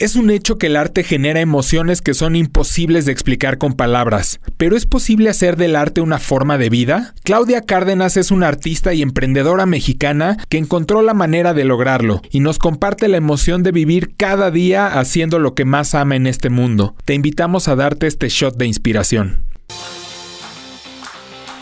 Es 0.00 0.16
un 0.16 0.30
hecho 0.30 0.56
que 0.56 0.68
el 0.68 0.76
arte 0.76 1.04
genera 1.04 1.40
emociones 1.40 2.00
que 2.00 2.14
son 2.14 2.34
imposibles 2.34 3.04
de 3.04 3.12
explicar 3.12 3.58
con 3.58 3.74
palabras, 3.74 4.40
pero 4.56 4.74
¿es 4.74 4.86
posible 4.86 5.28
hacer 5.28 5.58
del 5.58 5.76
arte 5.76 6.00
una 6.00 6.18
forma 6.18 6.56
de 6.56 6.70
vida? 6.70 7.12
Claudia 7.22 7.60
Cárdenas 7.60 8.16
es 8.16 8.30
una 8.30 8.48
artista 8.48 8.94
y 8.94 9.02
emprendedora 9.02 9.66
mexicana 9.66 10.38
que 10.48 10.56
encontró 10.56 11.02
la 11.02 11.12
manera 11.12 11.52
de 11.52 11.64
lograrlo 11.64 12.22
y 12.30 12.40
nos 12.40 12.58
comparte 12.58 13.08
la 13.08 13.18
emoción 13.18 13.62
de 13.62 13.72
vivir 13.72 14.14
cada 14.16 14.50
día 14.50 14.86
haciendo 14.86 15.38
lo 15.38 15.54
que 15.54 15.66
más 15.66 15.94
ama 15.94 16.16
en 16.16 16.26
este 16.26 16.48
mundo. 16.48 16.94
Te 17.04 17.12
invitamos 17.12 17.68
a 17.68 17.76
darte 17.76 18.06
este 18.06 18.30
shot 18.30 18.56
de 18.56 18.66
inspiración. 18.66 19.42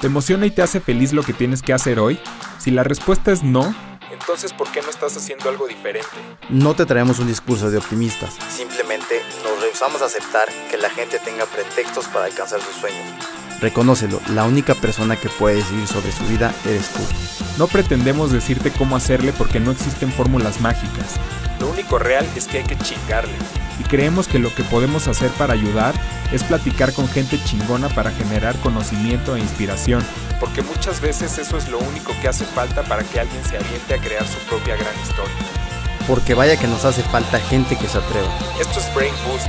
¿Te 0.00 0.06
emociona 0.06 0.46
y 0.46 0.52
te 0.52 0.62
hace 0.62 0.78
feliz 0.78 1.12
lo 1.12 1.24
que 1.24 1.32
tienes 1.32 1.60
que 1.60 1.72
hacer 1.72 1.98
hoy? 1.98 2.20
Si 2.60 2.70
la 2.70 2.84
respuesta 2.84 3.32
es 3.32 3.42
no, 3.42 3.74
entonces 4.10 4.52
¿por 4.52 4.70
qué 4.70 4.82
no 4.82 4.90
estás 4.90 5.16
haciendo 5.16 5.48
algo 5.48 5.66
diferente? 5.66 6.08
No 6.48 6.74
te 6.74 6.86
traemos 6.86 7.18
un 7.18 7.26
discurso 7.26 7.70
de 7.70 7.78
optimistas. 7.78 8.36
Simplemente 8.50 9.22
nos 9.44 9.60
rehusamos 9.60 10.02
a 10.02 10.06
aceptar 10.06 10.48
que 10.70 10.76
la 10.76 10.90
gente 10.90 11.18
tenga 11.18 11.46
pretextos 11.46 12.06
para 12.06 12.26
alcanzar 12.26 12.60
sus 12.60 12.74
sueños. 12.76 13.06
Reconócelo, 13.60 14.20
la 14.28 14.44
única 14.44 14.74
persona 14.74 15.16
que 15.16 15.28
puede 15.28 15.56
decidir 15.56 15.88
sobre 15.88 16.12
su 16.12 16.24
vida 16.26 16.54
eres 16.64 16.90
tú. 16.90 17.00
No 17.58 17.66
pretendemos 17.66 18.30
decirte 18.30 18.70
cómo 18.70 18.94
hacerle 18.94 19.32
porque 19.32 19.58
no 19.58 19.72
existen 19.72 20.12
fórmulas 20.12 20.60
mágicas. 20.60 21.16
Lo 21.58 21.68
único 21.68 21.98
real 21.98 22.24
es 22.36 22.46
que 22.46 22.58
hay 22.58 22.64
que 22.64 22.78
chingarle. 22.78 23.34
Y 23.80 23.82
creemos 23.82 24.28
que 24.28 24.38
lo 24.38 24.54
que 24.54 24.62
podemos 24.62 25.08
hacer 25.08 25.30
para 25.32 25.54
ayudar 25.54 25.94
es 26.32 26.44
platicar 26.44 26.92
con 26.92 27.08
gente 27.08 27.42
chingona 27.42 27.88
para 27.88 28.12
generar 28.12 28.56
conocimiento 28.60 29.34
e 29.34 29.40
inspiración. 29.40 30.04
Porque 30.38 30.62
muchas 30.62 31.00
veces 31.00 31.38
eso 31.38 31.56
es 31.56 31.68
lo 31.68 31.78
único 31.78 32.12
que 32.20 32.28
hace 32.28 32.44
falta 32.44 32.84
para 32.84 33.02
que 33.02 33.18
alguien 33.18 33.44
se 33.44 33.56
aviente 33.56 33.94
a 33.94 33.98
crear 33.98 34.26
su 34.26 34.38
propia 34.48 34.76
gran 34.76 34.94
historia. 35.02 35.34
Porque 36.06 36.34
vaya 36.34 36.56
que 36.56 36.68
nos 36.68 36.84
hace 36.84 37.02
falta 37.02 37.40
gente 37.40 37.76
que 37.76 37.88
se 37.88 37.98
atreva. 37.98 38.28
Esto 38.60 38.78
es 38.78 38.94
Brain 38.94 39.14
Boost. 39.26 39.48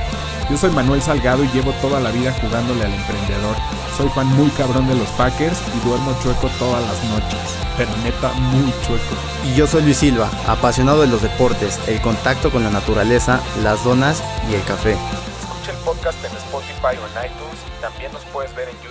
Yo 0.50 0.56
soy 0.56 0.70
Manuel 0.70 1.00
Salgado 1.00 1.44
y 1.44 1.48
llevo 1.50 1.70
toda 1.80 2.00
la 2.00 2.10
vida 2.10 2.34
jugándole 2.40 2.84
al 2.84 2.92
emprendedor. 2.92 3.54
Soy 3.96 4.08
fan 4.08 4.26
muy 4.36 4.50
cabrón 4.50 4.88
de 4.88 4.96
los 4.96 5.08
Packers 5.10 5.56
y 5.76 5.86
duermo 5.86 6.12
chueco 6.20 6.48
todas 6.58 6.82
las 6.82 7.04
noches. 7.04 7.38
Pero 7.76 7.90
neta, 8.02 8.32
muy 8.32 8.72
chueco. 8.84 9.14
Y 9.44 9.54
yo 9.54 9.68
soy 9.68 9.82
Luis 9.82 9.98
Silva, 9.98 10.28
apasionado 10.48 11.02
de 11.02 11.06
los 11.06 11.22
deportes, 11.22 11.78
el 11.86 12.00
contacto 12.00 12.50
con 12.50 12.64
la 12.64 12.70
naturaleza, 12.70 13.40
las 13.62 13.84
donas 13.84 14.24
y 14.50 14.54
el 14.54 14.64
café. 14.64 14.96
Escucha 15.40 15.70
el 15.70 15.78
podcast 15.84 16.18
en 16.24 16.36
Spotify 16.36 16.98
o 16.98 17.06
en 17.06 17.30
iTunes. 17.30 17.60
También 17.80 18.12
nos 18.12 18.24
puedes 18.24 18.52
ver 18.56 18.68
en 18.70 18.74
YouTube 18.78 18.89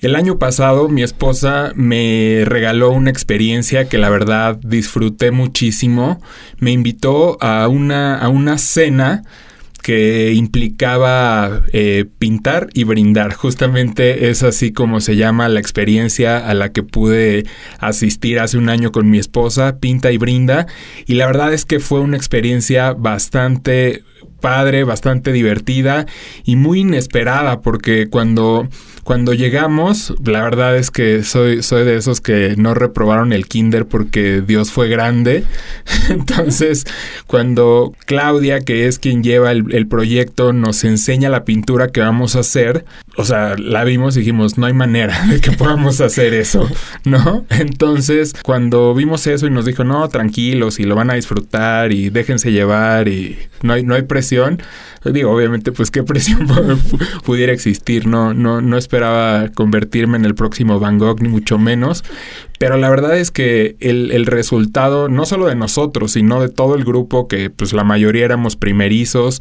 El 0.00 0.16
año 0.16 0.38
pasado 0.38 0.88
mi 0.88 1.02
esposa 1.02 1.72
me 1.76 2.42
regaló 2.44 2.90
una 2.90 3.10
experiencia 3.10 3.88
que 3.88 3.98
la 3.98 4.10
verdad 4.10 4.58
disfruté 4.62 5.30
muchísimo. 5.30 6.20
Me 6.58 6.72
invitó 6.72 7.38
a 7.40 7.68
una, 7.68 8.18
a 8.18 8.28
una 8.28 8.58
cena 8.58 9.22
que 9.82 10.32
implicaba 10.32 11.62
eh, 11.72 12.06
pintar 12.18 12.68
y 12.72 12.84
brindar. 12.84 13.34
Justamente 13.34 14.30
es 14.30 14.42
así 14.42 14.72
como 14.72 15.00
se 15.00 15.16
llama 15.16 15.48
la 15.48 15.60
experiencia 15.60 16.38
a 16.38 16.54
la 16.54 16.72
que 16.72 16.82
pude 16.82 17.44
asistir 17.78 18.38
hace 18.38 18.58
un 18.58 18.68
año 18.68 18.92
con 18.92 19.10
mi 19.10 19.18
esposa, 19.18 19.78
pinta 19.78 20.12
y 20.12 20.18
brinda. 20.18 20.66
Y 21.06 21.14
la 21.14 21.26
verdad 21.26 21.52
es 21.52 21.64
que 21.64 21.80
fue 21.80 22.00
una 22.00 22.16
experiencia 22.16 22.92
bastante 22.92 24.04
padre, 24.40 24.84
bastante 24.84 25.32
divertida 25.32 26.06
y 26.44 26.56
muy 26.56 26.80
inesperada 26.80 27.60
porque 27.60 28.08
cuando 28.08 28.68
cuando 29.04 29.34
llegamos, 29.34 30.14
la 30.24 30.42
verdad 30.42 30.76
es 30.76 30.92
que 30.92 31.24
soy, 31.24 31.62
soy 31.62 31.84
de 31.84 31.96
esos 31.96 32.20
que 32.20 32.54
no 32.56 32.72
reprobaron 32.72 33.32
el 33.32 33.46
kinder 33.46 33.86
porque 33.86 34.42
Dios 34.46 34.70
fue 34.70 34.88
grande. 34.88 35.44
Entonces, 36.08 36.84
cuando 37.26 37.94
Claudia, 38.06 38.60
que 38.60 38.86
es 38.86 39.00
quien 39.00 39.24
lleva 39.24 39.50
el, 39.50 39.86
proyecto, 39.88 40.52
nos 40.52 40.84
enseña 40.84 41.30
la 41.30 41.44
pintura 41.44 41.88
que 41.88 42.00
vamos 42.00 42.36
a 42.36 42.40
hacer, 42.40 42.84
o 43.16 43.24
sea, 43.24 43.56
la 43.58 43.82
vimos 43.82 44.16
y 44.16 44.20
dijimos, 44.20 44.56
no 44.56 44.66
hay 44.66 44.72
manera 44.72 45.26
de 45.26 45.40
que 45.40 45.50
podamos 45.50 46.00
hacer 46.00 46.32
eso, 46.32 46.68
¿no? 47.04 47.44
Entonces, 47.50 48.34
cuando 48.44 48.94
vimos 48.94 49.26
eso 49.26 49.48
y 49.48 49.50
nos 49.50 49.64
dijo, 49.64 49.82
no, 49.82 50.08
tranquilos 50.08 50.78
y 50.78 50.84
lo 50.84 50.94
van 50.94 51.10
a 51.10 51.14
disfrutar 51.14 51.92
y 51.92 52.10
déjense 52.10 52.52
llevar 52.52 53.08
y 53.08 53.38
no 53.62 53.72
hay, 53.72 53.82
no 53.82 53.94
hay 53.94 54.02
presión, 54.02 54.62
digo, 55.04 55.30
obviamente, 55.30 55.72
pues 55.72 55.90
qué 55.90 56.02
presión 56.02 56.46
pudiera 57.24 57.52
existir, 57.52 58.06
no, 58.06 58.34
no, 58.34 58.60
no 58.60 58.76
esperaba 58.76 59.48
convertirme 59.48 60.16
en 60.16 60.24
el 60.24 60.34
próximo 60.34 60.78
Van 60.78 60.98
Gogh, 60.98 61.20
ni 61.22 61.28
mucho 61.28 61.58
menos, 61.58 62.04
pero 62.58 62.76
la 62.76 62.88
verdad 62.88 63.18
es 63.18 63.30
que 63.30 63.76
el, 63.80 64.12
el, 64.12 64.26
resultado, 64.26 65.08
no 65.08 65.26
solo 65.26 65.46
de 65.46 65.56
nosotros, 65.56 66.12
sino 66.12 66.40
de 66.40 66.48
todo 66.48 66.76
el 66.76 66.84
grupo, 66.84 67.26
que 67.26 67.50
pues 67.50 67.72
la 67.72 67.82
mayoría 67.82 68.24
éramos 68.24 68.54
primerizos, 68.54 69.40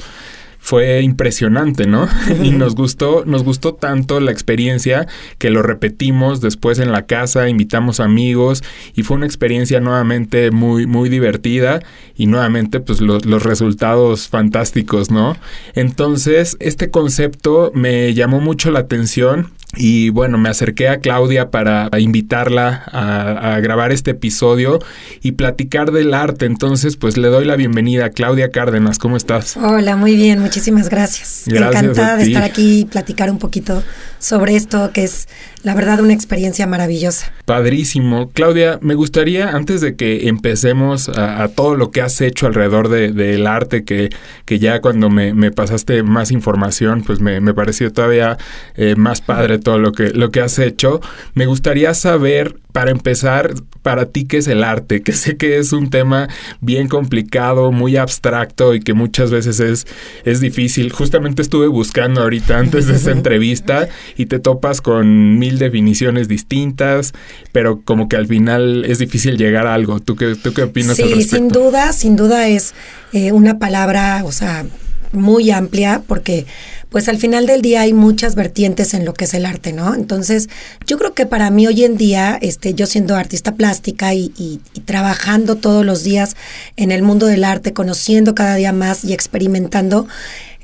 fue 0.61 1.01
impresionante, 1.01 1.87
¿no? 1.87 2.07
y 2.43 2.51
nos 2.51 2.75
gustó, 2.75 3.25
nos 3.25 3.43
gustó 3.43 3.73
tanto 3.73 4.19
la 4.19 4.31
experiencia 4.31 5.07
que 5.39 5.49
lo 5.49 5.63
repetimos 5.63 6.39
después 6.39 6.77
en 6.79 6.91
la 6.91 7.07
casa, 7.07 7.49
invitamos 7.49 7.99
amigos 7.99 8.63
y 8.95 9.01
fue 9.03 9.17
una 9.17 9.25
experiencia 9.25 9.79
nuevamente 9.81 10.51
muy, 10.51 10.85
muy 10.85 11.09
divertida 11.09 11.81
y 12.15 12.27
nuevamente 12.27 12.79
pues 12.79 13.01
los 13.01 13.43
resultados 13.43 14.29
fantásticos, 14.29 15.09
¿no? 15.09 15.35
Entonces, 15.73 16.55
este 16.59 16.91
concepto 16.91 17.71
me 17.73 18.13
llamó 18.13 18.39
mucho 18.39 18.69
la 18.69 18.79
atención 18.79 19.51
y 19.75 20.09
bueno, 20.09 20.37
me 20.37 20.49
acerqué 20.49 20.89
a 20.89 20.99
Claudia 20.99 21.49
para 21.49 21.89
invitarla 21.97 22.83
a, 22.91 23.59
grabar 23.61 23.91
este 23.91 24.11
episodio 24.11 24.79
y 25.21 25.33
platicar 25.33 25.91
del 25.91 26.13
arte. 26.13 26.45
Entonces, 26.45 26.97
pues 26.97 27.17
le 27.17 27.29
doy 27.29 27.45
la 27.45 27.55
bienvenida 27.55 28.05
a 28.05 28.09
Claudia 28.09 28.49
Cárdenas. 28.49 28.97
¿Cómo 28.97 29.15
estás? 29.15 29.55
Hola, 29.55 29.95
muy 29.95 30.15
bien, 30.15 30.39
muchísimas 30.39 30.89
gracias. 30.89 31.43
gracias 31.47 31.83
Encantada 31.83 32.17
de 32.17 32.23
estar 32.23 32.43
aquí 32.43 32.79
y 32.79 32.85
platicar 32.85 33.29
un 33.31 33.39
poquito 33.39 33.81
sobre 34.19 34.55
esto, 34.55 34.91
que 34.93 35.03
es 35.03 35.27
la 35.63 35.75
verdad 35.75 35.99
una 35.99 36.13
experiencia 36.13 36.67
maravillosa. 36.67 37.31
Padrísimo. 37.45 38.29
Claudia, 38.31 38.79
me 38.81 38.95
gustaría, 38.95 39.49
antes 39.49 39.81
de 39.81 39.95
que 39.95 40.27
empecemos 40.27 41.09
a, 41.09 41.47
todo 41.49 41.75
lo 41.75 41.91
que 41.91 42.01
has 42.01 42.19
hecho 42.21 42.47
alrededor 42.47 42.89
del 42.89 43.47
arte, 43.47 43.83
que, 43.83 44.09
que 44.45 44.59
ya 44.59 44.81
cuando 44.81 45.09
me, 45.09 45.51
pasaste 45.51 46.03
más 46.03 46.31
información, 46.31 47.03
pues 47.03 47.19
me, 47.19 47.53
pareció 47.53 47.91
todavía 47.91 48.37
eh, 48.75 48.95
más 48.95 49.21
padre 49.21 49.59
todo 49.61 49.79
lo 49.79 49.93
que, 49.93 50.09
lo 50.09 50.29
que 50.31 50.41
has 50.41 50.59
hecho, 50.59 50.99
me 51.33 51.45
gustaría 51.45 51.93
saber 51.93 52.57
para 52.71 52.91
empezar, 52.91 53.53
para 53.81 54.05
ti, 54.05 54.25
¿qué 54.25 54.37
es 54.37 54.47
el 54.47 54.63
arte? 54.63 55.01
Que 55.11 55.13
sé 55.13 55.37
que 55.37 55.57
es 55.57 55.73
un 55.73 55.89
tema 55.89 56.29
bien 56.61 56.87
complicado, 56.87 57.71
muy 57.71 57.97
abstracto 57.97 58.73
y 58.75 58.79
que 58.79 58.93
muchas 58.93 59.31
veces 59.31 59.59
es, 59.59 59.87
es 60.25 60.39
difícil. 60.39 60.91
Justamente 60.91 61.41
estuve 61.41 61.67
buscando 61.67 62.21
ahorita 62.21 62.57
antes 62.57 62.87
de 62.87 62.95
esta 62.95 63.11
entrevista 63.21 63.89
y 64.17 64.27
te 64.27 64.39
topas 64.39 64.81
con 64.81 65.37
mil 65.37 65.57
definiciones 65.57 66.27
distintas, 66.27 67.13
pero 67.51 67.81
como 67.81 68.07
que 68.07 68.15
al 68.15 68.27
final 68.27 68.85
es 68.85 68.99
difícil 68.99 69.37
llegar 69.37 69.67
a 69.67 69.73
algo. 69.73 69.99
¿Tú 69.99 70.15
qué, 70.15 70.35
tú 70.35 70.53
qué 70.53 70.63
opinas 70.63 70.97
sí, 70.97 71.03
al 71.03 71.09
respecto? 71.09 71.35
sin 71.35 71.47
duda, 71.49 71.93
sin 71.93 72.15
duda 72.15 72.47
es 72.47 72.73
eh, 73.13 73.31
una 73.31 73.59
palabra, 73.59 74.23
o 74.23 74.31
sea, 74.31 74.65
muy 75.11 75.51
amplia 75.51 76.03
porque 76.07 76.45
pues 76.91 77.07
al 77.07 77.17
final 77.17 77.47
del 77.47 77.61
día 77.61 77.81
hay 77.81 77.93
muchas 77.93 78.35
vertientes 78.35 78.93
en 78.93 79.05
lo 79.05 79.13
que 79.13 79.23
es 79.23 79.33
el 79.33 79.45
arte, 79.45 79.71
¿no? 79.71 79.95
Entonces, 79.95 80.49
yo 80.85 80.97
creo 80.97 81.13
que 81.13 81.25
para 81.25 81.49
mí 81.49 81.65
hoy 81.65 81.85
en 81.85 81.95
día, 81.95 82.37
este, 82.41 82.73
yo 82.73 82.85
siendo 82.85 83.15
artista 83.15 83.55
plástica 83.55 84.13
y, 84.13 84.33
y, 84.37 84.59
trabajando 84.83 85.55
todos 85.55 85.85
los 85.85 86.03
días 86.03 86.35
en 86.75 86.91
el 86.91 87.01
mundo 87.01 87.27
del 87.27 87.45
arte, 87.45 87.71
conociendo 87.71 88.35
cada 88.35 88.55
día 88.55 88.73
más 88.73 89.05
y 89.05 89.13
experimentando, 89.13 90.05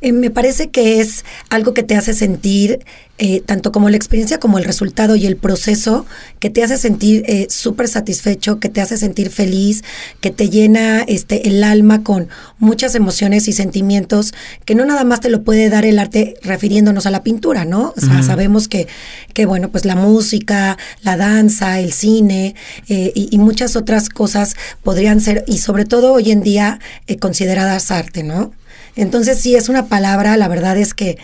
eh, 0.02 0.12
me 0.12 0.30
parece 0.30 0.70
que 0.70 1.00
es 1.00 1.26
algo 1.50 1.74
que 1.74 1.84
te 1.84 1.96
hace 1.96 2.14
sentir, 2.14 2.86
eh, 3.18 3.42
tanto 3.42 3.72
como 3.72 3.90
la 3.90 3.98
experiencia 3.98 4.40
como 4.40 4.60
el 4.60 4.64
resultado 4.64 5.16
y 5.16 5.26
el 5.26 5.38
proceso, 5.38 6.06
que 6.40 6.52
te 6.52 6.64
hace 6.64 6.78
sentir 6.78 7.24
eh, 7.28 7.48
súper 7.50 7.88
satisfecho, 7.88 8.60
que 8.60 8.70
te 8.70 8.80
hace 8.80 8.96
sentir 8.96 9.32
feliz, 9.32 9.84
que 10.22 10.30
te 10.30 10.50
llena 10.50 11.02
este, 11.02 11.48
el 11.48 11.64
alma 11.64 12.04
con 12.04 12.28
muchas 12.60 12.94
emociones 12.94 13.48
y 13.48 13.54
sentimientos, 13.54 14.36
que 14.66 14.76
no 14.76 14.86
nada 14.86 15.04
más 15.04 15.20
te 15.20 15.30
lo 15.30 15.44
puede 15.44 15.70
dar 15.70 15.84
el 15.84 15.98
arte 15.98 16.36
refiriéndonos 16.44 17.08
a 17.08 17.12
la 17.12 17.24
pintura, 17.24 17.66
¿no? 17.66 17.96
O 17.98 18.00
sea, 18.00 18.22
sabemos 18.22 18.68
que, 18.68 18.88
que, 19.34 19.48
bueno, 19.48 19.70
pues 19.70 19.86
la 19.86 19.96
música, 19.96 20.78
la 21.02 21.18
danza, 21.18 21.80
el 21.80 21.92
cine 21.94 22.54
y, 22.88 23.30
y, 23.32 23.38
muchas 23.40 23.76
otras 23.76 24.10
cosas 24.10 24.56
podrían 24.84 25.22
ser, 25.22 25.44
y 25.48 25.58
sobre 25.58 25.86
todo 25.86 26.14
hoy 26.14 26.32
en 26.32 26.42
día, 26.42 26.80
consideradas 27.20 27.90
arte, 27.90 28.22
¿no? 28.24 28.52
Entonces 28.98 29.40
sí, 29.40 29.56
es 29.56 29.70
una 29.70 29.86
palabra, 29.86 30.36
la 30.38 30.48
verdad 30.48 30.78
es 30.78 30.94
que 30.94 31.18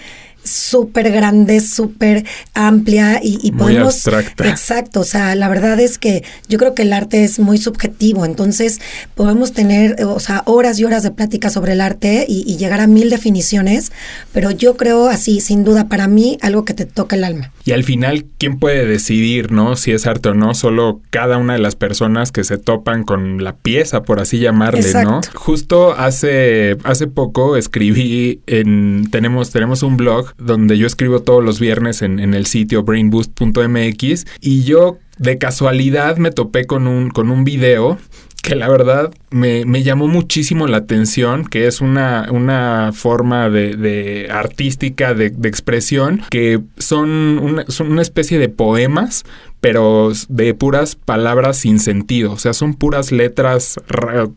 súper 0.44 1.12
grande, 1.12 1.60
súper 1.60 2.26
amplia 2.54 3.20
y, 3.24 3.40
y 3.42 3.52
muy 3.52 3.78
Abstracta. 3.78 4.48
Exacto, 4.48 5.02
o 5.02 5.04
sea, 5.04 5.36
la 5.36 5.50
verdad 5.50 5.80
es 5.80 5.98
que 5.98 6.24
yo 6.48 6.58
creo 6.58 6.74
que 6.74 6.84
el 6.84 6.94
arte 6.94 7.24
es 7.24 7.40
muy 7.40 7.58
subjetivo, 7.58 8.26
entonces 8.26 8.80
podemos 9.16 9.54
tener, 9.54 10.04
o 10.06 10.20
sea, 10.20 10.44
horas 10.46 10.80
y 10.80 10.86
horas 10.86 11.04
de 11.04 11.12
plática 11.12 11.50
sobre 11.50 11.74
el 11.74 11.82
arte 11.82 12.26
y, 12.28 12.44
y 12.48 12.58
llegar 12.58 12.80
a 12.80 12.88
mil 12.88 13.10
definiciones, 13.10 13.92
pero 14.32 14.52
yo 14.52 14.78
creo 14.78 15.10
así, 15.10 15.40
sin 15.40 15.64
duda, 15.64 15.88
para 15.88 16.08
mí, 16.08 16.38
algo 16.42 16.66
que 16.66 16.74
te 16.74 16.86
toca 16.86 17.16
el 17.16 17.24
alma. 17.24 17.52
Y 17.66 17.72
al 17.72 17.84
final, 17.84 18.26
¿quién 18.38 18.60
puede 18.60 18.86
decidir, 18.86 19.52
no? 19.52 19.76
Si 19.76 19.92
es 19.92 20.06
arte 20.08 20.30
o 20.30 20.34
no, 20.34 20.54
solo 20.54 21.02
cada 21.10 21.38
una 21.38 21.54
de 21.54 21.60
las 21.60 21.76
personas 21.76 22.32
que 22.32 22.44
se 22.44 22.58
topan 22.58 23.04
con 23.04 23.44
la 23.44 23.56
pieza, 23.56 24.04
por 24.04 24.20
así 24.20 24.40
llamarle, 24.40 24.94
¿no? 25.04 25.22
Justo 25.34 25.94
hace, 25.94 26.78
hace 26.84 27.08
poco 27.08 27.56
escribí 27.56 28.42
en, 28.48 29.10
tenemos, 29.12 29.52
tenemos 29.52 29.84
un 29.84 29.98
blog 29.98 30.33
donde 30.38 30.78
yo 30.78 30.88
escribo 30.88 31.22
todos 31.22 31.44
los 31.44 31.60
viernes 31.60 32.02
en, 32.02 32.20
en 32.20 32.34
el 32.34 32.46
sitio 32.46 32.84
brainboost.mx 32.84 34.26
y 34.42 34.64
yo 34.64 34.98
de 35.18 35.38
casualidad 35.38 36.18
me 36.18 36.32
topé 36.32 36.66
con 36.66 36.88
un, 36.88 37.10
con 37.10 37.30
un 37.30 37.44
video 37.44 37.98
que 38.44 38.56
la 38.56 38.68
verdad 38.68 39.14
me, 39.32 39.64
me, 39.64 39.84
llamó 39.84 40.10
muchísimo 40.10 40.68
la 40.68 40.78
atención, 40.78 41.46
que 41.46 41.66
es 41.66 41.80
una, 41.80 42.28
una 42.30 42.92
forma 42.94 43.50
de, 43.50 43.78
de 43.78 44.28
artística, 44.30 45.14
de, 45.14 45.30
de, 45.30 45.48
expresión, 45.48 46.22
que 46.30 46.60
son 46.78 47.40
una, 47.40 47.66
son 47.70 47.90
una 47.90 48.02
especie 48.02 48.40
de 48.40 48.50
poemas, 48.50 49.24
pero 49.62 50.12
de 50.28 50.54
puras 50.54 50.96
palabras 50.98 51.56
sin 51.56 51.80
sentido, 51.80 52.34
o 52.34 52.38
sea, 52.38 52.52
son 52.52 52.74
puras 52.74 53.14
letras, 53.14 53.80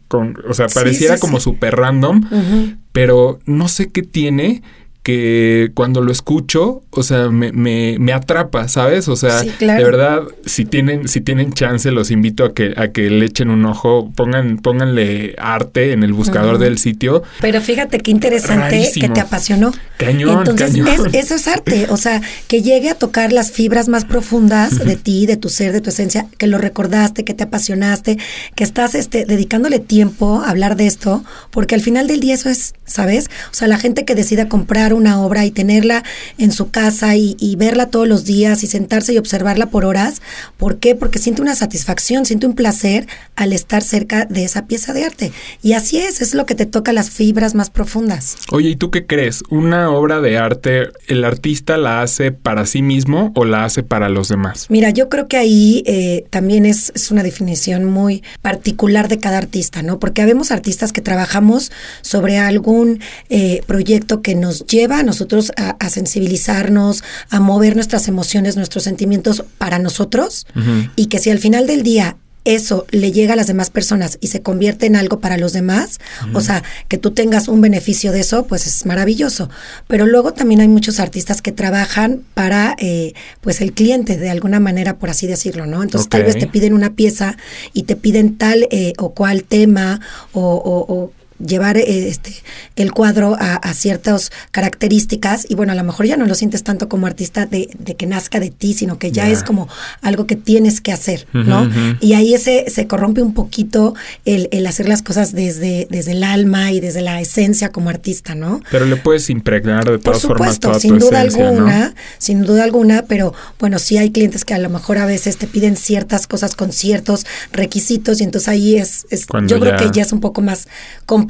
con, 0.07 0.39
o 0.49 0.55
sea, 0.55 0.69
pareciera 0.69 1.15
sí, 1.15 1.21
sí, 1.21 1.27
como 1.27 1.41
sí. 1.41 1.45
súper 1.45 1.75
random, 1.75 2.29
uh 2.31 2.37
-huh. 2.37 2.79
pero 2.93 3.41
no 3.45 3.67
sé 3.67 3.89
qué 3.89 4.03
tiene 4.03 4.63
que 5.07 5.71
cuando 5.75 6.01
lo 6.01 6.11
escucho, 6.11 6.83
o 6.91 7.05
sea, 7.05 7.29
me, 7.29 7.53
me, 7.53 7.97
me 8.01 8.13
atrapa, 8.13 8.67
¿sabes? 8.67 9.07
O 9.07 9.15
sea, 9.15 9.39
sí, 9.39 9.51
claro. 9.57 9.79
de 9.79 9.85
verdad, 9.85 10.23
si 10.47 10.65
tienen, 10.65 11.07
si 11.07 11.21
tienen 11.21 11.53
chance, 11.53 11.93
los 11.93 12.11
invito 12.11 12.45
a 12.45 12.53
que, 12.53 12.75
a 12.77 12.89
que 12.89 13.09
le 13.09 13.25
echen 13.25 13.51
un 13.51 13.65
ojo, 13.67 14.11
pongan, 14.17 14.59
pónganle 14.59 15.37
arte 15.39 15.93
en 15.93 16.03
el 16.03 16.13
buscador 16.13 16.55
uh 16.55 16.59
-huh. 16.59 16.63
del 16.63 16.79
sitio. 16.79 17.23
Pero 17.41 17.61
fíjate 17.61 18.01
qué 18.01 18.11
interesante 18.11 18.63
Rarísimo. 18.79 19.07
que 19.07 19.15
te 19.15 19.21
apasionó. 19.21 19.71
Cañón, 19.97 20.39
Entonces, 20.39 20.73
cañón. 20.73 21.07
Es, 21.07 21.15
eso 21.15 21.35
es 21.37 21.47
arte, 21.47 21.87
o 21.89 21.97
sea, 21.97 22.21
que 22.49 22.63
llegue 22.63 22.91
a 22.91 22.97
tocar 22.97 23.33
las 23.33 23.53
fibras 23.53 23.87
más 23.87 24.05
profundas 24.05 24.73
uh 24.73 24.77
-huh. 24.79 24.85
de 24.87 24.97
ti, 24.97 25.27
de 25.27 25.37
tu 25.37 25.51
ser, 25.51 25.73
de 25.73 25.81
tu 25.81 25.91
esencia, 25.91 26.27
que 26.37 26.49
lo 26.49 26.59
recordaste, 26.59 27.25
que 27.25 27.33
te 27.33 27.45
apasionaste, 27.45 28.19
que 28.57 28.65
estás 28.65 28.97
este, 28.97 29.25
dedicándole 29.25 29.79
tiempo 29.79 30.43
a 30.45 30.51
hablar 30.51 30.75
de 30.75 30.89
esto, 30.89 31.23
porque 31.53 31.77
al 31.77 31.81
final 31.81 32.09
del 32.09 32.19
día 32.19 32.35
eso 32.35 32.51
es, 32.51 32.75
¿sabes? 32.87 33.31
O 33.53 33.55
sea, 33.55 33.69
la 33.69 33.79
gente 33.79 34.05
que 34.05 34.17
decida 34.17 34.49
comprar 34.49 34.96
una 34.97 35.21
obra 35.21 35.45
y 35.45 35.51
tenerla 35.51 36.03
en 36.39 36.53
su 36.53 36.71
casa 36.71 37.17
y, 37.17 37.37
y, 37.39 37.57
verla 37.57 37.87
todos 37.87 38.09
los 38.09 38.25
días 38.25 38.63
y 38.63 38.67
sentarse 38.67 39.13
y 39.13 39.19
observarla 39.19 39.67
por 39.67 39.85
horas. 39.85 40.23
¿Por 40.57 40.79
qué? 40.79 40.95
Porque 40.95 41.19
siente 41.19 41.43
una 41.43 41.55
satisfacción, 41.55 42.27
siente 42.27 42.47
un 42.47 42.55
placer 42.55 43.07
al 43.35 43.53
estar 43.53 43.83
cerca 43.83 44.25
de 44.25 44.45
esa 44.45 44.67
pieza 44.67 44.93
de 44.93 45.05
arte. 45.05 45.33
Y 45.63 45.73
así 45.75 45.99
es, 45.99 46.21
es 46.21 46.35
lo 46.35 46.47
que 46.47 46.55
te 46.55 46.67
toca 46.67 46.93
las 46.93 47.11
fibras 47.11 47.55
más 47.55 47.71
profundas. 47.71 48.37
Oye, 48.51 48.71
¿y 48.71 48.77
tú 48.77 48.91
qué 48.91 49.07
crees? 49.07 49.43
¿Una 49.51 49.91
obra 49.91 50.21
de 50.21 50.39
arte, 50.39 50.89
el 51.07 51.25
artista 51.25 51.77
la 51.77 52.03
hace 52.03 52.33
para 52.33 52.67
sí 52.67 52.83
mismo 52.83 53.33
o 53.35 53.45
la 53.45 53.65
hace 53.65 53.83
para 53.83 54.09
los 54.09 54.29
demás? 54.29 54.67
Mira, 54.69 54.91
yo 54.91 55.09
creo 55.09 55.29
que 55.29 55.37
ahí 55.37 55.83
eh, 55.87 56.25
también 56.31 56.67
es, 56.67 56.93
es 56.95 57.11
una 57.11 57.23
definición 57.23 57.85
muy 57.85 58.23
particular 58.43 59.09
de 59.09 59.19
cada 59.19 59.39
artista, 59.39 59.83
¿no? 59.83 59.99
Porque 59.99 60.23
habemos 60.23 60.51
artistas 60.51 60.93
que 60.93 61.01
trabajamos 61.01 61.73
sobre 62.03 62.39
algún 62.39 63.01
eh, 63.29 63.63
proyecto 63.67 64.23
que 64.23 64.35
nos 64.35 64.67
lleva 64.67 64.86
a 64.93 65.03
nosotros 65.03 65.53
a, 65.57 65.71
a, 65.79 65.91
sensibilizarnos, 65.91 67.03
a 67.31 67.41
mover 67.41 67.75
nuestras 67.75 68.09
emociones, 68.09 68.57
nuestros 68.57 68.85
sentimientos 68.85 69.45
para 69.59 69.79
nosotros 69.79 70.47
uh 70.55 70.61
-huh. 70.61 70.91
y 70.97 71.07
que 71.07 71.19
si 71.19 71.31
al 71.31 71.39
final 71.39 71.67
del 71.67 71.83
día 71.83 72.17
eso 72.47 72.87
le 72.91 73.11
llega 73.11 73.33
a 73.33 73.37
las 73.37 73.49
demás 73.49 73.71
personas 73.71 74.19
y 74.21 74.29
se 74.29 74.41
convierte 74.41 74.87
en 74.87 74.95
algo 74.95 75.19
para 75.19 75.37
los 75.37 75.53
demás, 75.53 75.99
o 76.33 76.41
sea, 76.41 76.63
que 76.89 76.97
tú 76.97 77.11
tengas 77.11 77.49
un 77.49 77.61
beneficio 77.61 78.13
de 78.13 78.21
eso, 78.21 78.47
pues 78.47 78.69
es 78.69 78.87
maravilloso. 78.87 79.51
Pero 79.89 80.07
luego 80.07 80.33
también 80.33 80.61
hay 80.61 80.69
muchos 80.69 81.01
artistas 81.01 81.43
que 81.43 81.51
trabajan 81.51 82.23
para, 82.35 82.77
eh, 82.79 83.15
pues, 83.41 83.61
el 83.61 83.73
cliente, 83.73 84.17
de 84.17 84.31
alguna 84.31 84.61
manera, 84.61 84.97
por 84.97 85.11
así 85.11 85.27
decirlo, 85.27 85.67
¿no? 85.67 85.83
Entonces, 85.83 86.07
okay. 86.07 86.21
tal 86.21 86.27
vez 86.27 86.39
te 86.39 86.47
piden 86.47 86.73
una 86.73 86.95
pieza 86.95 87.37
y 87.73 87.83
te 87.83 87.97
piden 87.97 88.39
tal 88.39 88.69
eh, 88.71 88.93
o 88.99 89.13
cual 89.13 89.43
tema 89.43 90.01
o, 90.33 90.41
o, 90.41 90.95
o 90.95 91.13
llevar 91.45 91.77
eh, 91.77 92.09
este 92.09 92.33
el 92.77 92.93
cuadro 92.93 93.37
a, 93.39 93.55
a, 93.57 93.75
ciertas 93.75 94.31
características 94.51 95.47
y 95.49 95.55
bueno, 95.55 95.73
a 95.73 95.75
lo 95.75 95.85
mejor 95.85 96.07
ya 96.07 96.17
no 96.17 96.27
lo 96.27 96.35
sientes 96.35 96.63
tanto 96.63 96.89
como 96.89 97.07
artista 97.07 97.47
de, 97.47 97.71
de 97.79 97.95
que 97.95 98.07
nazca 98.07 98.41
de 98.41 98.51
ti, 98.51 98.75
sino 98.75 98.99
que 98.99 99.13
ya 99.13 99.25
yeah. 99.25 99.33
es 99.33 99.43
como 99.43 99.69
algo 100.03 100.27
que 100.27 100.37
tienes 100.37 100.81
que 100.81 100.93
hacer, 100.93 101.27
¿no? 101.33 101.63
Uh 101.63 101.67
-huh. 101.67 101.99
Y 102.01 102.15
ahí 102.15 102.35
ese, 102.35 102.67
se 102.69 102.87
corrompe 102.87 103.23
un 103.23 103.35
poquito 103.35 103.95
el, 104.25 104.49
el, 104.53 104.67
hacer 104.67 104.89
las 104.89 105.03
cosas 105.03 105.33
desde, 105.33 105.87
desde 105.91 106.13
el 106.13 106.25
alma 106.25 106.73
y 106.73 106.81
desde 106.81 107.03
la 107.03 107.21
esencia 107.21 107.71
como 107.71 107.91
artista, 107.91 108.35
¿no? 108.35 108.61
Pero 108.71 108.85
le 108.85 108.97
puedes 108.97 109.31
impregnar 109.31 109.85
de 109.85 109.99
todas 109.99 110.21
Por 110.21 110.21
supuesto, 110.21 110.37
formas 110.39 110.61
toda 110.61 110.81
sin 110.81 110.99
duda 110.99 111.21
esencia, 111.23 111.49
alguna, 111.49 111.89
¿no? 111.89 111.95
sin 112.19 112.43
duda 112.43 112.65
alguna, 112.65 113.05
pero 113.09 113.35
bueno, 113.59 113.79
sí 113.79 113.99
hay 113.99 114.11
clientes 114.11 114.45
que 114.45 114.55
a 114.55 114.59
lo 114.59 114.69
mejor 114.69 114.99
a 114.99 115.07
veces 115.07 115.37
te 115.37 115.47
piden 115.47 115.77
ciertas 115.77 116.27
cosas 116.27 116.57
con 116.57 116.73
ciertos 116.73 117.27
requisitos 117.53 118.21
y 118.21 118.25
entonces 118.25 118.49
ahí 118.49 118.77
es, 118.77 119.07
es 119.11 119.27
yo 119.47 119.59
ya... 119.59 119.61
creo 119.61 119.77
que 119.77 119.91
ya 119.97 120.03
es 120.03 120.13
un 120.13 120.21
poco 120.21 120.41
más 120.43 120.69
complicado 121.05 121.26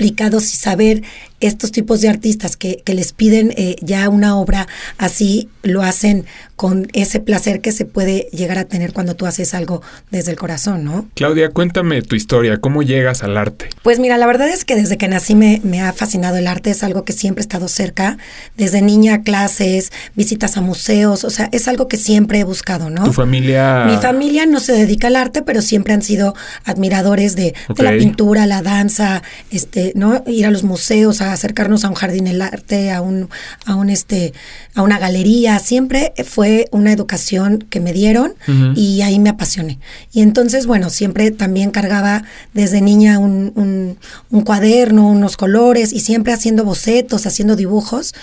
y 0.52 0.56
saber 0.56 1.02
estos 1.40 1.72
tipos 1.72 2.00
de 2.00 2.08
artistas 2.08 2.56
que, 2.56 2.82
que 2.84 2.94
les 2.94 3.12
piden 3.12 3.52
eh, 3.56 3.76
ya 3.80 4.08
una 4.08 4.36
obra 4.36 4.66
así, 4.98 5.48
lo 5.62 5.82
hacen 5.82 6.24
con 6.56 6.88
ese 6.94 7.20
placer 7.20 7.60
que 7.60 7.70
se 7.70 7.84
puede 7.84 8.28
llegar 8.32 8.56
a 8.56 8.64
tener 8.64 8.94
cuando 8.94 9.14
tú 9.14 9.26
haces 9.26 9.52
algo 9.52 9.82
desde 10.10 10.30
el 10.30 10.38
corazón, 10.38 10.84
¿no? 10.84 11.06
Claudia, 11.14 11.50
cuéntame 11.50 12.00
tu 12.00 12.16
historia, 12.16 12.56
¿cómo 12.58 12.82
llegas 12.82 13.22
al 13.22 13.36
arte? 13.36 13.68
Pues 13.82 13.98
mira, 13.98 14.16
la 14.16 14.26
verdad 14.26 14.48
es 14.48 14.64
que 14.64 14.74
desde 14.74 14.96
que 14.96 15.06
nací 15.06 15.34
me, 15.34 15.60
me 15.64 15.82
ha 15.82 15.92
fascinado 15.92 16.38
el 16.38 16.46
arte, 16.46 16.70
es 16.70 16.82
algo 16.82 17.04
que 17.04 17.12
siempre 17.12 17.42
he 17.42 17.44
estado 17.44 17.68
cerca, 17.68 18.16
desde 18.56 18.80
niña, 18.80 19.22
clases, 19.22 19.92
visitas 20.14 20.56
a 20.56 20.62
museos, 20.62 21.24
o 21.24 21.30
sea, 21.30 21.50
es 21.52 21.68
algo 21.68 21.88
que 21.88 21.98
siempre 21.98 22.40
he 22.40 22.44
buscado, 22.44 22.88
¿no? 22.88 23.04
¿Tu 23.04 23.12
familia? 23.12 23.84
Mi 23.86 23.96
familia 23.98 24.46
no 24.46 24.60
se 24.60 24.72
dedica 24.72 25.08
al 25.08 25.16
arte, 25.16 25.42
pero 25.42 25.60
siempre 25.60 25.92
han 25.92 26.02
sido 26.02 26.34
admiradores 26.64 27.36
de, 27.36 27.54
okay. 27.68 27.84
de 27.84 27.92
la 27.92 27.98
pintura, 27.98 28.46
la 28.46 28.62
danza, 28.62 29.22
este, 29.50 29.92
¿no? 29.94 30.24
Ir 30.26 30.46
a 30.46 30.50
los 30.50 30.62
museos, 30.62 31.20
a 31.20 31.25
acercarnos 31.32 31.84
a 31.84 31.88
un 31.88 31.94
jardín 31.94 32.24
del 32.24 32.42
arte, 32.42 32.92
a 32.92 33.00
un, 33.00 33.28
a 33.64 33.74
un 33.74 33.90
este, 33.90 34.32
a 34.74 34.82
una 34.82 34.98
galería, 34.98 35.58
siempre 35.58 36.12
fue 36.24 36.68
una 36.72 36.92
educación 36.92 37.58
que 37.70 37.80
me 37.80 37.92
dieron 37.92 38.34
uh 38.48 38.50
-huh. 38.50 38.76
y 38.76 39.02
ahí 39.02 39.18
me 39.18 39.30
apasioné. 39.30 39.78
Y 40.12 40.22
entonces, 40.22 40.66
bueno, 40.66 40.90
siempre 40.90 41.30
también 41.30 41.70
cargaba 41.70 42.24
desde 42.54 42.80
niña 42.80 43.18
un, 43.18 43.52
un, 43.54 43.98
un 44.30 44.42
cuaderno, 44.42 45.08
unos 45.08 45.36
colores 45.36 45.92
y 45.92 46.00
siempre 46.00 46.32
haciendo 46.32 46.64
bocetos, 46.64 47.26
haciendo 47.26 47.56
dibujos. 47.56 48.14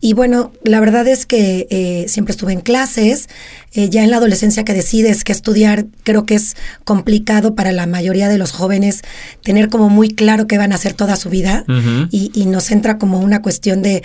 Y 0.00 0.14
bueno, 0.14 0.52
la 0.64 0.80
verdad 0.80 1.06
es 1.06 1.26
que 1.26 1.66
eh, 1.70 2.06
siempre 2.08 2.32
estuve 2.32 2.52
en 2.52 2.60
clases, 2.62 3.28
eh, 3.72 3.88
ya 3.88 4.02
en 4.02 4.10
la 4.10 4.16
adolescencia 4.16 4.64
que 4.64 4.72
decides 4.72 5.22
que 5.24 5.32
estudiar, 5.32 5.86
creo 6.02 6.24
que 6.26 6.34
es 6.34 6.56
complicado 6.84 7.54
para 7.54 7.70
la 7.70 7.86
mayoría 7.86 8.28
de 8.28 8.38
los 8.38 8.50
jóvenes 8.50 9.02
tener 9.42 9.68
como 9.68 9.88
muy 9.90 10.08
claro 10.08 10.46
qué 10.46 10.58
van 10.58 10.72
a 10.72 10.74
hacer 10.74 10.94
toda 10.94 11.14
su 11.16 11.28
vida 11.30 11.64
uh 11.68 11.72
-huh. 11.72 12.08
y, 12.10 12.32
y, 12.34 12.46
nos 12.46 12.70
entra 12.72 12.98
como 12.98 13.20
una 13.20 13.42
cuestión 13.42 13.82
de, 13.82 14.02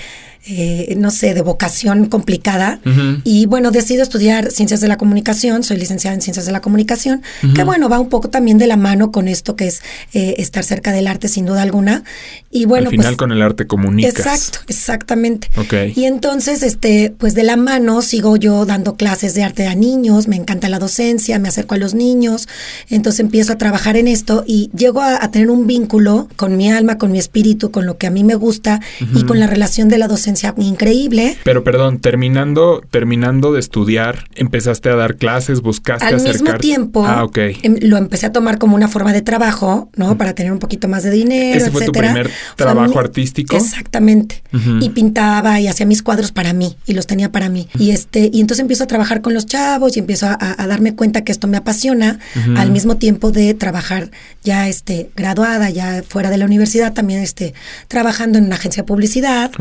eh, 0.47 0.93
no 0.99 1.09
sé, 1.09 1.33
de 1.33 1.41
vocación 1.41 2.05
complicada. 2.05 2.79
Uh 2.85 2.89
-huh. 2.89 3.21
Y 3.23 3.47
bueno, 3.47 3.71
decido 3.71 4.03
estudiar 4.03 4.51
ciencias 4.51 4.81
de 4.81 4.87
la 4.87 4.97
comunicación, 4.97 5.63
soy 5.63 5.77
licenciada 5.77 6.13
en 6.13 6.21
ciencias 6.21 6.45
de 6.45 6.51
la 6.51 6.61
comunicación, 6.61 7.23
uh 7.41 7.47
-huh. 7.47 7.53
que 7.53 7.63
bueno, 7.63 7.89
va 7.89 7.99
un 7.99 8.09
poco 8.09 8.29
también 8.29 8.59
de 8.59 8.67
la 8.67 8.77
mano 8.77 9.11
con 9.11 9.27
esto 9.27 9.55
que 9.55 9.65
es 9.65 9.81
eh, 10.13 10.35
estar 10.37 10.63
cerca 10.63 10.91
del 10.91 11.07
arte 11.07 11.27
sin 11.27 11.45
duda 11.47 11.63
alguna. 11.63 12.03
Y 12.51 12.65
bueno, 12.65 12.89
Al 12.89 12.91
final 12.91 13.05
pues, 13.13 13.17
con 13.17 13.31
el 13.31 13.41
arte 13.41 13.65
comunicas. 13.65 14.13
Exacto, 14.19 14.59
exactamente. 14.67 15.49
Okay. 15.57 15.84
Y 15.95 16.05
entonces, 16.05 16.63
este, 16.63 17.13
pues 17.17 17.35
de 17.35 17.43
la 17.43 17.55
mano 17.57 18.01
sigo 18.01 18.37
yo 18.37 18.65
dando 18.65 18.95
clases 18.95 19.33
de 19.33 19.43
arte 19.43 19.67
a 19.67 19.75
niños, 19.75 20.27
me 20.27 20.35
encanta 20.35 20.69
la 20.69 20.79
docencia, 20.79 21.39
me 21.39 21.47
acerco 21.49 21.75
a 21.75 21.77
los 21.77 21.93
niños, 21.93 22.47
entonces 22.89 23.19
empiezo 23.19 23.53
a 23.53 23.57
trabajar 23.57 23.97
en 23.97 24.07
esto 24.07 24.43
y 24.47 24.69
llego 24.75 25.01
a, 25.01 25.23
a 25.23 25.31
tener 25.31 25.49
un 25.49 25.67
vínculo 25.67 26.27
con 26.35 26.57
mi 26.57 26.71
alma, 26.71 26.97
con 26.97 27.11
mi 27.11 27.19
espíritu, 27.19 27.71
con 27.71 27.85
lo 27.85 27.97
que 27.97 28.07
a 28.07 28.11
mí 28.11 28.23
me 28.23 28.35
gusta 28.35 28.79
uh 29.01 29.05
-huh. 29.05 29.19
y 29.21 29.23
con 29.25 29.39
la 29.39 29.47
relación 29.47 29.89
de 29.89 29.97
la 29.97 30.07
docencia 30.07 30.53
increíble. 30.57 31.37
Pero 31.43 31.63
perdón, 31.63 31.99
terminando, 31.99 32.81
terminando 32.91 33.51
de 33.53 33.59
estudiar, 33.59 34.25
empezaste 34.35 34.89
a 34.89 34.95
dar 34.95 35.15
clases, 35.17 35.61
buscaste 35.61 36.05
Al 36.05 36.15
acercar... 36.15 36.41
mismo 36.41 36.57
tiempo, 36.59 37.05
ah, 37.05 37.23
okay. 37.23 37.57
em, 37.63 37.75
lo 37.81 37.97
empecé 37.97 38.25
a 38.27 38.31
tomar 38.31 38.57
como 38.57 38.75
una 38.75 38.87
forma 38.87 39.13
de 39.13 39.21
trabajo, 39.21 39.89
¿no? 39.95 40.05
Uh 40.05 40.11
-huh. 40.11 40.17
Para 40.17 40.33
tener 40.33 40.51
un 40.51 40.59
poquito 40.59 40.87
más 40.87 41.03
de 41.03 41.11
dinero, 41.11 41.57
Ese 41.57 41.71
fue 41.71 41.81
etcétera. 41.81 42.07
tu 42.09 42.13
primer 42.13 42.31
trabajo 42.55 42.93
mi... 42.93 42.97
artístico. 42.99 43.55
Exactamente. 43.55 44.41
Uh 44.53 44.57
-huh. 44.57 44.83
Y 44.85 44.89
pintaba 44.89 45.59
y 45.59 45.67
hacía 45.75 45.85
mis 45.85 46.01
cuadros 46.01 46.31
para 46.31 46.53
mí 46.53 46.75
y 46.85 46.93
los 46.93 47.05
tenía 47.05 47.31
para 47.31 47.49
mí. 47.49 47.67
Y 47.77 47.91
este, 47.91 48.29
y 48.33 48.41
entonces 48.41 48.61
empiezo 48.61 48.85
a 48.85 48.87
trabajar 48.87 49.21
con 49.21 49.33
los 49.33 49.45
chavos 49.45 49.95
y 49.95 49.99
empiezo 49.99 50.27
a, 50.27 50.55
darme 50.67 50.95
cuenta 50.95 51.23
que 51.23 51.31
esto 51.31 51.47
me 51.47 51.57
apasiona, 51.57 52.19
al 52.55 52.71
mismo 52.71 52.97
tiempo 52.97 53.31
de 53.31 53.53
trabajar 53.53 54.09
ya 54.43 54.67
este, 54.67 55.09
graduada, 55.15 55.69
ya 55.69 56.03
fuera 56.07 56.29
de 56.29 56.37
la 56.37 56.45
universidad, 56.45 56.93
también 56.93 57.21
este, 57.21 57.53
trabajando 57.87 58.37
en 58.37 58.45
una 58.45 58.55
agencia 58.55 58.83
de 58.83 58.87
publicidad. 58.87 59.51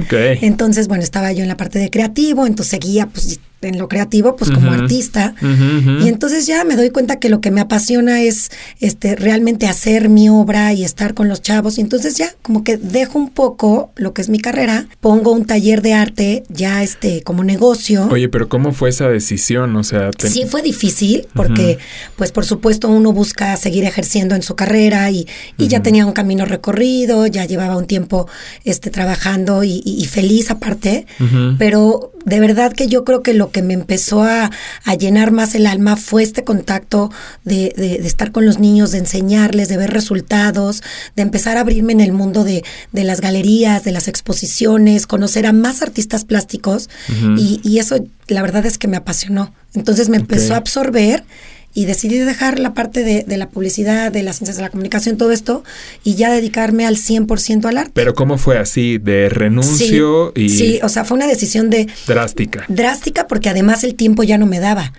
Entonces, 0.40 0.88
bueno, 0.88 1.02
estaba 1.02 1.32
yo 1.32 1.42
en 1.42 1.48
la 1.48 1.56
parte 1.56 1.78
de 1.78 1.90
creativo, 1.90 2.46
entonces 2.46 2.70
seguía 2.70 3.06
pues 3.06 3.40
en 3.66 3.78
lo 3.78 3.88
creativo, 3.88 4.36
pues 4.36 4.50
como 4.50 4.72
artista. 4.72 5.34
Y 5.40 6.08
entonces 6.08 6.46
ya 6.46 6.64
me 6.64 6.76
doy 6.76 6.90
cuenta 6.90 7.18
que 7.18 7.28
lo 7.28 7.40
que 7.40 7.50
me 7.50 7.60
apasiona 7.60 8.22
es 8.22 8.50
este 8.80 9.16
realmente 9.16 9.66
hacer 9.66 10.08
mi 10.08 10.28
obra 10.28 10.72
y 10.72 10.84
estar 10.84 11.14
con 11.14 11.28
los 11.28 11.42
chavos. 11.42 11.78
Y 11.78 11.80
entonces 11.80 12.16
ya 12.16 12.34
como 12.42 12.64
que 12.64 12.76
dejo 12.76 13.18
un 13.18 13.30
poco 13.30 13.92
lo 13.96 14.14
que 14.14 14.22
es 14.22 14.28
mi 14.28 14.38
carrera, 14.38 14.86
pongo 15.00 15.32
un 15.32 15.44
taller 15.44 15.82
de 15.82 15.94
arte 15.94 16.44
ya 16.48 16.82
este 16.82 17.22
como 17.22 17.44
negocio. 17.44 18.08
Oye, 18.10 18.28
pero 18.28 18.48
¿cómo 18.48 18.72
fue 18.72 18.90
esa 18.90 19.08
decisión? 19.08 19.76
O 19.76 19.84
sea, 19.84 20.10
sí 20.18 20.44
fue 20.48 20.62
difícil 20.62 21.26
porque 21.34 21.78
pues 22.16 22.32
por 22.32 22.44
supuesto 22.44 22.88
uno 22.88 23.12
busca 23.12 23.56
seguir 23.56 23.84
ejerciendo 23.84 24.34
en 24.34 24.42
su 24.42 24.54
carrera 24.56 25.10
y, 25.10 25.26
y 25.58 25.68
ya 25.68 25.82
tenía 25.82 26.06
un 26.06 26.12
camino 26.12 26.44
recorrido, 26.44 27.26
ya 27.26 27.44
llevaba 27.44 27.76
un 27.76 27.86
tiempo 27.86 28.28
este 28.64 28.90
trabajando 28.90 29.64
y, 29.64 29.82
y 29.84 30.04
feliz 30.06 30.50
aparte, 30.50 31.06
pero 31.58 32.13
de 32.24 32.40
verdad 32.40 32.72
que 32.72 32.86
yo 32.86 33.04
creo 33.04 33.22
que 33.22 33.34
lo 33.34 33.50
que 33.50 33.62
me 33.62 33.74
empezó 33.74 34.22
a, 34.22 34.50
llenar 34.98 35.32
más 35.32 35.54
el 35.54 35.66
alma 35.66 35.96
fue 35.96 36.22
este 36.22 36.44
contacto 36.44 37.10
de, 37.44 37.74
de, 37.76 37.96
estar 38.06 38.32
con 38.32 38.46
los 38.46 38.58
niños, 38.58 38.92
de 38.92 38.98
enseñarles, 38.98 39.68
de 39.68 39.76
ver 39.76 39.90
resultados, 39.90 40.82
de 41.16 41.22
empezar 41.22 41.56
a 41.56 41.60
abrirme 41.60 41.92
en 41.92 42.00
el 42.00 42.12
mundo 42.12 42.44
de, 42.44 42.64
de 42.92 43.04
las 43.04 43.20
galerías, 43.20 43.84
de 43.84 43.92
las 43.92 44.08
exposiciones, 44.08 45.06
conocer 45.06 45.46
a 45.46 45.52
más 45.52 45.82
artistas 45.82 46.24
plásticos 46.24 46.88
y, 47.36 47.60
y, 47.62 47.78
eso 47.78 47.96
la 48.28 48.42
verdad 48.42 48.64
es 48.66 48.78
que 48.78 48.88
me 48.88 48.96
apasionó. 48.96 49.52
Entonces 49.74 50.08
me 50.08 50.16
empezó 50.16 50.54
a 50.54 50.58
absorber 50.58 51.24
y 51.74 51.84
decidí 51.86 52.18
dejar 52.18 52.58
la 52.58 52.72
parte 52.72 53.02
de, 53.02 53.24
de, 53.24 53.36
la 53.36 53.48
publicidad, 53.48 54.12
de 54.12 54.22
las 54.22 54.36
ciencias 54.36 54.56
de 54.56 54.62
la 54.62 54.70
comunicación, 54.70 55.16
todo 55.16 55.32
esto, 55.32 55.64
y 56.04 56.14
ya 56.14 56.32
dedicarme 56.32 56.86
al 56.86 56.96
100% 56.96 57.66
al 57.66 57.78
arte. 57.78 57.92
Pero 57.94 58.14
¿cómo 58.14 58.38
fue 58.38 58.58
así? 58.58 58.98
¿De 58.98 59.28
renuncio? 59.28 60.32
y... 60.36 60.48
Sí, 60.50 60.80
o 60.82 60.88
sea, 60.88 61.04
fue 61.04 61.16
una 61.16 61.26
decisión 61.26 61.70
de... 61.70 61.88
Drástica. 62.06 62.64
Drástica 62.68 63.26
porque 63.26 63.48
además 63.48 63.84
el 63.84 63.96
tiempo 63.96 64.22
ya 64.22 64.38
no 64.38 64.46
me 64.46 64.60
daba. 64.60 64.92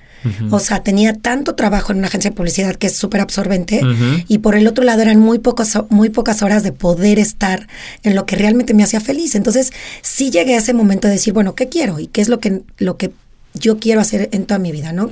O 0.50 0.60
sea, 0.60 0.82
tenía 0.82 1.14
tanto 1.14 1.56
trabajo 1.56 1.92
en 1.92 2.00
una 2.00 2.08
agencia 2.08 2.32
de 2.32 2.36
publicidad 2.36 2.76
que 2.76 2.88
es 2.88 2.96
súper 2.96 3.22
absorbente 3.22 3.82
y 4.28 4.40
por 4.40 4.56
el 4.56 4.68
otro 4.68 4.84
lado 4.84 5.04
eran 5.04 5.20
muy, 5.20 5.38
pocos, 5.40 5.78
muy 5.90 6.10
pocas 6.10 6.42
horas 6.42 6.64
de 6.64 6.72
poder 6.72 7.20
estar 7.20 7.68
en 8.04 8.16
lo 8.16 8.26
que 8.26 8.36
realmente 8.36 8.74
me 8.74 8.84
hacía 8.84 9.00
feliz. 9.00 9.36
Entonces 9.36 9.72
sí 10.02 10.32
llegué 10.32 10.56
a 10.56 10.58
ese 10.58 10.74
momento 10.74 11.08
de 11.08 11.14
decir, 11.14 11.34
bueno, 11.34 11.54
¿qué 11.54 11.70
quiero? 11.70 12.00
¿Y 12.00 12.08
qué 12.08 12.22
es 12.22 12.30
lo 12.30 12.40
que, 12.40 12.62
lo 12.80 12.98
que 12.98 13.12
yo 13.60 13.80
quiero 13.80 14.02
hacer 14.02 14.30
en 14.32 14.46
toda 14.46 14.60
mi 14.60 14.72
vida, 14.72 14.92
¿no? 14.94 15.10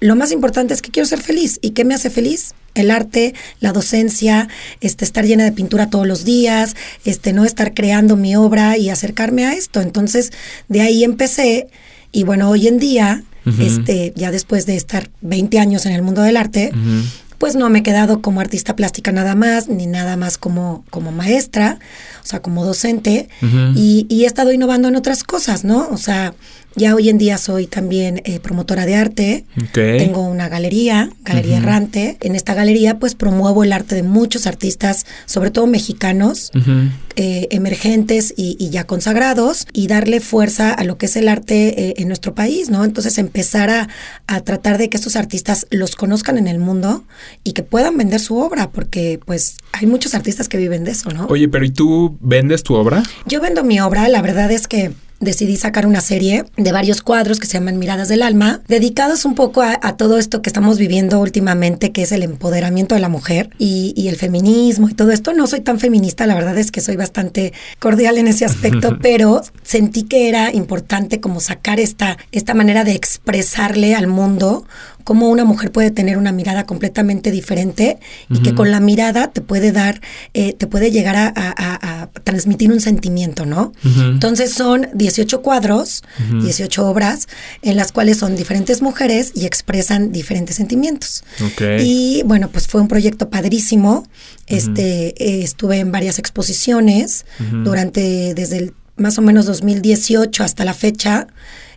Lo 0.00 0.16
más 0.16 0.32
importante 0.32 0.74
es 0.74 0.82
que 0.82 0.90
quiero 0.90 1.06
ser 1.06 1.20
feliz. 1.20 1.58
¿Y 1.62 1.70
qué 1.70 1.84
me 1.84 1.94
hace 1.94 2.10
feliz? 2.10 2.54
El 2.74 2.90
arte, 2.90 3.34
la 3.58 3.72
docencia, 3.72 4.48
este, 4.80 5.04
estar 5.04 5.24
llena 5.26 5.44
de 5.44 5.52
pintura 5.52 5.90
todos 5.90 6.06
los 6.06 6.24
días, 6.24 6.76
este, 7.04 7.32
no 7.32 7.44
estar 7.44 7.74
creando 7.74 8.16
mi 8.16 8.36
obra 8.36 8.78
y 8.78 8.90
acercarme 8.90 9.44
a 9.44 9.54
esto. 9.54 9.80
Entonces, 9.80 10.32
de 10.68 10.80
ahí 10.80 11.04
empecé. 11.04 11.68
Y 12.12 12.24
bueno, 12.24 12.48
hoy 12.50 12.68
en 12.68 12.78
día, 12.78 13.24
este, 13.58 14.12
ya 14.16 14.30
después 14.30 14.66
de 14.66 14.76
estar 14.76 15.10
20 15.22 15.58
años 15.58 15.86
en 15.86 15.92
el 15.92 16.02
mundo 16.02 16.22
del 16.22 16.36
arte, 16.36 16.70
pues 17.40 17.56
no 17.56 17.70
me 17.70 17.78
he 17.78 17.82
quedado 17.82 18.20
como 18.20 18.42
artista 18.42 18.76
plástica 18.76 19.12
nada 19.12 19.34
más, 19.34 19.66
ni 19.66 19.86
nada 19.86 20.18
más 20.18 20.36
como, 20.36 20.84
como 20.90 21.10
maestra, 21.10 21.78
o 22.22 22.26
sea, 22.26 22.42
como 22.42 22.66
docente, 22.66 23.30
y, 23.74 24.04
y 24.10 24.24
he 24.24 24.26
estado 24.26 24.52
innovando 24.52 24.88
en 24.88 24.96
otras 24.96 25.24
cosas, 25.24 25.64
¿no? 25.64 25.88
O 25.88 25.96
sea, 25.96 26.34
ya 26.76 26.94
hoy 26.94 27.08
en 27.08 27.18
día 27.18 27.36
soy 27.36 27.66
también 27.66 28.22
eh, 28.24 28.38
promotora 28.38 28.86
de 28.86 28.94
arte. 28.94 29.44
Tengo 29.72 30.22
una 30.22 30.48
galería, 30.48 31.10
Galería 31.24 31.58
Errante. 31.58 32.16
En 32.20 32.36
esta 32.36 32.54
galería 32.54 32.98
pues 32.98 33.16
promuevo 33.16 33.64
el 33.64 33.72
arte 33.72 33.96
de 33.96 34.04
muchos 34.04 34.46
artistas, 34.46 35.04
sobre 35.26 35.50
todo 35.50 35.66
mexicanos, 35.66 36.52
eh, 37.16 37.48
emergentes 37.50 38.32
y, 38.36 38.70
ya 38.70 38.84
consagrados, 38.84 39.66
y 39.72 39.88
darle 39.88 40.20
fuerza 40.20 40.72
a 40.72 40.84
lo 40.84 40.96
que 40.96 41.06
es 41.06 41.16
el 41.16 41.28
arte 41.28 41.88
eh, 41.88 41.94
en 41.96 42.06
nuestro 42.06 42.34
país, 42.34 42.70
¿no? 42.70 42.84
Entonces 42.84 43.18
empezar 43.18 43.68
a, 43.70 43.88
a, 44.28 44.40
tratar 44.40 44.78
de 44.78 44.88
que 44.88 44.96
estos 44.96 45.16
artistas 45.16 45.66
los 45.70 45.96
conozcan 45.96 46.38
en 46.38 46.46
el 46.46 46.60
mundo 46.60 47.04
y 47.44 47.52
que 47.52 47.62
puedan 47.62 47.96
vender 47.96 48.20
su 48.20 48.36
obra, 48.36 48.70
porque 48.70 49.20
pues 49.24 49.56
hay 49.72 49.86
muchos 49.86 50.14
artistas 50.14 50.48
que 50.48 50.58
viven 50.58 50.84
de 50.84 50.92
eso, 50.92 51.10
¿no? 51.10 51.26
Oye, 51.26 51.48
pero 51.48 51.64
¿y 51.64 51.70
tú 51.70 52.16
vendes 52.20 52.62
tu 52.62 52.74
obra? 52.74 53.02
Yo 53.26 53.40
vendo 53.40 53.64
mi 53.64 53.80
obra, 53.80 54.08
la 54.08 54.22
verdad 54.22 54.50
es 54.50 54.66
que 54.66 54.92
decidí 55.20 55.56
sacar 55.56 55.86
una 55.86 56.00
serie 56.00 56.44
de 56.56 56.72
varios 56.72 57.02
cuadros 57.02 57.38
que 57.38 57.46
se 57.46 57.52
llaman 57.52 57.78
Miradas 57.78 58.08
del 58.08 58.22
Alma, 58.22 58.62
dedicados 58.68 59.26
un 59.26 59.34
poco 59.34 59.62
a, 59.62 59.96
todo 59.96 60.18
esto 60.18 60.40
que 60.40 60.48
estamos 60.48 60.78
viviendo 60.78 61.20
últimamente, 61.20 61.92
que 61.92 62.02
es 62.02 62.12
el 62.12 62.22
empoderamiento 62.22 62.94
de 62.94 63.02
la 63.02 63.10
mujer 63.10 63.50
y, 63.58 63.92
y, 63.96 64.08
el 64.08 64.16
feminismo 64.16 64.88
y 64.88 64.94
todo 64.94 65.10
esto. 65.10 65.34
No 65.34 65.46
soy 65.46 65.60
tan 65.60 65.78
feminista, 65.78 66.26
la 66.26 66.34
verdad 66.34 66.56
es 66.58 66.70
que 66.70 66.80
soy 66.80 66.96
bastante 66.96 67.52
cordial 67.78 68.16
en 68.16 68.28
ese 68.28 68.46
aspecto, 68.46 68.98
pero 69.02 69.42
sentí 69.62 70.04
que 70.04 70.30
era 70.30 70.52
importante 70.54 71.20
como 71.20 71.40
sacar 71.40 71.80
esta, 71.80 72.16
esta 72.32 72.54
manera 72.54 72.84
de 72.84 72.92
expresarle 72.92 73.94
al 73.94 74.06
mundo 74.06 74.64
cómo 75.04 75.28
una 75.28 75.44
mujer 75.44 75.72
puede 75.72 75.90
tener 75.90 76.18
una 76.18 76.32
mirada 76.32 76.64
completamente 76.64 77.30
diferente 77.30 77.98
y 78.28 78.40
que 78.40 78.54
con 78.54 78.70
la 78.70 78.80
mirada 78.80 79.28
te 79.28 79.40
puede 79.40 79.72
dar, 79.72 80.00
eh, 80.34 80.52
te 80.52 80.66
puede 80.66 80.90
llegar 80.90 81.16
a, 81.16 82.08
transmitir 82.24 82.70
un 82.70 82.80
sentimiento, 82.80 83.46
¿no? 83.46 83.72
Entonces 83.84 84.52
son 84.52 84.88
18 84.94 85.42
cuadros, 85.42 86.02
18 86.42 86.86
obras, 86.86 87.28
en 87.62 87.76
las 87.76 87.92
cuales 87.92 88.18
son 88.18 88.36
diferentes 88.36 88.82
mujeres 88.82 89.32
y 89.34 89.46
expresan 89.46 90.12
diferentes 90.12 90.56
sentimientos. 90.56 91.24
Y 91.80 92.22
bueno, 92.24 92.48
pues 92.48 92.66
fue 92.66 92.80
un 92.80 92.88
proyecto 92.88 93.30
padrísimo. 93.30 94.06
Este, 94.46 95.14
eh, 95.22 95.42
estuve 95.42 95.78
en 95.78 95.92
varias 95.92 96.18
exposiciones 96.18 97.24
durante, 97.64 98.34
desde 98.34 98.58
el 98.58 98.74
más 99.00 99.18
o 99.18 99.22
menos 99.22 99.46
2018 99.46 100.44
hasta 100.44 100.64
la 100.64 100.74
fecha. 100.74 101.26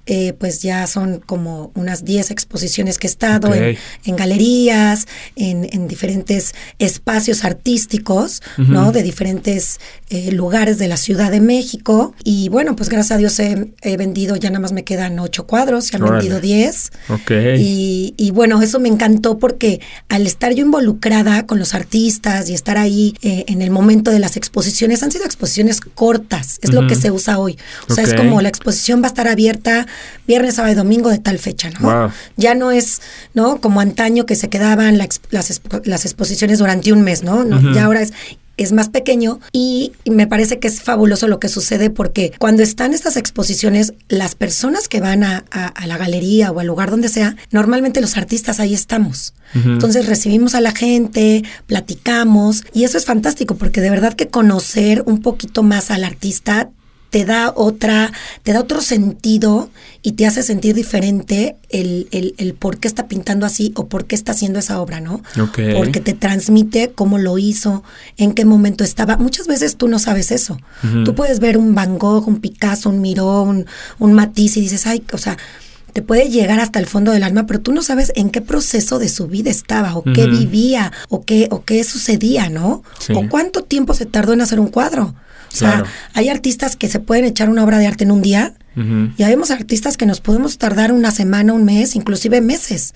Eh, 0.06 0.34
pues 0.38 0.62
ya 0.62 0.86
son 0.88 1.22
como 1.26 1.72
unas 1.76 2.04
10 2.04 2.32
exposiciones 2.32 2.98
que 2.98 3.08
he 3.08 3.10
estado 3.10 3.54
en, 3.54 4.16
galerías, 4.18 5.08
en, 5.38 5.88
diferentes 5.88 6.54
espacios 6.78 7.46
artísticos, 7.46 8.42
¿no? 8.58 8.92
De 8.92 9.02
diferentes 9.02 9.80
eh, 10.10 10.32
lugares 10.32 10.78
de 10.78 10.90
la 10.90 10.98
Ciudad 10.98 11.32
de 11.32 11.40
México. 11.40 12.14
Y 12.24 12.50
bueno, 12.50 12.76
pues 12.76 12.90
gracias 12.90 13.12
a 13.12 13.18
Dios 13.18 13.40
he, 13.40 13.98
vendido, 13.98 14.36
ya 14.36 14.50
nada 14.50 14.60
más 14.60 14.74
me 14.74 14.84
quedan 14.84 15.20
8 15.20 15.48
cuadros, 15.48 15.86
se 15.86 15.96
han 15.96 16.04
vendido 16.04 16.42
10. 16.42 16.92
Y, 17.58 18.14
y, 18.18 18.32
bueno, 18.32 18.62
eso 18.62 18.80
me 18.80 18.90
encantó 18.90 19.40
porque 19.40 19.80
al 20.10 20.28
estar 20.28 20.54
yo 20.54 20.66
involucrada 20.66 21.46
con 21.46 21.60
los 21.60 21.74
artistas 21.74 22.50
y 22.50 22.54
estar 22.54 22.78
ahí 22.78 23.16
eh, 23.22 23.46
en 23.48 23.62
el 23.62 23.72
momento 23.72 24.12
de 24.12 24.20
las 24.20 24.38
exposiciones, 24.38 25.02
han 25.04 25.12
sido 25.12 25.26
exposiciones 25.26 25.80
cortas, 25.82 26.60
es 26.62 26.74
lo 26.74 26.88
que 26.88 26.96
se 26.96 27.12
usa 27.12 27.40
hoy. 27.40 27.58
O 27.90 27.94
sea, 27.94 28.04
es 28.04 28.14
como 28.14 28.42
la 28.42 28.50
exposición 28.50 29.02
va 29.02 29.06
a 29.06 29.08
estar 29.08 29.28
abierta 29.28 29.88
viernes, 30.28 30.56
sábado 30.56 30.74
y 30.74 30.76
domingo 30.76 31.10
de 31.10 31.20
tal 31.20 31.40
fecha, 31.40 31.70
¿no? 31.80 32.12
Ya 32.38 32.56
no 32.56 32.72
es, 32.72 33.02
¿no? 33.34 33.60
Como 33.62 33.80
antaño 33.80 34.26
que 34.26 34.36
se 34.36 34.50
quedaban 34.50 34.98
las, 34.98 35.22
las, 35.30 36.06
exposiciones 36.06 36.60
durante 36.60 36.94
un 36.94 37.02
mes, 37.02 37.24
¿no? 37.24 37.44
Ya 37.74 37.86
ahora 37.86 38.02
es 38.02 38.14
es 38.58 38.72
más 38.72 38.90
pequeño 38.90 39.40
y, 39.52 39.94
me 40.06 40.28
parece 40.28 40.60
que 40.60 40.68
es 40.68 40.82
fabuloso 40.82 41.28
lo 41.28 41.40
que 41.40 41.50
sucede 41.50 41.90
porque 41.90 42.34
cuando 42.38 42.62
están 42.62 42.94
estas 42.94 43.18
exposiciones, 43.18 43.94
las 44.10 44.36
personas 44.36 44.88
que 44.88 45.00
van 45.00 45.24
a, 45.24 45.44
la 45.86 45.98
galería 45.98 46.52
o 46.52 46.60
al 46.60 46.68
lugar 46.68 46.92
donde 46.92 47.10
sea, 47.10 47.36
normalmente 47.52 48.02
los 48.02 48.16
artistas 48.18 48.60
ahí 48.60 48.74
estamos. 48.74 49.34
Entonces 49.56 50.08
recibimos 50.08 50.56
a 50.56 50.62
la 50.62 50.72
gente, 50.72 51.44
platicamos 51.68 52.64
y 52.74 52.86
eso 52.86 52.98
es 52.98 53.06
fantástico 53.06 53.56
porque 53.56 53.82
de 53.82 53.92
verdad 53.92 54.14
que 54.14 54.28
conocer 54.28 55.04
un 55.06 55.22
poquito 55.22 55.62
más 55.62 55.92
al 55.92 56.04
artista 56.04 56.70
te 57.14 57.26
da 57.26 57.54
otra, 57.56 58.12
te 58.42 58.54
da 58.54 58.60
otro 58.60 58.82
sentido 58.82 59.70
y 60.02 60.14
te 60.14 60.26
hace 60.26 60.42
sentir 60.42 60.74
diferente 60.74 61.58
el, 61.70 62.08
el, 62.12 62.56
por 62.56 62.80
qué 62.80 62.88
está 62.88 63.08
pintando 63.08 63.46
así 63.46 63.72
o 63.76 63.86
por 63.86 64.06
qué 64.06 64.16
está 64.16 64.32
haciendo 64.32 64.58
esa 64.58 64.82
obra, 64.82 65.00
¿no? 65.00 65.22
Porque 65.78 66.00
te 66.00 66.14
transmite 66.14 66.92
cómo 66.96 67.20
lo 67.20 67.38
hizo, 67.38 67.84
en 68.18 68.34
qué 68.34 68.46
momento 68.46 68.84
estaba. 68.84 69.16
Muchas 69.18 69.46
veces 69.46 69.76
tú 69.76 69.88
no 69.88 70.00
sabes 70.00 70.32
eso. 70.32 70.58
Tú 71.06 71.14
puedes 71.14 71.40
ver 71.40 71.60
un 71.60 71.76
Van 71.76 72.00
Gogh, 72.00 72.28
un 72.28 72.40
Picasso, 72.40 72.90
un 72.90 73.00
Miró, 73.00 73.44
un, 73.44 73.68
un 74.00 74.14
Matisse 74.14 74.58
y 74.58 74.62
dices, 74.62 74.88
ay, 74.88 75.04
o 75.12 75.20
sea, 75.20 75.38
te 75.94 76.02
puede 76.02 76.32
llegar 76.32 76.60
hasta 76.60 76.80
el 76.80 76.88
fondo 76.88 77.12
del 77.12 77.22
alma, 77.22 77.46
pero 77.46 77.62
tú 77.62 77.74
no 77.74 77.84
sabes 77.84 78.12
en 78.16 78.32
qué 78.32 78.42
proceso 78.42 78.98
de 78.98 79.08
su 79.08 79.28
vida 79.28 79.52
estaba, 79.52 79.96
o 79.96 80.04
qué 80.04 80.26
vivía, 80.26 80.92
o 81.10 81.24
qué, 81.26 81.48
o 81.52 81.64
qué 81.64 81.84
sucedía, 81.84 82.50
¿no? 82.50 82.82
O 83.14 83.30
cuánto 83.30 83.64
tiempo 83.64 83.94
se 83.94 84.08
tardó 84.08 84.34
en 84.34 84.42
hacer 84.42 84.60
un 84.60 84.70
cuadro. 84.70 85.14
O 85.54 85.56
sea, 85.56 85.84
hay 86.14 86.30
artistas 86.30 86.76
que 86.76 86.90
se 86.90 87.00
pueden 87.00 87.26
echar 87.26 87.50
una 87.50 87.64
obra 87.64 87.78
de 87.78 87.88
arte 87.88 88.04
en 88.04 88.12
un 88.12 88.22
día 88.22 88.54
Ya 89.18 89.28
vemos 89.28 89.52
artistas 89.52 89.98
que 89.98 90.06
nos 90.08 90.20
podemos 90.20 90.58
tardar 90.58 90.92
una 90.92 91.12
semana, 91.12 91.54
un 91.54 91.64
mes, 91.64 91.96
inclusive 91.96 92.42
meses. 92.42 92.94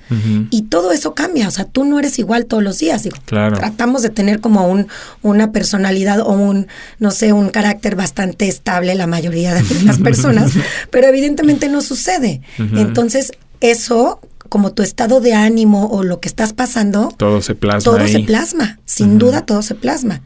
Y 0.49 0.63
todo 0.63 0.91
eso 0.91 1.13
cambia. 1.13 1.47
O 1.47 1.51
sea, 1.51 1.65
tú 1.65 1.85
no 1.85 1.99
eres 1.99 2.17
igual 2.19 2.45
todos 2.45 2.63
los 2.63 2.79
días. 2.79 3.03
Digo, 3.03 3.17
Tratamos 3.25 4.01
de 4.01 4.09
tener 4.09 4.39
como 4.39 4.67
un, 4.67 4.87
una 5.21 5.51
personalidad 5.51 6.21
o 6.21 6.31
un, 6.31 6.67
no 6.99 7.11
sé, 7.11 7.31
un 7.33 7.49
carácter 7.49 7.95
bastante 7.95 8.47
estable 8.47 8.95
la 8.95 9.07
mayoría 9.07 9.53
de 9.53 9.63
las 9.85 9.99
personas, 9.99 10.51
pero 10.89 11.07
evidentemente 11.07 11.69
no 11.69 11.81
sucede. 11.81 12.41
Entonces, 12.57 13.31
eso 13.61 14.19
como 14.49 14.71
tu 14.71 14.81
estado 14.81 15.19
de 15.19 15.33
ánimo 15.33 15.87
o 15.87 16.03
lo 16.03 16.21
que 16.21 16.29
estás 16.29 16.53
pasando, 16.53 17.13
todo 17.17 17.41
se 17.41 17.53
plasma. 17.53 17.83
Todo 17.83 18.07
se 18.07 18.19
plasma, 18.19 18.79
sin 18.85 19.17
duda 19.17 19.45
todo 19.45 19.61
se 19.61 19.75
plasma. 19.75 20.21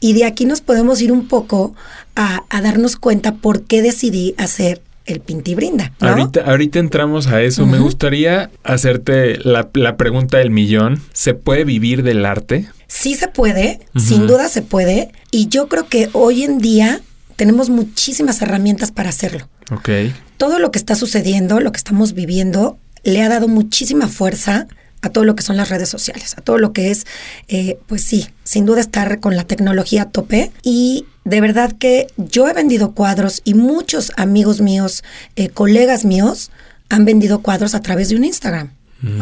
Y 0.00 0.14
de 0.14 0.24
aquí 0.24 0.44
nos 0.44 0.60
podemos 0.60 1.00
ir 1.00 1.12
un 1.12 1.28
poco 1.28 1.74
a, 2.16 2.44
darnos 2.62 2.96
cuenta 2.96 3.34
por 3.36 3.62
qué 3.62 3.82
decidí 3.82 4.34
hacer 4.38 4.82
el 5.06 5.20
Pintibrinda. 5.20 5.92
¿no? 6.00 6.08
Ahorita, 6.08 6.42
ahorita 6.42 6.78
entramos 6.78 7.26
a 7.26 7.42
eso. 7.42 7.66
Me 7.66 7.78
gustaría 7.78 8.50
hacerte 8.62 9.38
la, 9.38 9.70
pregunta 9.96 10.38
del 10.38 10.50
millón. 10.50 11.02
¿Se 11.12 11.34
puede 11.34 11.64
vivir 11.64 12.02
del 12.02 12.24
arte? 12.24 12.68
Sí 12.86 13.14
se 13.14 13.28
puede, 13.28 13.80
sin 13.96 14.26
duda 14.26 14.48
se 14.48 14.62
puede. 14.62 15.10
Y 15.30 15.48
yo 15.48 15.68
creo 15.68 15.86
que 15.86 16.10
hoy 16.12 16.44
en 16.44 16.58
día 16.58 17.00
tenemos 17.36 17.70
muchísimas 17.70 18.42
herramientas 18.42 18.92
para 18.92 19.08
hacerlo. 19.08 19.48
Ok. 19.70 19.88
Todo 20.36 20.58
lo 20.58 20.70
que 20.70 20.78
está 20.78 20.94
sucediendo, 20.94 21.60
lo 21.60 21.72
que 21.72 21.78
estamos 21.78 22.12
viviendo, 22.12 22.78
le 23.02 23.22
ha 23.22 23.28
dado 23.28 23.48
muchísima 23.48 24.08
fuerza 24.08 24.66
a 25.02 25.10
todo 25.10 25.24
lo 25.24 25.34
que 25.34 25.42
son 25.42 25.56
las 25.56 25.68
redes 25.68 25.88
sociales, 25.88 26.34
a 26.36 26.42
todo 26.42 26.58
lo 26.58 26.72
que 26.72 26.90
es, 26.90 27.06
eh, 27.48 27.78
pues 27.86 28.02
sí, 28.02 28.28
sin 28.44 28.66
duda 28.66 28.80
estar 28.80 29.20
con 29.20 29.36
la 29.36 29.44
tecnología 29.44 30.02
a 30.02 30.10
tope. 30.10 30.52
Y 30.62 31.06
de 31.24 31.40
verdad 31.40 31.72
que 31.78 32.08
yo 32.16 32.48
he 32.48 32.52
vendido 32.52 32.92
cuadros 32.92 33.40
y 33.44 33.54
muchos 33.54 34.12
amigos 34.16 34.60
míos, 34.60 35.02
eh, 35.36 35.48
colegas 35.48 36.04
míos, 36.04 36.50
han 36.88 37.04
vendido 37.04 37.40
cuadros 37.40 37.74
a 37.74 37.80
través 37.80 38.08
de 38.08 38.16
un 38.16 38.24
Instagram. 38.24 38.72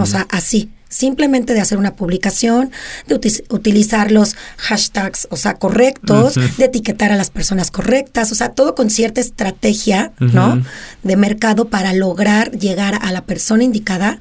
O 0.01 0.07
sea, 0.07 0.27
así, 0.31 0.71
simplemente 0.89 1.55
de 1.55 1.61
hacer 1.61 1.79
una 1.79 1.95
publicación, 1.95 2.71
de 3.07 3.15
utilizar 3.51 4.11
los 4.11 4.35
hashtags, 4.57 5.29
o 5.31 5.37
sea, 5.37 5.55
correctos, 5.55 6.35
de 6.35 6.65
etiquetar 6.65 7.13
a 7.13 7.17
las 7.17 7.31
personas 7.31 7.71
correctas, 7.71 8.33
o 8.33 8.35
sea, 8.35 8.51
todo 8.51 8.75
con 8.75 8.91
cierta 8.91 9.21
estrategia, 9.21 10.13
¿no? 10.19 10.63
De 11.03 11.17
mercado 11.17 11.69
para 11.69 11.93
lograr 11.93 12.51
llegar 12.53 12.99
a 13.01 13.13
la 13.13 13.25
persona 13.25 13.65
indicada 13.65 14.19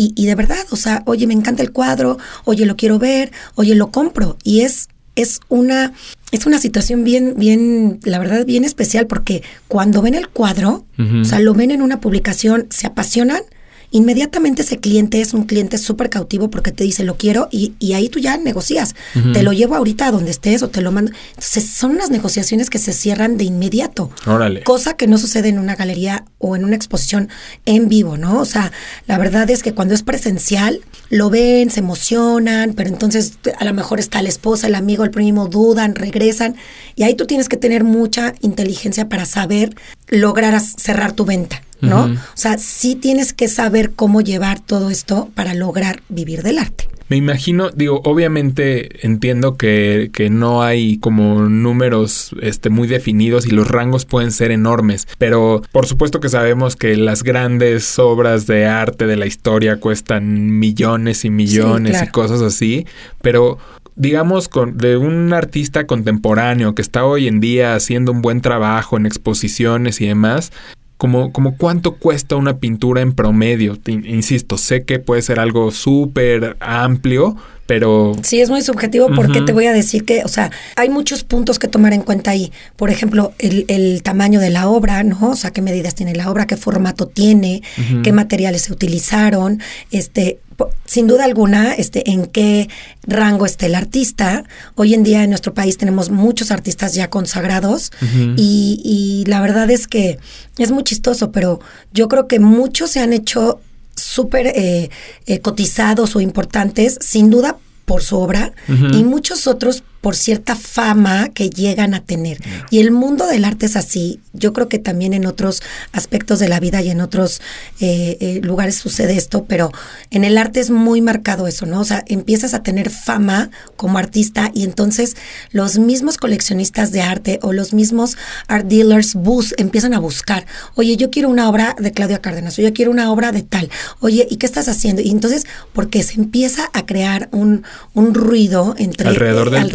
y, 0.00 0.14
y, 0.16 0.24
de 0.24 0.34
verdad, 0.34 0.64
o 0.70 0.76
sea, 0.76 1.02
oye, 1.04 1.26
me 1.26 1.34
encanta 1.34 1.62
el 1.62 1.72
cuadro, 1.72 2.16
oye, 2.46 2.64
lo 2.64 2.74
quiero 2.74 2.98
ver, 2.98 3.32
oye, 3.54 3.74
lo 3.74 3.90
compro. 3.90 4.38
Y 4.42 4.62
es, 4.62 4.88
es 5.14 5.40
una, 5.50 5.92
es 6.32 6.46
una 6.46 6.58
situación 6.58 7.04
bien, 7.04 7.34
bien, 7.36 8.00
la 8.04 8.18
verdad, 8.18 8.46
bien 8.46 8.64
especial, 8.64 9.06
porque 9.06 9.42
cuando 9.68 10.00
ven 10.00 10.14
el 10.14 10.28
cuadro, 10.28 10.86
o 10.98 11.24
sea, 11.24 11.40
lo 11.40 11.52
ven 11.52 11.70
en 11.70 11.82
una 11.82 12.00
publicación, 12.00 12.66
se 12.70 12.86
apasionan 12.86 13.42
inmediatamente 13.90 14.62
ese 14.62 14.78
cliente 14.78 15.20
es 15.20 15.34
un 15.34 15.44
cliente 15.44 15.78
súper 15.78 16.10
cautivo 16.10 16.50
porque 16.50 16.72
te 16.72 16.84
dice 16.84 17.04
lo 17.04 17.16
quiero 17.16 17.48
y, 17.50 17.74
y 17.78 17.94
ahí 17.94 18.08
tú 18.08 18.18
ya 18.18 18.36
negocias. 18.36 18.94
Te 19.32 19.42
lo 19.42 19.52
llevo 19.52 19.76
ahorita 19.76 20.06
a 20.06 20.10
donde 20.12 20.30
estés 20.30 20.62
o 20.62 20.68
te 20.68 20.80
lo 20.80 20.92
mando. 20.92 21.12
Entonces 21.30 21.70
son 21.70 21.92
unas 21.92 22.10
negociaciones 22.10 22.70
que 22.70 22.78
se 22.78 22.92
cierran 22.92 23.36
de 23.36 23.44
inmediato. 23.44 24.10
Órale. 24.26 24.62
Cosa 24.62 24.94
que 24.94 25.06
no 25.06 25.18
sucede 25.18 25.48
en 25.48 25.58
una 25.58 25.74
galería 25.74 26.24
o 26.38 26.56
en 26.56 26.64
una 26.64 26.76
exposición 26.76 27.28
en 27.66 27.88
vivo, 27.88 28.16
¿no? 28.16 28.40
O 28.40 28.44
sea, 28.44 28.72
la 29.06 29.18
verdad 29.18 29.50
es 29.50 29.62
que 29.62 29.74
cuando 29.74 29.94
es 29.94 30.02
presencial, 30.02 30.80
lo 31.08 31.30
ven, 31.30 31.70
se 31.70 31.80
emocionan, 31.80 32.74
pero 32.74 32.88
entonces 32.88 33.34
a 33.58 33.64
lo 33.64 33.74
mejor 33.74 33.98
está 34.00 34.22
la 34.22 34.28
esposa, 34.28 34.68
el 34.68 34.74
amigo, 34.74 35.04
el 35.04 35.10
primo, 35.10 35.48
dudan, 35.48 35.94
regresan. 35.94 36.56
Y 36.94 37.02
ahí 37.02 37.14
tú 37.14 37.26
tienes 37.26 37.48
que 37.48 37.56
tener 37.56 37.84
mucha 37.84 38.34
inteligencia 38.40 39.08
para 39.08 39.26
saber 39.26 39.74
lograr 40.08 40.60
cerrar 40.60 41.12
tu 41.12 41.24
venta. 41.24 41.62
¿No? 41.80 42.04
O 42.04 42.16
sea, 42.34 42.58
sí 42.58 42.94
tienes 42.94 43.32
que 43.32 43.48
saber 43.48 43.92
cómo 43.92 44.20
llevar 44.20 44.60
todo 44.60 44.90
esto 44.90 45.30
para 45.34 45.54
lograr 45.54 46.02
vivir 46.08 46.42
del 46.42 46.58
arte. 46.58 46.88
Me 47.10 47.16
imagino, 47.16 47.70
digo, 47.70 48.00
obviamente 48.04 49.04
entiendo 49.04 49.56
que, 49.56 50.10
que, 50.12 50.30
no 50.30 50.62
hay 50.62 50.98
como 50.98 51.48
números 51.48 52.30
este, 52.40 52.70
muy 52.70 52.86
definidos 52.86 53.46
y 53.46 53.50
los 53.50 53.66
rangos 53.66 54.04
pueden 54.04 54.30
ser 54.30 54.52
enormes, 54.52 55.08
pero 55.18 55.60
por 55.72 55.86
supuesto 55.86 56.20
que 56.20 56.28
sabemos 56.28 56.76
que 56.76 56.96
las 56.96 57.24
grandes 57.24 57.98
obras 57.98 58.46
de 58.46 58.66
arte 58.66 59.08
de 59.08 59.16
la 59.16 59.26
historia 59.26 59.80
cuestan 59.80 60.56
millones 60.60 61.24
y 61.24 61.30
millones 61.30 62.00
y 62.00 62.06
cosas 62.06 62.42
así, 62.42 62.86
pero 63.22 63.58
digamos, 63.96 64.48
con, 64.48 64.78
de 64.78 64.96
un 64.96 65.32
artista 65.32 65.88
contemporáneo 65.88 66.76
que 66.76 66.82
está 66.82 67.04
hoy 67.04 67.26
en 67.26 67.40
día 67.40 67.74
haciendo 67.74 68.12
un 68.12 68.22
buen 68.22 68.40
trabajo 68.40 68.96
en 68.96 69.04
exposiciones 69.04 70.00
y 70.00 70.06
demás, 70.06 70.52
como, 71.00 71.32
como 71.32 71.56
cuánto 71.56 71.94
cuesta 71.94 72.36
una 72.36 72.58
pintura 72.58 73.00
en 73.00 73.14
promedio. 73.14 73.78
Insisto, 73.86 74.58
sé 74.58 74.84
que 74.84 74.98
puede 74.98 75.22
ser 75.22 75.40
algo 75.40 75.70
súper 75.70 76.58
amplio, 76.60 77.36
pero... 77.64 78.12
Sí, 78.22 78.42
es 78.42 78.50
muy 78.50 78.60
subjetivo 78.60 79.08
porque 79.16 79.40
te 79.40 79.54
voy 79.54 79.64
a 79.64 79.72
decir 79.72 80.04
que, 80.04 80.24
o 80.24 80.28
sea, 80.28 80.50
hay 80.76 80.90
muchos 80.90 81.24
puntos 81.24 81.58
que 81.58 81.68
tomar 81.68 81.94
en 81.94 82.02
cuenta 82.02 82.32
ahí. 82.32 82.52
Por 82.76 82.90
ejemplo, 82.90 83.32
el, 83.38 83.64
el 83.68 84.02
tamaño 84.02 84.40
de 84.40 84.50
la 84.50 84.68
obra, 84.68 85.02
¿no? 85.02 85.30
O 85.30 85.36
sea, 85.36 85.52
qué 85.52 85.62
medidas 85.62 85.94
tiene 85.94 86.14
la 86.14 86.30
obra, 86.30 86.46
qué 86.46 86.58
formato 86.58 87.06
tiene, 87.06 87.62
qué 88.02 88.12
materiales 88.12 88.60
se 88.60 88.72
utilizaron, 88.74 89.62
este, 89.90 90.40
sin 90.84 91.06
duda 91.06 91.24
alguna, 91.24 91.74
este, 91.74 92.10
en 92.10 92.26
qué 92.26 92.68
rango 93.02 93.46
esté 93.46 93.66
el 93.66 93.74
artista. 93.74 94.44
Hoy 94.74 94.94
en 94.94 95.02
día 95.02 95.22
en 95.22 95.30
nuestro 95.30 95.54
país 95.54 95.78
tenemos 95.78 96.10
muchos 96.10 96.50
artistas 96.50 96.94
ya 96.94 97.08
consagrados 97.08 97.92
y, 98.36 98.80
y, 98.84 99.28
la 99.30 99.40
verdad 99.40 99.70
es 99.70 99.86
que 99.86 100.18
es 100.58 100.70
muy 100.70 100.84
chistoso, 100.84 101.32
pero 101.32 101.60
yo 101.92 102.08
creo 102.08 102.26
que 102.26 102.40
muchos 102.40 102.90
se 102.90 103.00
han 103.00 103.12
hecho 103.12 103.60
súper 103.94 104.48
eh, 104.48 104.90
eh, 105.26 105.40
cotizados 105.40 106.16
o 106.16 106.20
importantes, 106.20 106.98
sin 107.00 107.30
duda 107.30 107.56
por 107.84 108.02
su 108.02 108.18
obra, 108.18 108.52
y 108.68 109.02
muchos 109.02 109.48
otros 109.48 109.82
por 110.00 110.16
cierta 110.16 110.56
fama 110.56 111.28
que 111.28 111.50
llegan 111.50 111.94
a 111.94 112.04
tener. 112.04 112.38
Y 112.70 112.80
el 112.80 112.90
mundo 112.90 113.26
del 113.26 113.44
arte 113.44 113.66
es 113.66 113.76
así. 113.76 114.20
Yo 114.32 114.52
creo 114.52 114.68
que 114.68 114.78
también 114.78 115.12
en 115.12 115.26
otros 115.26 115.62
aspectos 115.92 116.38
de 116.38 116.48
la 116.48 116.60
vida 116.60 116.80
y 116.80 116.90
en 116.90 117.00
otros 117.00 117.40
eh, 117.80 118.16
eh, 118.20 118.40
lugares 118.42 118.76
sucede 118.76 119.16
esto, 119.16 119.44
pero 119.46 119.72
en 120.10 120.24
el 120.24 120.38
arte 120.38 120.60
es 120.60 120.70
muy 120.70 121.00
marcado 121.00 121.46
eso, 121.46 121.66
¿no? 121.66 121.80
O 121.80 121.84
sea, 121.84 122.04
empiezas 122.06 122.54
a 122.54 122.62
tener 122.62 122.90
fama 122.90 123.50
como 123.76 123.98
artista 123.98 124.50
y 124.54 124.64
entonces 124.64 125.16
los 125.50 125.78
mismos 125.78 126.16
coleccionistas 126.16 126.92
de 126.92 127.02
arte 127.02 127.38
o 127.42 127.52
los 127.52 127.74
mismos 127.74 128.16
art 128.48 128.66
dealers 128.66 129.14
bus 129.14 129.54
empiezan 129.58 129.94
a 129.94 129.98
buscar, 129.98 130.46
oye, 130.74 130.96
yo 130.96 131.10
quiero 131.10 131.28
una 131.28 131.48
obra 131.48 131.76
de 131.78 131.92
Claudia 131.92 132.20
Cárdenas, 132.20 132.58
o 132.58 132.62
yo 132.62 132.72
quiero 132.72 132.90
una 132.90 133.10
obra 133.12 133.32
de 133.32 133.42
tal, 133.42 133.70
oye, 134.00 134.26
¿y 134.30 134.36
qué 134.36 134.46
estás 134.46 134.68
haciendo? 134.68 135.02
Y 135.02 135.10
entonces, 135.10 135.46
porque 135.72 136.02
se 136.02 136.14
empieza 136.14 136.70
a 136.72 136.86
crear 136.86 137.28
un, 137.32 137.64
un 137.94 138.14
ruido 138.14 138.74
entre... 138.78 139.08
Alrededor 139.08 139.50
del 139.50 139.70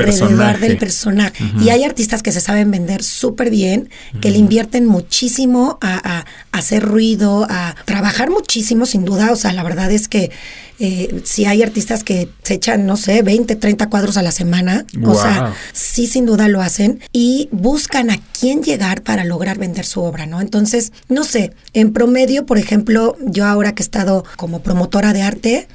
del 0.60 0.78
personaje. 0.78 1.43
Y 1.62 1.69
hay 1.69 1.84
artistas 1.84 2.23
que 2.23 2.32
se 2.32 2.41
saben 2.41 2.71
vender 2.71 3.04
súper 3.04 3.49
bien, 3.49 3.89
que 4.21 4.32
le 4.32 4.38
invierten 4.38 4.86
muchísimo 4.86 5.78
a, 5.82 6.25
hacer 6.51 6.84
ruido, 6.84 7.45
a 7.49 7.75
trabajar 7.86 8.30
muchísimo, 8.30 8.86
sin 8.86 9.06
duda. 9.06 9.32
O 9.32 9.36
sea, 9.36 9.54
la 9.54 9.63
verdad 9.63 9.91
es 9.91 10.08
que 10.08 10.32
eh, 10.79 11.21
si 11.23 11.45
hay 11.45 11.63
artistas 11.63 12.03
que 12.03 12.29
se 12.43 12.55
echan, 12.55 12.85
no 12.85 12.97
sé, 12.97 13.21
20, 13.21 13.55
30 13.55 13.89
cuadros 13.89 14.17
a 14.17 14.21
la 14.21 14.31
semana, 14.31 14.85
o 15.03 15.15
sea, 15.15 15.53
sí 15.73 16.07
sin 16.07 16.25
duda 16.25 16.47
lo 16.47 16.61
hacen 16.61 16.99
y 17.11 17.49
buscan 17.51 18.09
a 18.09 18.19
quién 18.38 18.61
llegar 18.61 19.01
para 19.01 19.23
lograr 19.23 19.57
vender 19.57 19.85
su 19.85 20.01
obra, 20.01 20.25
¿no? 20.25 20.41
Entonces, 20.41 20.91
no 21.07 21.23
sé, 21.23 21.53
en 21.73 21.93
promedio, 21.93 22.45
por 22.45 22.57
ejemplo, 22.57 23.17
yo 23.25 23.45
ahora 23.45 23.73
que 23.73 23.83
he 23.83 23.85
estado 23.85 24.25
como 24.35 24.61
promotora 24.61 25.13
de 25.13 25.21
arte, 25.21 25.67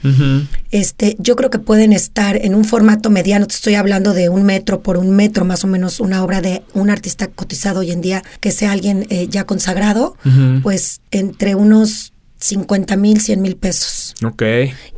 este, 0.70 1.16
yo 1.18 1.36
creo 1.36 1.50
que 1.50 1.58
pueden 1.58 1.92
estar 1.92 2.36
en 2.36 2.54
un 2.54 2.64
formato 2.64 3.10
mediano, 3.10 3.46
te 3.46 3.54
estoy 3.54 3.74
hablando 3.74 4.12
de 4.12 4.28
un 4.28 4.42
metro 4.42 4.82
por 4.82 4.96
un 4.98 5.10
metro, 5.10 5.44
más 5.44 5.64
o 5.64 5.66
menos 5.66 6.00
una 6.00 6.22
obra 6.22 6.40
de 6.40 6.62
un 6.74 6.90
artista 6.90 7.28
cotizado 7.28 7.80
hoy 7.80 7.90
en 7.90 8.00
día, 8.00 8.22
que 8.40 8.52
sea 8.52 8.72
alguien 8.72 9.06
eh, 9.10 9.28
ya 9.28 9.44
consagrado, 9.44 10.16
pues 10.62 11.00
entre 11.10 11.54
unos 11.54 12.09
50 12.40 12.96
mil, 12.96 13.20
100 13.20 13.42
mil 13.42 13.56
pesos. 13.56 14.14
Ok. 14.24 14.42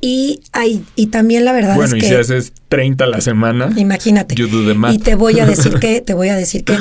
Y, 0.00 0.40
hay, 0.52 0.84
y 0.94 1.06
también 1.08 1.44
la 1.44 1.52
verdad 1.52 1.72
es 1.72 1.74
que... 1.74 1.78
Bueno, 1.78 1.96
y 1.96 2.00
si 2.00 2.14
haces 2.14 2.52
30 2.68 3.04
a 3.04 3.06
la 3.08 3.20
semana... 3.20 3.72
Imagínate. 3.76 4.36
Y 4.38 4.98
te 4.98 5.14
voy 5.16 5.40
a 5.40 5.46
decir 5.46 5.74
que, 5.80 6.00
te 6.00 6.14
voy 6.14 6.28
a 6.28 6.36
decir 6.36 6.62
que, 6.62 6.76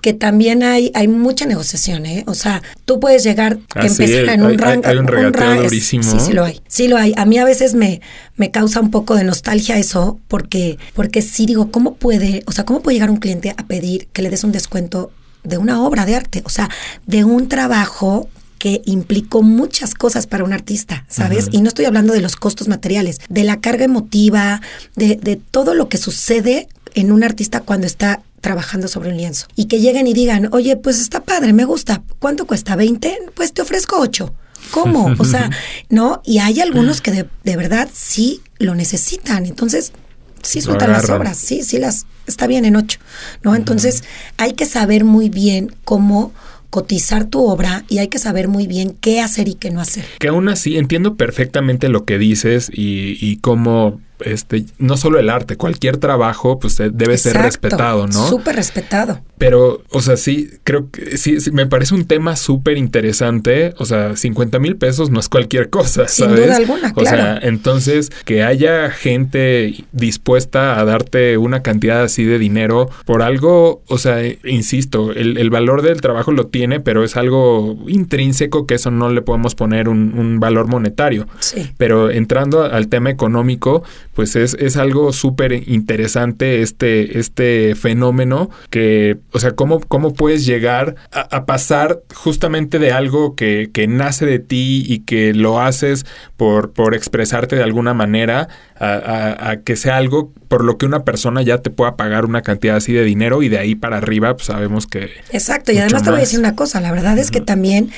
que 0.00 0.12
también 0.12 0.62
hay, 0.62 0.92
hay 0.94 1.08
mucha 1.08 1.46
negociación, 1.46 2.06
¿eh? 2.06 2.22
O 2.28 2.34
sea, 2.34 2.62
tú 2.84 3.00
puedes 3.00 3.24
llegar, 3.24 3.58
ah, 3.74 3.86
empezar 3.86 4.28
en 4.28 4.42
un 4.42 4.56
rango... 4.56 4.86
Hay, 4.86 4.96
un 4.96 5.08
regateo 5.08 5.64
durísimo. 5.64 6.04
sí, 6.04 6.16
sí 6.20 6.32
lo 6.32 6.44
hay. 6.44 6.60
Sí 6.68 6.86
lo 6.86 6.96
hay. 6.96 7.12
A 7.16 7.24
mí 7.24 7.38
a 7.38 7.44
veces 7.44 7.74
me, 7.74 8.00
me 8.36 8.52
causa 8.52 8.80
un 8.80 8.92
poco 8.92 9.16
de 9.16 9.24
nostalgia 9.24 9.78
eso, 9.78 10.20
porque, 10.28 10.78
porque 10.94 11.22
sí 11.22 11.44
digo, 11.44 11.72
¿cómo 11.72 11.96
puede, 11.96 12.44
o 12.46 12.52
sea, 12.52 12.64
cómo 12.64 12.82
puede 12.82 12.96
llegar 12.96 13.10
un 13.10 13.16
cliente 13.16 13.50
a 13.50 13.66
pedir 13.66 14.06
que 14.12 14.22
le 14.22 14.30
des 14.30 14.44
un 14.44 14.52
descuento 14.52 15.10
de 15.42 15.58
una 15.58 15.82
obra 15.82 16.06
de 16.06 16.14
arte, 16.14 16.42
o 16.44 16.48
sea, 16.48 16.70
de 17.06 17.24
un 17.24 17.48
trabajo 17.48 18.28
que 18.64 18.80
implicó 18.86 19.42
muchas 19.42 19.92
cosas 19.92 20.26
para 20.26 20.42
un 20.42 20.54
artista, 20.54 21.04
¿sabes? 21.06 21.48
Y 21.52 21.60
no 21.60 21.68
estoy 21.68 21.84
hablando 21.84 22.14
de 22.14 22.22
los 22.22 22.34
costos 22.34 22.66
materiales, 22.66 23.20
de 23.28 23.44
la 23.44 23.60
carga 23.60 23.84
emotiva, 23.84 24.62
de, 24.96 25.16
de 25.16 25.36
todo 25.36 25.74
lo 25.74 25.90
que 25.90 25.98
sucede 25.98 26.66
en 26.94 27.12
un 27.12 27.24
artista 27.24 27.60
cuando 27.60 27.86
está 27.86 28.22
trabajando 28.40 28.88
sobre 28.88 29.10
un 29.10 29.18
lienzo. 29.18 29.48
Y 29.54 29.66
que 29.66 29.80
lleguen 29.80 30.06
y 30.06 30.14
digan, 30.14 30.48
oye, 30.54 30.78
pues 30.78 30.98
está 30.98 31.22
padre, 31.22 31.52
me 31.52 31.66
gusta. 31.66 32.02
¿Cuánto 32.18 32.46
cuesta? 32.46 32.74
¿20? 32.74 33.32
Pues 33.34 33.52
te 33.52 33.60
ofrezco 33.60 33.98
8. 33.98 34.32
¿Cómo? 34.70 35.14
O 35.18 35.26
sea, 35.26 35.50
¿no? 35.90 36.22
Y 36.24 36.38
hay 36.38 36.62
algunos 36.62 37.02
que 37.02 37.10
de, 37.10 37.28
de 37.42 37.56
verdad 37.58 37.90
sí 37.92 38.40
lo 38.58 38.74
necesitan. 38.74 39.44
Entonces, 39.44 39.92
sí 40.40 40.62
sueltan 40.62 40.90
las 40.90 41.10
obras, 41.10 41.36
sí, 41.36 41.62
sí 41.62 41.76
las 41.76 42.06
está 42.26 42.46
bien 42.46 42.64
en 42.64 42.76
ocho, 42.76 42.98
¿no? 43.42 43.54
Entonces 43.54 44.04
hay 44.38 44.54
que 44.54 44.64
saber 44.64 45.04
muy 45.04 45.28
bien 45.28 45.76
cómo 45.84 46.32
cotizar 46.74 47.26
tu 47.26 47.46
obra 47.46 47.84
y 47.88 47.98
hay 47.98 48.08
que 48.08 48.18
saber 48.18 48.48
muy 48.48 48.66
bien 48.66 48.96
qué 49.00 49.20
hacer 49.20 49.46
y 49.46 49.54
qué 49.54 49.70
no 49.70 49.80
hacer. 49.80 50.04
Que 50.18 50.26
aún 50.26 50.48
así 50.48 50.76
entiendo 50.76 51.14
perfectamente 51.14 51.88
lo 51.88 52.04
que 52.04 52.18
dices 52.18 52.68
y, 52.74 53.16
y 53.20 53.36
cómo 53.36 54.00
este, 54.20 54.64
no 54.78 54.96
solo 54.96 55.18
el 55.18 55.30
arte, 55.30 55.56
cualquier 55.56 55.96
trabajo, 55.96 56.58
pues 56.58 56.78
eh, 56.80 56.90
debe 56.92 57.18
ser 57.18 57.36
respetado, 57.36 58.06
¿no? 58.06 58.28
Súper 58.28 58.56
respetado. 58.56 59.20
Pero, 59.38 59.82
o 59.90 60.00
sea, 60.00 60.16
sí, 60.16 60.50
creo 60.62 60.90
que 60.90 61.18
sí, 61.18 61.36
me 61.52 61.66
parece 61.66 61.94
un 61.94 62.06
tema 62.06 62.36
súper 62.36 62.78
interesante. 62.78 63.74
O 63.78 63.84
sea, 63.84 64.16
50 64.16 64.58
mil 64.58 64.76
pesos 64.76 65.10
no 65.10 65.20
es 65.20 65.28
cualquier 65.28 65.70
cosa, 65.70 66.06
¿sabes? 66.08 66.12
Sin 66.12 66.36
duda 66.36 66.56
alguna, 66.56 66.92
O 66.96 67.04
sea, 67.04 67.38
entonces, 67.42 68.10
que 68.24 68.42
haya 68.42 68.90
gente 68.90 69.84
dispuesta 69.92 70.78
a 70.78 70.84
darte 70.84 71.36
una 71.36 71.62
cantidad 71.62 72.02
así 72.02 72.24
de 72.24 72.38
dinero 72.38 72.88
por 73.04 73.22
algo, 73.22 73.82
o 73.88 73.98
sea, 73.98 74.20
insisto, 74.44 75.12
el, 75.12 75.50
valor 75.50 75.82
del 75.82 76.00
trabajo 76.00 76.32
lo 76.32 76.46
tiene, 76.46 76.80
pero 76.80 77.04
es 77.04 77.16
algo 77.16 77.76
intrínseco 77.86 78.66
que 78.66 78.74
eso 78.74 78.90
no 78.90 79.08
le 79.08 79.22
podemos 79.22 79.54
poner 79.54 79.88
un, 79.88 80.14
un 80.16 80.40
valor 80.40 80.66
monetario. 80.66 81.28
Sí. 81.38 81.70
Pero 81.76 82.10
entrando 82.10 82.64
al 82.64 82.88
tema 82.88 83.10
económico, 83.10 83.84
pues 84.14 84.36
es, 84.36 84.54
es 84.54 84.76
algo 84.76 85.12
súper 85.12 85.68
interesante 85.68 86.62
este, 86.62 87.18
este 87.18 87.74
fenómeno 87.74 88.50
que, 88.70 89.18
o 89.32 89.40
sea, 89.40 89.52
cómo, 89.52 89.80
cómo 89.80 90.14
puedes 90.14 90.46
llegar 90.46 90.94
a, 91.10 91.44
pasar 91.46 92.00
justamente 92.14 92.78
de 92.78 92.92
algo 92.92 93.34
que, 93.34 93.70
que, 93.72 93.86
nace 93.86 94.24
de 94.24 94.38
ti 94.38 94.84
y 94.86 95.00
que 95.00 95.34
lo 95.34 95.60
haces 95.60 96.06
por, 96.36 96.72
por 96.72 96.94
expresarte 96.94 97.56
de 97.56 97.62
alguna 97.62 97.92
manera 97.92 98.48
a, 98.78 99.50
a, 99.50 99.56
que 99.58 99.76
sea 99.76 99.96
algo 99.96 100.32
por 100.48 100.64
lo 100.64 100.78
que 100.78 100.86
una 100.86 101.04
persona 101.04 101.42
ya 101.42 101.58
te 101.58 101.70
pueda 101.70 101.96
pagar 101.96 102.24
una 102.24 102.42
cantidad 102.42 102.76
así 102.76 102.92
de 102.92 103.04
dinero 103.04 103.42
y 103.42 103.48
de 103.48 103.58
ahí 103.58 103.74
para 103.74 103.98
arriba 103.98 104.34
pues 104.34 104.46
sabemos 104.46 104.86
que... 104.86 105.10
Exacto, 105.32 105.72
y 105.72 105.78
además 105.78 106.02
te 106.02 106.10
voy 106.10 106.18
a 106.18 106.22
decir 106.22 106.38
una 106.38 106.54
cosa, 106.54 106.80
la 106.80 106.92
verdad 106.92 107.18
es 107.18 107.30
que 107.30 107.40
también 107.40 107.90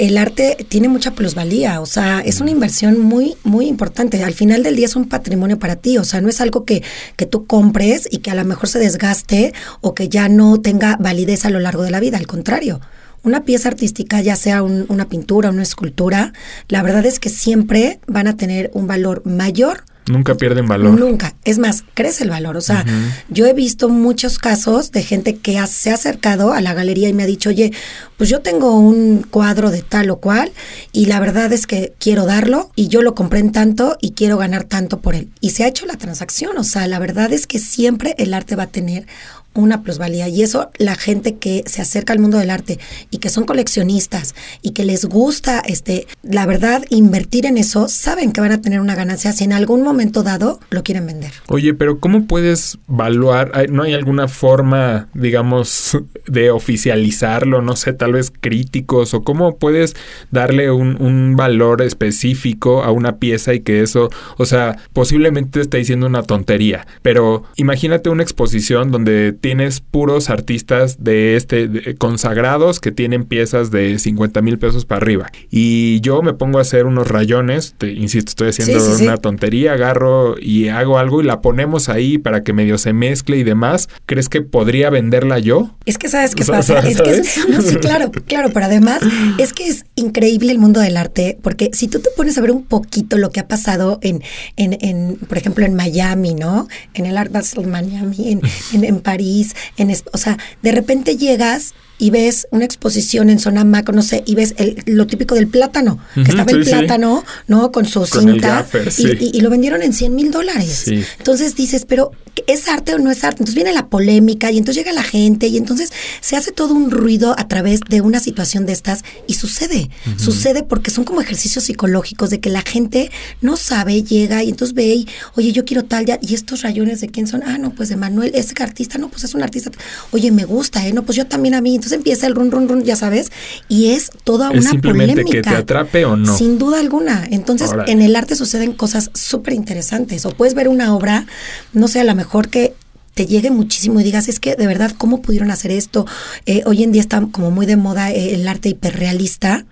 el 0.00 0.16
arte 0.16 0.56
tiene 0.70 0.88
mucha 0.88 1.10
plusvalía, 1.10 1.78
o 1.82 1.84
sea, 1.84 2.20
es 2.20 2.40
una 2.40 2.50
inversión 2.50 2.98
muy, 2.98 3.34
muy 3.44 3.66
importante. 3.66 4.24
Al 4.24 4.32
final 4.32 4.62
del 4.62 4.74
día 4.74 4.86
es 4.86 4.96
un 4.96 5.06
patrimonio 5.06 5.58
para 5.58 5.76
ti, 5.76 5.98
o 5.98 6.04
sea, 6.04 6.22
no 6.22 6.30
es 6.30 6.40
algo 6.40 6.64
que, 6.64 6.82
que 7.16 7.26
tú 7.26 7.44
compres 7.44 8.08
y 8.10 8.18
que 8.18 8.30
a 8.30 8.34
lo 8.34 8.42
mejor 8.46 8.70
se 8.70 8.78
desgaste 8.78 9.52
o 9.82 9.94
que 9.94 10.08
ya 10.08 10.30
no 10.30 10.58
tenga 10.58 10.96
validez 10.96 11.44
a 11.44 11.50
lo 11.50 11.60
largo 11.60 11.82
de 11.82 11.90
la 11.90 12.00
vida, 12.00 12.16
al 12.16 12.26
contrario. 12.26 12.80
Una 13.24 13.44
pieza 13.44 13.68
artística, 13.68 14.22
ya 14.22 14.36
sea 14.36 14.62
una 14.62 15.06
pintura, 15.10 15.50
una 15.50 15.62
escultura, 15.62 16.32
la 16.68 16.82
verdad 16.82 17.04
es 17.04 17.20
que 17.20 17.28
siempre 17.28 18.00
van 18.06 18.26
a 18.26 18.38
tener 18.38 18.70
un 18.72 18.86
valor 18.86 19.20
mayor 19.26 19.84
Nunca 20.06 20.34
pierden 20.34 20.66
valor. 20.66 20.98
Nunca. 20.98 21.34
Es 21.44 21.58
más, 21.58 21.84
crece 21.94 22.24
el 22.24 22.30
valor. 22.30 22.56
O 22.56 22.60
sea, 22.60 22.84
yo 23.28 23.46
he 23.46 23.52
visto 23.52 23.88
muchos 23.88 24.38
casos 24.38 24.92
de 24.92 25.02
gente 25.02 25.36
que 25.36 25.60
se 25.66 25.90
ha 25.90 25.94
acercado 25.94 26.52
a 26.52 26.60
la 26.60 26.74
galería 26.74 27.08
y 27.08 27.12
me 27.12 27.22
ha 27.22 27.26
dicho, 27.26 27.50
oye, 27.50 27.72
pues 28.16 28.28
yo 28.28 28.40
tengo 28.40 28.76
un 28.76 29.26
cuadro 29.30 29.70
de 29.70 29.82
tal 29.82 30.10
o 30.10 30.16
cual 30.16 30.52
y 30.92 31.06
la 31.06 31.20
verdad 31.20 31.52
es 31.52 31.66
que 31.66 31.94
quiero 31.98 32.26
darlo 32.26 32.70
y 32.74 32.88
yo 32.88 33.02
lo 33.02 33.14
compré 33.14 33.40
en 33.40 33.52
tanto 33.52 33.96
y 34.00 34.12
quiero 34.12 34.36
ganar 34.36 34.64
tanto 34.64 35.00
por 35.00 35.14
él. 35.14 35.28
Y 35.40 35.50
se 35.50 35.64
ha 35.64 35.68
hecho 35.68 35.86
la 35.86 35.96
transacción. 35.96 36.58
O 36.58 36.64
sea, 36.64 36.86
la 36.86 36.98
verdad 36.98 37.32
es 37.32 37.46
que 37.46 37.58
siempre 37.58 38.14
el 38.18 38.34
arte 38.34 38.56
va 38.56 38.64
a 38.64 38.68
tener 38.68 39.06
una 39.54 39.82
plusvalía. 39.82 40.28
Y 40.28 40.42
eso 40.42 40.70
la 40.78 40.94
gente 40.94 41.36
que 41.36 41.62
se 41.66 41.82
acerca 41.82 42.12
al 42.12 42.18
mundo 42.18 42.38
del 42.38 42.50
arte 42.50 42.78
y 43.10 43.18
que 43.18 43.28
son 43.28 43.44
coleccionistas 43.44 44.34
y 44.62 44.70
que 44.70 44.84
les 44.84 45.04
gusta, 45.04 45.60
este, 45.60 46.06
la 46.22 46.46
verdad, 46.46 46.84
invertir 46.90 47.46
en 47.46 47.58
eso, 47.58 47.88
saben 47.88 48.32
que 48.32 48.40
van 48.40 48.52
a 48.52 48.60
tener 48.60 48.80
una 48.80 48.94
ganancia 48.94 49.32
si 49.32 49.44
en 49.44 49.52
algún 49.52 49.82
momento 49.82 50.22
dado 50.22 50.60
lo 50.70 50.82
quieren 50.82 51.06
vender. 51.06 51.32
Oye, 51.48 51.74
pero 51.74 51.98
¿cómo 51.98 52.26
puedes 52.26 52.78
evaluar? 52.88 53.70
¿No 53.70 53.82
hay 53.82 53.94
alguna 53.94 54.28
forma, 54.28 55.08
digamos, 55.14 55.98
de 56.26 56.50
oficializarlo? 56.50 57.62
No 57.62 57.76
sé, 57.76 57.92
tal 57.92 58.12
vez 58.12 58.32
críticos 58.40 59.14
o 59.14 59.22
cómo 59.22 59.56
puedes 59.56 59.96
darle 60.30 60.70
un, 60.70 61.00
un 61.00 61.36
valor 61.36 61.82
específico 61.82 62.82
a 62.82 62.92
una 62.92 63.16
pieza 63.16 63.54
y 63.54 63.60
que 63.60 63.82
eso, 63.82 64.10
o 64.36 64.46
sea, 64.46 64.78
posiblemente 64.92 65.60
está 65.60 65.76
diciendo 65.76 66.06
una 66.06 66.22
tontería, 66.22 66.86
pero 67.02 67.44
imagínate 67.56 68.10
una 68.10 68.22
exposición 68.22 68.90
donde 68.90 69.32
tienes 69.40 69.80
puros 69.80 70.30
artistas 70.30 71.02
de 71.02 71.36
este 71.36 71.96
consagrados 71.96 72.80
que 72.80 72.92
tienen 72.92 73.24
piezas 73.24 73.70
de 73.70 73.98
50 73.98 74.42
mil 74.42 74.58
pesos 74.58 74.84
para 74.84 75.00
arriba. 75.00 75.30
Y 75.50 76.00
yo 76.00 76.22
me 76.22 76.34
pongo 76.34 76.58
a 76.58 76.62
hacer 76.62 76.86
unos 76.86 77.08
rayones, 77.08 77.74
te, 77.78 77.92
insisto, 77.92 78.30
estoy 78.30 78.50
haciendo 78.50 78.84
una 78.96 79.16
tontería, 79.16 79.72
agarro 79.72 80.36
y 80.38 80.68
hago 80.68 80.98
algo 80.98 81.22
y 81.22 81.24
la 81.24 81.40
ponemos 81.40 81.88
ahí 81.88 82.18
para 82.18 82.44
que 82.44 82.52
medio 82.52 82.78
se 82.78 82.92
mezcle 82.92 83.38
y 83.38 83.42
demás. 83.42 83.88
¿Crees 84.06 84.28
que 84.28 84.42
podría 84.42 84.90
venderla 84.90 85.38
yo? 85.38 85.74
Es 85.86 85.98
que 85.98 86.08
sabes 86.08 86.34
qué 86.34 86.44
pasa. 86.46 86.80
Es 86.80 87.00
que 87.00 87.22
no, 87.50 87.62
sí, 87.62 87.76
claro, 87.76 88.10
claro, 88.26 88.50
pero 88.52 88.66
además 88.66 89.00
es 89.38 89.52
que 89.52 89.68
es 89.68 89.84
increíble 89.94 90.52
el 90.52 90.58
mundo 90.58 90.80
del 90.80 90.96
arte, 90.96 91.38
porque 91.42 91.70
si 91.72 91.88
tú 91.88 92.00
te 92.00 92.10
pones 92.16 92.36
a 92.36 92.40
ver 92.40 92.50
un 92.50 92.64
poquito 92.64 93.16
lo 93.16 93.30
que 93.30 93.40
ha 93.40 93.48
pasado 93.48 93.98
en, 94.02 94.22
en, 94.56 94.76
en 94.80 95.16
por 95.16 95.38
ejemplo, 95.38 95.64
en 95.64 95.74
Miami, 95.74 96.34
¿no? 96.34 96.68
En 96.94 97.06
el 97.06 97.16
Art 97.16 97.32
Basel 97.32 97.66
Miami, 97.66 98.32
en, 98.32 98.40
en, 98.74 98.84
en 98.84 99.00
París 99.00 99.29
en, 99.76 99.92
o 100.12 100.18
sea, 100.18 100.38
de 100.62 100.72
repente 100.72 101.16
llegas 101.16 101.74
y 102.00 102.10
ves 102.10 102.48
una 102.50 102.64
exposición 102.64 103.28
en 103.30 103.38
zona 103.38 103.62
macro, 103.62 103.94
no 103.94 104.02
sé, 104.02 104.22
y 104.26 104.34
ves 104.34 104.54
el, 104.56 104.82
lo 104.86 105.06
típico 105.06 105.34
del 105.34 105.46
plátano, 105.46 105.98
que 106.14 106.22
estaba 106.22 106.50
el 106.50 106.64
plátano, 106.64 107.24
¿no? 107.46 107.70
Con 107.70 107.84
su 107.84 108.06
cinta, 108.06 108.66
y, 108.98 109.40
lo 109.40 109.50
vendieron 109.50 109.82
en 109.82 109.92
100 109.92 110.14
mil 110.14 110.30
dólares. 110.30 110.88
Entonces 111.18 111.54
dices, 111.54 111.84
pero 111.86 112.12
¿es 112.46 112.68
arte 112.68 112.94
o 112.94 112.98
no 112.98 113.10
es 113.10 113.22
arte? 113.22 113.42
Entonces 113.42 113.54
viene 113.54 113.72
la 113.72 113.88
polémica 113.88 114.50
y 114.50 114.58
entonces 114.58 114.82
llega 114.82 114.94
la 114.94 115.02
gente 115.02 115.46
y 115.48 115.56
entonces 115.56 115.92
se 116.20 116.36
hace 116.36 116.52
todo 116.52 116.74
un 116.74 116.90
ruido 116.90 117.34
a 117.38 117.48
través 117.48 117.80
de 117.88 118.00
una 118.00 118.18
situación 118.20 118.66
de 118.66 118.72
estas 118.72 119.04
y 119.26 119.34
sucede, 119.34 119.90
sucede 120.16 120.62
porque 120.62 120.90
son 120.90 121.04
como 121.04 121.20
ejercicios 121.20 121.64
psicológicos 121.64 122.30
de 122.30 122.40
que 122.40 122.48
la 122.48 122.62
gente 122.62 123.10
no 123.42 123.56
sabe, 123.56 124.02
llega 124.02 124.42
y 124.42 124.50
entonces 124.50 124.74
ve 124.74 124.86
y, 124.94 125.08
oye, 125.36 125.52
yo 125.52 125.64
quiero 125.64 125.84
tal, 125.84 126.06
ya, 126.06 126.18
y 126.22 126.34
estos 126.34 126.62
rayones 126.62 127.00
de 127.00 127.08
quién 127.08 127.26
son, 127.26 127.42
ah, 127.42 127.58
no, 127.58 127.74
pues 127.74 127.90
de 127.90 127.96
Manuel, 127.96 128.32
ese 128.34 128.54
artista, 128.62 128.98
no, 128.98 129.08
pues 129.08 129.24
es 129.24 129.34
un 129.34 129.42
artista, 129.42 129.70
oye, 130.12 130.30
me 130.30 130.44
gusta, 130.44 130.86
¿eh? 130.86 130.92
No, 130.92 131.04
pues 131.04 131.16
yo 131.16 131.26
también 131.26 131.54
a 131.54 131.60
mí, 131.60 131.74
entonces 131.74 131.89
empieza 131.92 132.26
el 132.26 132.34
run, 132.34 132.50
run, 132.50 132.68
run, 132.68 132.84
ya 132.84 132.96
sabes, 132.96 133.30
y 133.68 133.92
es 133.92 134.10
toda 134.24 134.50
una 134.50 134.70
simplemente 134.70 135.24
que 135.24 135.42
te 135.42 135.50
atrape 135.50 136.04
o 136.04 136.16
no. 136.16 136.36
Sin 136.36 136.58
duda 136.58 136.80
alguna. 136.80 137.26
Entonces, 137.30 137.70
en 137.86 138.02
el 138.02 138.16
arte 138.16 138.36
suceden 138.36 138.72
cosas 138.72 139.10
súper 139.14 139.54
interesantes. 139.54 140.26
O 140.26 140.30
puedes 140.30 140.54
ver 140.54 140.68
una 140.68 140.94
obra, 140.94 141.26
no 141.72 141.88
sé, 141.88 142.00
a 142.00 142.04
lo 142.04 142.14
mejor 142.14 142.48
que 142.48 142.74
te 143.14 143.26
llegue 143.26 143.50
muchísimo 143.50 144.00
y 144.00 144.04
digas, 144.04 144.28
es 144.28 144.40
que 144.40 144.54
de 144.54 144.66
verdad, 144.66 144.92
¿cómo 144.96 145.20
pudieron 145.20 145.50
hacer 145.50 145.70
esto? 145.70 146.06
Eh, 146.46 146.62
hoy 146.66 146.82
en 146.82 146.92
día 146.92 147.02
está 147.02 147.20
como 147.32 147.50
muy 147.50 147.66
de 147.66 147.76
moda 147.76 148.10
eh, 148.10 148.34
el 148.34 148.46
arte 148.46 148.68
hiperrealista, 148.68 149.66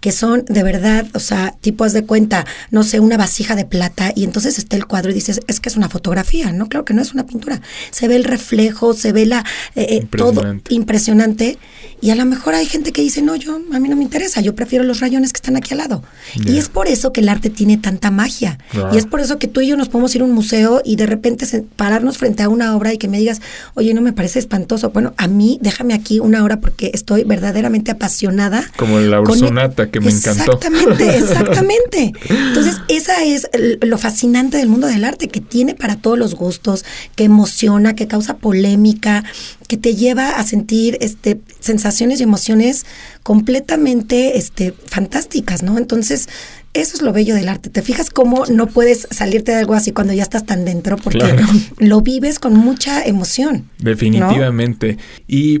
que 0.00 0.12
son 0.12 0.44
de 0.48 0.62
verdad, 0.62 1.06
o 1.14 1.20
sea, 1.20 1.54
tipo 1.60 1.84
haz 1.84 1.92
de 1.92 2.04
cuenta, 2.04 2.46
no 2.70 2.82
sé, 2.82 3.00
una 3.00 3.16
vasija 3.16 3.56
de 3.56 3.64
plata 3.64 4.12
y 4.14 4.24
entonces 4.24 4.58
está 4.58 4.76
el 4.76 4.86
cuadro 4.86 5.10
y 5.10 5.14
dices, 5.14 5.40
es 5.46 5.60
que 5.60 5.68
es 5.68 5.76
una 5.76 5.88
fotografía, 5.88 6.52
¿no? 6.52 6.68
Claro 6.68 6.84
que 6.84 6.94
no 6.94 7.02
es 7.02 7.12
una 7.12 7.26
pintura. 7.26 7.60
Se 7.90 8.08
ve 8.08 8.16
el 8.16 8.24
reflejo, 8.24 8.94
se 8.94 9.12
ve 9.12 9.26
la 9.26 9.44
eh, 9.74 10.06
todo 10.16 10.42
impresionante 10.68 11.58
y 12.00 12.10
a 12.10 12.14
lo 12.14 12.24
mejor 12.24 12.54
hay 12.54 12.66
gente 12.66 12.92
que 12.92 13.02
dice, 13.02 13.22
no, 13.22 13.34
yo 13.34 13.56
a 13.72 13.80
mí 13.80 13.88
no 13.88 13.96
me 13.96 14.04
interesa, 14.04 14.40
yo 14.40 14.54
prefiero 14.54 14.84
los 14.84 15.00
rayones 15.00 15.32
que 15.32 15.38
están 15.38 15.56
aquí 15.56 15.74
al 15.74 15.78
lado. 15.78 16.02
Y 16.46 16.58
es 16.58 16.68
por 16.68 16.86
eso 16.86 17.12
que 17.12 17.20
el 17.20 17.28
arte 17.28 17.50
tiene 17.50 17.76
tanta 17.76 18.10
magia. 18.10 18.58
Y 18.92 18.98
es 18.98 19.06
por 19.06 19.20
eso 19.20 19.38
que 19.38 19.48
tú 19.48 19.60
y 19.60 19.66
yo 19.66 19.76
nos 19.76 19.88
podemos 19.88 20.14
ir 20.14 20.22
a 20.22 20.24
un 20.24 20.32
museo 20.32 20.80
y 20.84 20.96
de 20.96 21.06
repente 21.06 21.46
pararnos 21.76 22.18
frente 22.18 22.42
a 22.42 22.48
una 22.48 22.67
obra 22.76 22.92
y 22.92 22.98
que 22.98 23.08
me 23.08 23.18
digas, 23.18 23.40
oye, 23.74 23.94
no 23.94 24.00
me 24.00 24.12
parece 24.12 24.38
espantoso. 24.38 24.90
Bueno, 24.90 25.14
a 25.16 25.28
mí 25.28 25.58
déjame 25.62 25.94
aquí 25.94 26.20
una 26.20 26.42
hora 26.44 26.60
porque 26.60 26.90
estoy 26.94 27.24
verdaderamente 27.24 27.90
apasionada. 27.90 28.64
Como 28.76 28.98
la 29.00 29.20
Ursunata 29.20 29.90
que 29.90 30.00
me 30.00 30.10
encantó. 30.10 30.52
Exactamente, 30.52 31.16
exactamente. 31.18 32.12
Entonces, 32.28 32.76
esa 32.88 33.24
es 33.24 33.48
lo 33.82 33.98
fascinante 33.98 34.56
del 34.56 34.68
mundo 34.68 34.86
del 34.86 35.04
arte, 35.04 35.28
que 35.28 35.40
tiene 35.40 35.74
para 35.74 35.96
todos 35.96 36.18
los 36.18 36.34
gustos, 36.34 36.84
que 37.16 37.24
emociona, 37.24 37.94
que 37.94 38.06
causa 38.06 38.36
polémica, 38.36 39.24
que 39.68 39.76
te 39.76 39.94
lleva 39.94 40.30
a 40.30 40.42
sentir 40.42 40.98
este, 41.00 41.40
sensaciones 41.60 42.18
y 42.18 42.24
emociones 42.24 42.86
completamente 43.22 44.38
este, 44.38 44.72
fantásticas, 44.72 45.62
¿no? 45.62 45.78
Entonces, 45.78 46.28
eso 46.74 46.96
es 46.96 47.02
lo 47.02 47.12
bello 47.12 47.34
del 47.34 47.48
arte. 47.48 47.70
¿Te 47.70 47.82
fijas 47.82 48.10
cómo 48.10 48.46
no 48.46 48.66
puedes 48.66 49.06
salirte 49.10 49.52
de 49.52 49.58
algo 49.58 49.74
así 49.74 49.92
cuando 49.92 50.14
ya 50.14 50.22
estás 50.22 50.46
tan 50.46 50.64
dentro? 50.64 50.96
Porque 50.96 51.36
lo 51.78 52.00
vives 52.00 52.38
con 52.38 52.54
mucha 52.54 53.04
emoción. 53.04 53.68
Definitivamente. 53.78 54.96
Y 55.26 55.60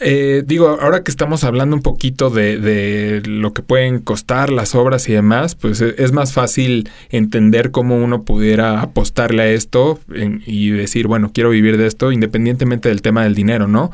eh, 0.00 0.42
digo, 0.44 0.78
ahora 0.80 1.02
que 1.02 1.10
estamos 1.10 1.42
hablando 1.44 1.74
un 1.74 1.82
poquito 1.82 2.28
de, 2.28 3.22
lo 3.24 3.52
que 3.52 3.62
pueden 3.62 4.00
costar 4.00 4.50
las 4.50 4.74
obras 4.74 5.08
y 5.08 5.12
demás, 5.12 5.54
pues 5.54 5.80
e, 5.80 5.94
es 5.98 6.12
más 6.12 6.32
fácil 6.32 6.88
entender 7.10 7.70
cómo 7.70 7.96
uno 7.96 8.22
pudiera 8.22 8.82
apostarle 8.82 9.42
a 9.42 9.48
esto 9.48 9.98
y 10.46 10.70
decir, 10.70 11.06
bueno, 11.06 11.30
quiero 11.32 11.50
vivir 11.50 11.78
de 11.78 11.86
esto 11.86 12.12
independientemente 12.12 12.88
del 12.90 13.00
tema 13.00 13.24
del 13.24 13.34
dinero, 13.34 13.68
¿no? 13.68 13.90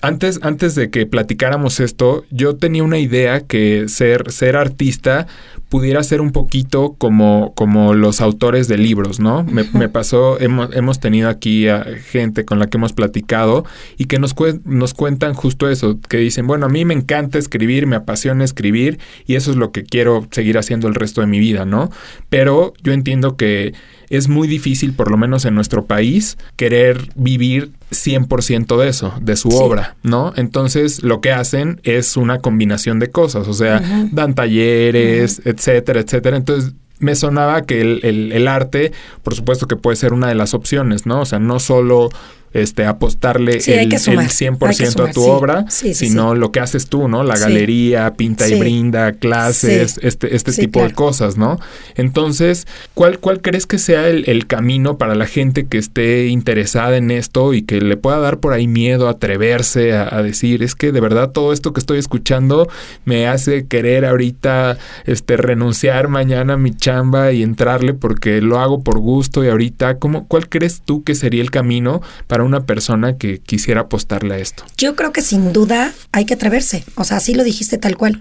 Antes, 0.00 0.38
antes 0.42 0.74
de 0.76 0.90
que 0.90 1.06
platicáramos 1.06 1.80
esto, 1.80 2.24
yo 2.30 2.54
tenía 2.56 2.84
una 2.84 2.98
idea 2.98 3.40
que 3.40 3.88
ser, 3.88 4.30
ser 4.30 4.56
artista 4.56 5.26
pudiera 5.68 6.02
ser 6.02 6.20
un 6.20 6.32
poquito 6.32 6.94
como, 6.96 7.52
como 7.54 7.94
los 7.94 8.20
autores 8.20 8.68
de 8.68 8.78
libros, 8.78 9.20
¿no? 9.20 9.44
Me, 9.44 9.88
pasó, 9.88 10.40
hemos, 10.40 10.74
hemos, 10.74 10.98
tenido 10.98 11.28
aquí 11.28 11.68
a 11.68 11.84
gente 12.10 12.44
con 12.44 12.58
la 12.58 12.68
que 12.68 12.78
hemos 12.78 12.92
platicado 12.92 13.64
y 13.98 14.06
que 14.06 14.18
nos, 14.18 14.34
nos 14.64 14.94
cuentan 14.94 15.34
justo 15.34 15.68
eso, 15.68 15.98
que 16.08 16.16
dicen, 16.16 16.46
bueno, 16.46 16.66
a 16.66 16.68
mí 16.68 16.84
me 16.84 16.94
encanta 16.94 17.38
escribir, 17.38 17.86
me 17.86 17.96
apasiona 17.96 18.44
escribir 18.44 18.98
y 19.26 19.34
eso 19.34 19.50
es 19.50 19.56
lo 19.56 19.70
que 19.70 19.84
quiero 19.84 20.26
seguir 20.30 20.56
haciendo 20.56 20.88
el 20.88 20.94
resto 20.94 21.20
de 21.20 21.26
mi 21.26 21.38
vida, 21.38 21.66
¿no? 21.66 21.90
Pero 22.30 22.72
yo 22.82 22.92
entiendo 22.92 23.36
que 23.36 23.74
es 24.10 24.28
muy 24.28 24.48
difícil, 24.48 24.92
por 24.94 25.10
lo 25.10 25.16
menos 25.16 25.44
en 25.44 25.54
nuestro 25.54 25.84
país, 25.84 26.38
querer 26.56 27.08
vivir 27.14 27.72
100% 27.90 28.76
de 28.78 28.88
eso, 28.88 29.14
de 29.20 29.36
su 29.36 29.48
obra, 29.50 29.96
¿no? 30.02 30.32
Entonces 30.36 31.02
lo 31.02 31.20
que 31.20 31.32
hacen 31.32 31.80
es 31.84 32.16
una 32.16 32.38
combinación 32.38 32.98
de 32.98 33.10
cosas, 33.10 33.48
o 33.48 33.54
sea, 33.54 33.80
dan 34.12 34.34
talleres, 34.34 35.42
etcétera, 35.44 36.00
etcétera. 36.00 36.36
Entonces 36.36 36.74
me 36.98 37.14
sonaba 37.14 37.62
que 37.62 37.80
el, 37.80 38.32
el, 38.32 38.48
arte, 38.48 38.92
por 39.22 39.34
supuesto 39.34 39.66
que 39.66 39.76
puede 39.76 39.96
ser 39.96 40.12
una 40.12 40.28
de 40.28 40.34
las 40.34 40.54
opciones, 40.54 41.06
¿no? 41.06 41.20
O 41.20 41.24
sea, 41.24 41.38
no 41.38 41.60
solo 41.60 42.10
este, 42.52 42.86
apostarle 42.86 43.52
el, 43.52 43.90
100% 43.90 45.08
a 45.08 45.12
tu 45.12 45.24
obra, 45.24 45.66
sino 45.68 46.34
lo 46.34 46.52
que 46.52 46.60
haces 46.60 46.88
tú, 46.88 47.08
¿no? 47.08 47.22
La 47.22 47.36
galería, 47.36 48.14
pinta 48.14 48.48
y 48.48 48.58
brinda, 48.58 49.12
clases, 49.12 49.98
este, 50.02 50.34
este 50.34 50.52
tipo 50.52 50.82
de 50.82 50.92
cosas, 50.92 51.36
¿no? 51.36 51.58
Entonces, 51.96 52.66
¿cuál, 52.94 53.18
cuál 53.18 53.40
crees 53.40 53.66
que 53.66 53.78
sea 53.78 54.08
el, 54.08 54.46
camino 54.48 54.96
para 54.96 55.14
la 55.14 55.26
gente 55.26 55.66
que 55.66 55.78
esté 55.78 56.28
interesada 56.28 56.96
en 56.96 57.10
esto 57.10 57.52
y 57.52 57.62
que 57.62 57.80
le 57.80 57.96
pueda 57.96 58.18
dar 58.18 58.38
por 58.38 58.52
ahí 58.52 58.66
miedo, 58.66 59.08
atreverse 59.08 59.92
a, 59.92 60.22
decir, 60.22 60.62
es 60.62 60.74
que 60.74 60.90
de 60.90 61.00
verdad 61.00 61.30
todo 61.30 61.52
esto 61.52 61.72
que 61.72 61.80
estoy 61.80 61.98
escuchando 61.98 62.68
me 63.04 63.26
hace 63.26 63.66
querer 63.66 64.04
ahorita 64.04 64.78
este, 65.04 65.36
renunciar 65.36 66.08
mañana 66.08 66.54
a 66.54 66.56
mi 66.56 66.74
chamba 66.74 67.32
y 67.32 67.42
entrarle 67.42 67.94
porque 67.94 68.40
lo 68.40 68.58
hago 68.58 68.82
por 68.82 68.98
gusto 69.00 69.44
y 69.44 69.48
ahorita, 69.48 69.98
¿cómo, 69.98 70.26
¿cuál 70.28 70.48
crees 70.48 70.80
tú 70.84 71.02
que 71.04 71.14
sería 71.14 71.42
el 71.42 71.50
camino 71.50 72.00
para 72.26 72.37
una 72.44 72.64
persona 72.64 73.16
que 73.16 73.38
quisiera 73.38 73.82
apostarle 73.82 74.34
a 74.34 74.38
esto? 74.38 74.64
Yo 74.76 74.96
creo 74.96 75.12
que 75.12 75.22
sin 75.22 75.52
duda 75.52 75.92
hay 76.12 76.24
que 76.24 76.34
atreverse, 76.34 76.84
o 76.94 77.04
sea, 77.04 77.18
así 77.18 77.34
lo 77.34 77.44
dijiste 77.44 77.78
tal 77.78 77.96
cual. 77.96 78.20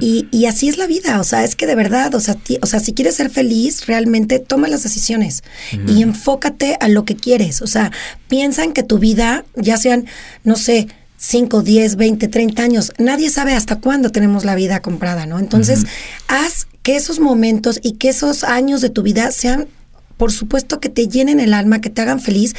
y, 0.00 0.26
y, 0.30 0.46
así 0.46 0.68
es 0.68 0.78
la 0.78 0.86
vida, 0.86 1.20
o 1.20 1.24
sea, 1.24 1.44
es 1.44 1.56
que 1.56 1.66
de 1.66 1.74
verdad, 1.74 2.14
o 2.14 2.20
sea, 2.20 2.36
o 2.60 2.66
sea, 2.66 2.80
si 2.80 2.92
quieres 2.92 3.16
ser 3.16 3.30
feliz, 3.30 3.86
realmente 3.86 4.38
toma 4.38 4.68
las 4.68 4.82
decisiones 4.82 5.42
y 5.86 6.02
enfócate 6.02 6.76
a 6.80 6.88
lo 6.88 7.04
que 7.04 7.16
quieres, 7.16 7.62
o 7.62 7.66
sea, 7.66 7.92
piensa 8.28 8.64
en 8.64 8.72
que 8.72 8.82
tu 8.82 8.98
vida, 8.98 9.44
ya 9.56 9.76
sean, 9.76 10.06
no 10.44 10.56
sé, 10.56 10.88
5, 11.18 11.62
10, 11.62 11.96
20, 11.96 12.28
30 12.28 12.62
años. 12.62 12.92
Nadie 12.98 13.28
sabe 13.28 13.54
hasta 13.54 13.76
cuándo 13.76 14.10
tenemos 14.10 14.44
la 14.44 14.54
vida 14.54 14.80
comprada, 14.80 15.26
¿no? 15.26 15.38
Entonces, 15.40 15.84
haz 16.28 16.68
que 16.82 16.96
esos 16.96 17.18
momentos 17.18 17.80
y 17.82 17.92
que 17.92 18.08
esos 18.08 18.44
años 18.44 18.80
de 18.80 18.88
tu 18.88 19.02
vida 19.02 19.30
sean 19.32 19.68
por 20.18 20.30
supuesto 20.32 20.80
que 20.80 20.90
te 20.90 21.08
llenen 21.08 21.40
el 21.40 21.54
alma, 21.54 21.80
que 21.80 21.88
te 21.88 22.02
hagan 22.02 22.20
feliz. 22.20 22.54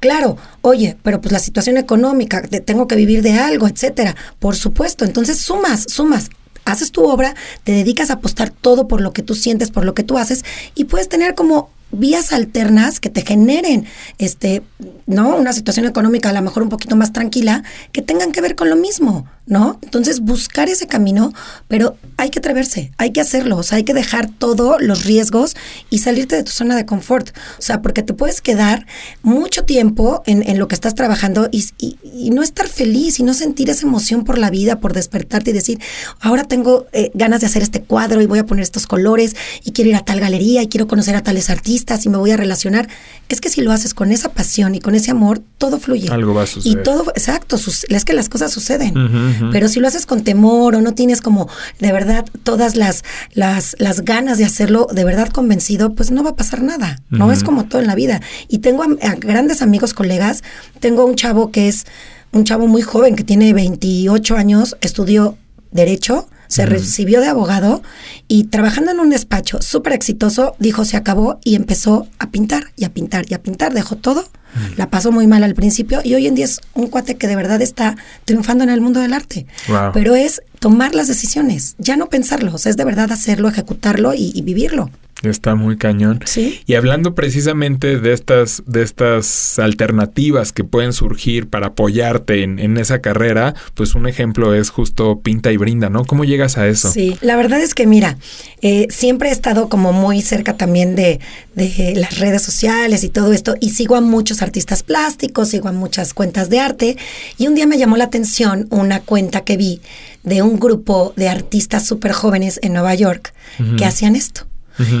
Claro, 0.00 0.36
oye, 0.62 0.96
pero 1.04 1.20
pues 1.20 1.30
la 1.30 1.38
situación 1.38 1.76
económica, 1.76 2.42
tengo 2.42 2.88
que 2.88 2.96
vivir 2.96 3.22
de 3.22 3.34
algo, 3.34 3.68
etcétera. 3.68 4.16
Por 4.40 4.56
supuesto, 4.56 5.04
entonces 5.04 5.38
sumas, 5.38 5.84
sumas 5.88 6.30
haces 6.64 6.92
tu 6.92 7.04
obra, 7.04 7.34
te 7.64 7.72
dedicas 7.72 8.10
a 8.10 8.14
apostar 8.14 8.50
todo 8.50 8.86
por 8.86 9.00
lo 9.00 9.12
que 9.12 9.22
tú 9.22 9.34
sientes, 9.34 9.70
por 9.70 9.84
lo 9.84 9.94
que 9.94 10.04
tú 10.04 10.18
haces, 10.18 10.44
y 10.74 10.84
puedes 10.84 11.08
tener 11.08 11.34
como 11.34 11.70
vías 11.92 12.32
alternas 12.32 12.98
que 12.98 13.10
te 13.10 13.22
generen 13.22 13.86
este, 14.18 14.62
¿no? 15.06 15.36
Una 15.36 15.52
situación 15.52 15.86
económica 15.86 16.30
a 16.30 16.32
lo 16.32 16.42
mejor 16.42 16.62
un 16.62 16.68
poquito 16.68 16.96
más 16.96 17.12
tranquila, 17.12 17.62
que 17.92 18.02
tengan 18.02 18.32
que 18.32 18.40
ver 18.40 18.56
con 18.56 18.70
lo 18.70 18.76
mismo, 18.76 19.26
¿no? 19.46 19.78
Entonces, 19.82 20.20
buscar 20.20 20.68
ese 20.68 20.86
camino, 20.86 21.32
pero 21.68 21.96
hay 22.16 22.30
que 22.30 22.38
atreverse, 22.38 22.92
hay 22.96 23.10
que 23.10 23.20
hacerlo, 23.20 23.58
o 23.58 23.62
sea, 23.62 23.78
hay 23.78 23.84
que 23.84 23.94
dejar 23.94 24.30
todos 24.30 24.80
los 24.80 25.04
riesgos 25.04 25.54
y 25.90 25.98
salirte 25.98 26.36
de 26.36 26.44
tu 26.44 26.52
zona 26.52 26.76
de 26.76 26.86
confort, 26.86 27.30
o 27.58 27.62
sea, 27.62 27.82
porque 27.82 28.02
te 28.02 28.14
puedes 28.14 28.40
quedar 28.40 28.86
mucho 29.22 29.64
tiempo 29.64 30.22
en, 30.26 30.48
en 30.48 30.58
lo 30.58 30.68
que 30.68 30.74
estás 30.74 30.94
trabajando 30.94 31.48
y, 31.52 31.66
y, 31.78 32.30
no 32.30 32.42
estar 32.42 32.68
feliz 32.68 33.20
y 33.20 33.24
no 33.24 33.34
sentir 33.34 33.68
esa 33.68 33.86
emoción 33.86 34.24
por 34.24 34.38
la 34.38 34.48
vida, 34.48 34.80
por 34.80 34.94
despertarte 34.94 35.50
y 35.50 35.54
decir, 35.54 35.80
ahora 36.20 36.44
tengo 36.44 36.86
eh, 36.92 37.10
ganas 37.14 37.40
de 37.40 37.46
hacer 37.46 37.62
este 37.62 37.82
cuadro 37.82 38.22
y 38.22 38.26
voy 38.26 38.38
a 38.38 38.46
poner 38.46 38.62
estos 38.62 38.86
colores 38.86 39.36
y 39.64 39.72
quiero 39.72 39.90
ir 39.90 39.96
a 39.96 40.04
tal 40.04 40.20
galería 40.20 40.62
y 40.62 40.68
quiero 40.68 40.86
conocer 40.86 41.16
a 41.16 41.22
tales 41.22 41.50
artistas 41.50 41.81
y 42.04 42.08
me 42.08 42.16
voy 42.16 42.30
a 42.30 42.36
relacionar. 42.36 42.88
Es 43.28 43.40
que 43.40 43.48
si 43.48 43.60
lo 43.60 43.72
haces 43.72 43.94
con 43.94 44.12
esa 44.12 44.30
pasión 44.30 44.74
y 44.74 44.80
con 44.80 44.94
ese 44.94 45.10
amor, 45.10 45.42
todo 45.58 45.78
fluye. 45.78 46.08
Algo 46.10 46.34
va 46.34 46.42
a 46.42 46.46
suceder. 46.46 46.78
Y 46.78 46.82
todo, 46.82 47.10
exacto, 47.14 47.56
es 47.56 48.04
que 48.04 48.12
las 48.12 48.28
cosas 48.28 48.52
suceden. 48.52 49.50
Pero 49.52 49.68
si 49.68 49.80
lo 49.80 49.88
haces 49.88 50.06
con 50.06 50.24
temor 50.24 50.74
o 50.74 50.80
no 50.80 50.94
tienes 50.94 51.20
como 51.20 51.48
de 51.78 51.92
verdad 51.92 52.24
todas 52.42 52.76
las, 52.76 53.02
las, 53.32 53.76
las 53.78 54.02
ganas 54.02 54.38
de 54.38 54.44
hacerlo 54.44 54.86
de 54.92 55.04
verdad 55.04 55.28
convencido, 55.28 55.94
pues 55.94 56.10
no 56.10 56.22
va 56.22 56.30
a 56.30 56.36
pasar 56.36 56.62
nada. 56.62 57.00
No 57.10 57.32
es 57.32 57.42
como 57.44 57.64
todo 57.64 57.80
en 57.80 57.86
la 57.86 57.94
vida. 57.94 58.20
Y 58.48 58.58
tengo 58.58 58.82
a, 58.82 59.14
grandes 59.16 59.62
amigos, 59.62 59.94
colegas. 59.94 60.42
Tengo 60.80 61.04
un 61.04 61.14
chavo 61.14 61.50
que 61.50 61.68
es 61.68 61.86
un 62.32 62.44
chavo 62.44 62.66
muy 62.66 62.82
joven 62.82 63.14
que 63.14 63.24
tiene 63.24 63.52
28 63.52 64.36
años, 64.36 64.76
estudió 64.80 65.36
Derecho 65.70 66.28
se 66.52 66.66
recibió 66.66 67.22
de 67.22 67.28
abogado 67.28 67.82
y 68.28 68.44
trabajando 68.44 68.90
en 68.90 69.00
un 69.00 69.08
despacho 69.08 69.62
súper 69.62 69.94
exitoso, 69.94 70.54
dijo 70.58 70.84
se 70.84 70.98
acabó 70.98 71.40
y 71.42 71.54
empezó 71.54 72.06
a 72.18 72.30
pintar 72.30 72.64
y 72.76 72.84
a 72.84 72.92
pintar 72.92 73.24
y 73.26 73.32
a 73.32 73.42
pintar, 73.42 73.72
dejó 73.72 73.96
todo, 73.96 74.28
la 74.76 74.90
pasó 74.90 75.12
muy 75.12 75.26
mal 75.26 75.44
al 75.44 75.54
principio 75.54 76.02
y 76.04 76.12
hoy 76.12 76.26
en 76.26 76.34
día 76.34 76.44
es 76.44 76.60
un 76.74 76.88
cuate 76.88 77.16
que 77.16 77.26
de 77.26 77.36
verdad 77.36 77.62
está 77.62 77.96
triunfando 78.26 78.64
en 78.64 78.68
el 78.70 78.82
mundo 78.82 79.00
del 79.00 79.14
arte. 79.14 79.46
Pero 79.94 80.14
es 80.14 80.42
tomar 80.58 80.94
las 80.94 81.08
decisiones, 81.08 81.74
ya 81.78 81.96
no 81.96 82.10
pensarlo, 82.10 82.54
es 82.54 82.76
de 82.76 82.84
verdad 82.84 83.10
hacerlo, 83.10 83.48
ejecutarlo 83.48 84.12
y 84.12 84.42
vivirlo. 84.42 84.90
Está 85.22 85.54
muy 85.54 85.76
cañón. 85.76 86.20
Sí. 86.24 86.60
Y 86.66 86.74
hablando 86.74 87.14
precisamente 87.14 87.98
de 87.98 88.12
estas, 88.12 88.62
de 88.66 88.82
estas 88.82 89.58
alternativas 89.58 90.52
que 90.52 90.64
pueden 90.64 90.92
surgir 90.92 91.48
para 91.48 91.68
apoyarte 91.68 92.42
en, 92.42 92.76
esa 92.76 93.00
carrera, 93.00 93.54
pues 93.74 93.94
un 93.94 94.08
ejemplo 94.08 94.54
es 94.54 94.70
justo 94.70 95.20
Pinta 95.20 95.52
y 95.52 95.56
Brinda, 95.56 95.90
¿no? 95.90 96.04
¿Cómo 96.04 96.24
llegas 96.24 96.58
a 96.58 96.66
eso? 96.66 96.90
Sí, 96.90 97.16
la 97.20 97.36
verdad 97.36 97.60
es 97.60 97.74
que 97.74 97.86
mira, 97.86 98.16
eh, 98.62 98.86
siempre 98.90 99.28
he 99.28 99.32
estado 99.32 99.68
como 99.68 99.92
muy 99.92 100.22
cerca 100.22 100.56
también 100.56 100.96
de, 100.96 101.20
de 101.54 101.94
las 101.96 102.18
redes 102.18 102.42
sociales 102.42 103.04
y 103.04 103.08
todo 103.08 103.32
esto, 103.32 103.54
y 103.60 103.70
sigo 103.70 103.96
a 103.96 104.00
muchos 104.00 104.42
artistas 104.42 104.82
plásticos, 104.82 105.50
sigo 105.50 105.68
a 105.68 105.72
muchas 105.72 106.14
cuentas 106.14 106.50
de 106.50 106.60
arte, 106.60 106.96
y 107.38 107.46
un 107.46 107.54
día 107.54 107.66
me 107.66 107.78
llamó 107.78 107.96
la 107.96 108.04
atención 108.04 108.66
una 108.70 109.00
cuenta 109.00 109.42
que 109.42 109.56
vi 109.56 109.80
de 110.22 110.42
un 110.42 110.58
grupo 110.58 111.12
de 111.16 111.28
artistas 111.28 111.86
súper 111.86 112.12
jóvenes 112.12 112.58
en 112.62 112.72
Nueva 112.72 112.94
York 112.94 113.34
que 113.76 113.84
hacían 113.84 114.16
esto. 114.16 114.46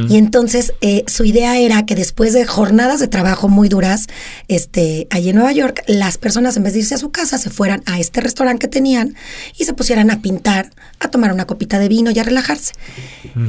Y 0.08 0.16
entonces 0.16 0.72
eh, 0.80 1.04
su 1.06 1.24
idea 1.24 1.58
era 1.58 1.84
que 1.86 1.94
después 1.94 2.32
de 2.32 2.44
jornadas 2.44 3.00
de 3.00 3.08
trabajo 3.08 3.48
muy 3.48 3.68
duras, 3.68 4.06
este, 4.48 5.06
allí 5.10 5.30
en 5.30 5.36
Nueva 5.36 5.52
York, 5.52 5.82
las 5.86 6.18
personas 6.18 6.56
en 6.56 6.62
vez 6.62 6.74
de 6.74 6.80
irse 6.80 6.94
a 6.94 6.98
su 6.98 7.10
casa 7.10 7.38
se 7.38 7.50
fueran 7.50 7.82
a 7.86 7.98
este 7.98 8.20
restaurante 8.20 8.66
que 8.66 8.68
tenían 8.68 9.14
y 9.58 9.64
se 9.64 9.72
pusieran 9.72 10.10
a 10.10 10.20
pintar, 10.20 10.70
a 10.98 11.08
tomar 11.08 11.32
una 11.32 11.46
copita 11.46 11.78
de 11.78 11.88
vino 11.88 12.10
y 12.10 12.18
a 12.18 12.22
relajarse. 12.22 12.72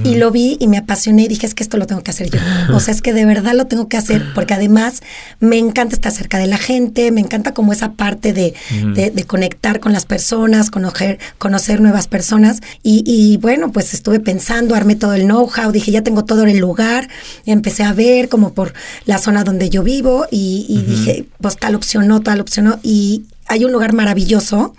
Y 0.04 0.16
lo 0.16 0.32
vi 0.32 0.58
y 0.60 0.68
me 0.68 0.78
apasioné 0.78 1.24
y 1.24 1.28
dije, 1.28 1.46
es 1.46 1.54
que 1.54 1.64
esto 1.64 1.78
lo 1.78 1.88
tengo 1.88 2.02
que 2.04 2.12
hacer 2.12 2.30
yo. 2.30 2.40
o 2.74 2.80
sea, 2.80 2.94
es 2.94 3.02
que 3.02 3.14
de 3.14 3.26
verdad 3.26 3.54
lo 3.54 3.68
tengo 3.68 3.88
que 3.88 3.98
hacer 3.98 4.24
porque 4.34 4.54
además 4.54 5.02
me 5.40 5.58
encanta 5.58 5.96
estar 5.96 6.12
cerca 6.12 6.38
de 6.38 6.48
la 6.48 6.58
gente, 6.58 7.12
me 7.12 7.22
encanta 7.22 7.54
como 7.54 7.74
esa 7.74 7.94
parte 7.94 8.34
de, 8.34 8.54
de, 8.94 9.24
conectar 9.26 9.80
con 9.80 9.94
las 9.94 10.06
personas, 10.06 10.70
conocer, 10.70 11.20
conocer 11.38 11.82
nuevas 11.82 12.08
personas. 12.08 12.62
Y, 12.82 13.04
y 13.06 13.38
bueno, 13.38 13.72
pues 13.72 13.94
estuve 13.94 14.20
pensando, 14.20 14.76
armé 14.76 14.96
todo 14.96 15.14
el 15.14 15.24
know-how, 15.24 15.72
dije, 15.72 15.92
ya 15.92 16.02
tengo 16.02 16.23
todo 16.26 16.44
el 16.44 16.58
lugar, 16.58 17.10
empecé 17.46 17.84
a 17.84 17.94
ver 17.94 18.30
como 18.30 18.54
por 18.54 18.74
la 19.06 19.18
zona 19.18 19.44
donde 19.44 19.70
yo 19.70 19.84
vivo 19.84 20.26
y, 20.32 20.84
dije, 20.88 21.26
pues 21.42 21.58
tal 21.58 21.76
opción 21.76 22.08
no, 22.08 22.22
tal 22.22 22.40
opción 22.42 22.66
no, 22.66 22.80
y 22.84 23.24
hay 23.48 23.66
un 23.66 23.72
lugar 23.72 23.94
maravilloso 23.94 24.74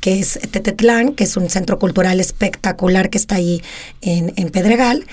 que 0.00 0.20
es 0.20 0.38
Tetetlán, 0.50 1.14
que 1.14 1.24
es 1.24 1.36
un 1.36 1.50
centro 1.50 1.78
cultural 1.78 2.20
espectacular 2.20 3.10
que 3.10 3.18
está 3.18 3.36
ahí 3.36 3.62
en, 4.00 4.32
en 4.36 4.50
Pedregal, 4.50 5.06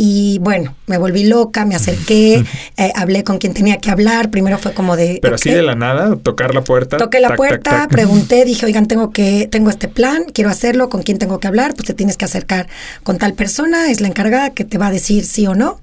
Y 0.00 0.38
bueno, 0.38 0.76
me 0.86 0.96
volví 0.96 1.24
loca, 1.24 1.64
me 1.64 1.74
acerqué, 1.74 2.44
eh, 2.76 2.92
hablé 2.94 3.24
con 3.24 3.38
quien 3.38 3.52
tenía 3.52 3.78
que 3.78 3.90
hablar. 3.90 4.30
Primero 4.30 4.56
fue 4.56 4.72
como 4.72 4.96
de. 4.96 5.18
Pero 5.20 5.34
así 5.34 5.50
de 5.50 5.62
la 5.62 5.74
nada, 5.74 6.14
tocar 6.16 6.54
la 6.54 6.62
puerta. 6.62 6.96
Toqué 6.96 7.18
la 7.18 7.34
puerta, 7.34 7.88
pregunté, 7.88 8.44
dije, 8.46 8.64
oigan, 8.64 8.86
tengo 8.86 9.10
que, 9.10 9.48
tengo 9.50 9.70
este 9.70 9.88
plan, 9.88 10.24
quiero 10.32 10.50
hacerlo, 10.50 10.88
¿con 10.88 11.02
quién 11.02 11.18
tengo 11.18 11.40
que 11.40 11.48
hablar? 11.48 11.74
Pues 11.74 11.88
te 11.88 11.94
tienes 11.94 12.16
que 12.16 12.24
acercar 12.24 12.68
con 13.02 13.18
tal 13.18 13.34
persona, 13.34 13.90
es 13.90 14.00
la 14.00 14.06
encargada 14.06 14.50
que 14.50 14.64
te 14.64 14.78
va 14.78 14.86
a 14.86 14.92
decir 14.92 15.24
sí 15.26 15.46
o 15.48 15.54
no. 15.54 15.80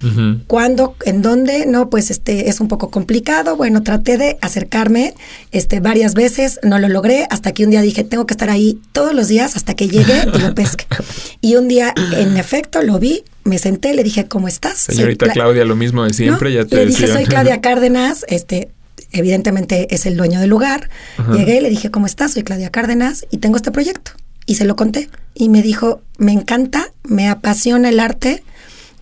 ¿Cuándo? 0.48 0.96
¿En 1.06 1.22
dónde? 1.22 1.66
No, 1.66 1.90
pues 1.90 2.10
este 2.10 2.50
es 2.50 2.62
un 2.62 2.70
poco 2.70 2.90
complicado. 2.90 3.58
Bueno, 3.58 3.84
traté 3.84 4.18
de 4.18 4.38
acercarme 4.42 5.14
este, 5.52 5.82
varias 5.82 6.14
veces, 6.14 6.62
no 6.64 6.80
lo 6.80 6.88
logré, 6.88 7.28
hasta 7.30 7.52
que 7.52 7.66
un 7.66 7.72
día 7.72 7.82
dije, 7.82 8.06
tengo 8.06 8.26
que 8.26 8.34
estar 8.34 8.50
ahí 8.50 8.80
todos 8.94 9.14
los 9.14 9.28
días 9.28 9.58
hasta 9.58 9.74
que 9.74 9.90
llegue 9.90 10.26
y 10.34 10.38
lo 10.40 10.56
pesque. 10.56 10.86
Y 11.42 11.58
un 11.58 11.68
día, 11.68 11.94
en 12.18 12.38
efecto, 12.38 12.82
lo 12.82 12.98
vi, 12.98 13.24
me 13.46 13.60
senté, 13.60 13.94
le 13.94 14.04
dije, 14.04 14.28
¿cómo 14.28 14.48
estás? 14.48 14.80
Señorita 14.80 15.30
Claudia, 15.32 15.64
lo 15.66 15.76
mismo 15.76 16.04
de 16.04 16.14
siempre, 16.14 16.52
ya 16.52 16.66
te 16.66 16.78
Le 16.78 16.88
dije, 16.88 17.08
soy 17.08 17.26
Claudia 17.26 17.62
Cárdenas, 17.62 18.26
este, 18.28 18.70
evidentemente 19.12 19.94
es 19.94 20.08
el 20.08 20.18
dueño 20.18 20.40
del 20.40 20.50
lugar. 20.50 20.90
Llegué 21.32 21.58
y 21.58 21.62
le 21.62 21.70
dije, 21.70 21.92
¿cómo 21.92 22.08
estás? 22.08 22.34
Soy 22.34 22.44
Claudia 22.44 22.72
Cárdenas 22.72 23.26
y 23.30 23.38
tengo 23.38 23.56
este 23.56 23.72
proyecto. 23.72 24.12
Y 24.48 24.56
se 24.56 24.66
lo 24.66 24.76
conté. 24.76 25.10
Y 25.36 25.50
me 25.50 25.62
dijo, 25.62 26.02
me 26.18 26.32
encanta, 26.32 26.92
me 27.04 27.30
apasiona 27.30 27.90
el 27.90 28.00
arte, 28.00 28.44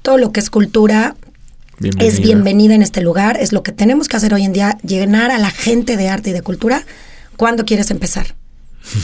todo 0.01 0.17
lo 0.17 0.33
que 0.33 0.41
es 0.41 0.49
cultura. 0.49 1.15
Es 1.99 2.19
bienvenida 2.19 2.75
en 2.75 2.81
este 2.81 3.01
lugar, 3.01 3.37
es 3.39 3.51
lo 3.51 3.63
que 3.63 3.71
tenemos 3.71 4.07
que 4.07 4.17
hacer 4.17 4.33
hoy 4.33 4.43
en 4.43 4.53
día, 4.53 4.77
llenar 4.83 5.31
a 5.31 5.39
la 5.39 5.49
gente 5.49 5.97
de 5.97 6.09
arte 6.09 6.29
y 6.29 6.33
de 6.33 6.41
cultura. 6.41 6.85
¿Cuándo 7.37 7.65
quieres 7.65 7.91
empezar? 7.91 8.35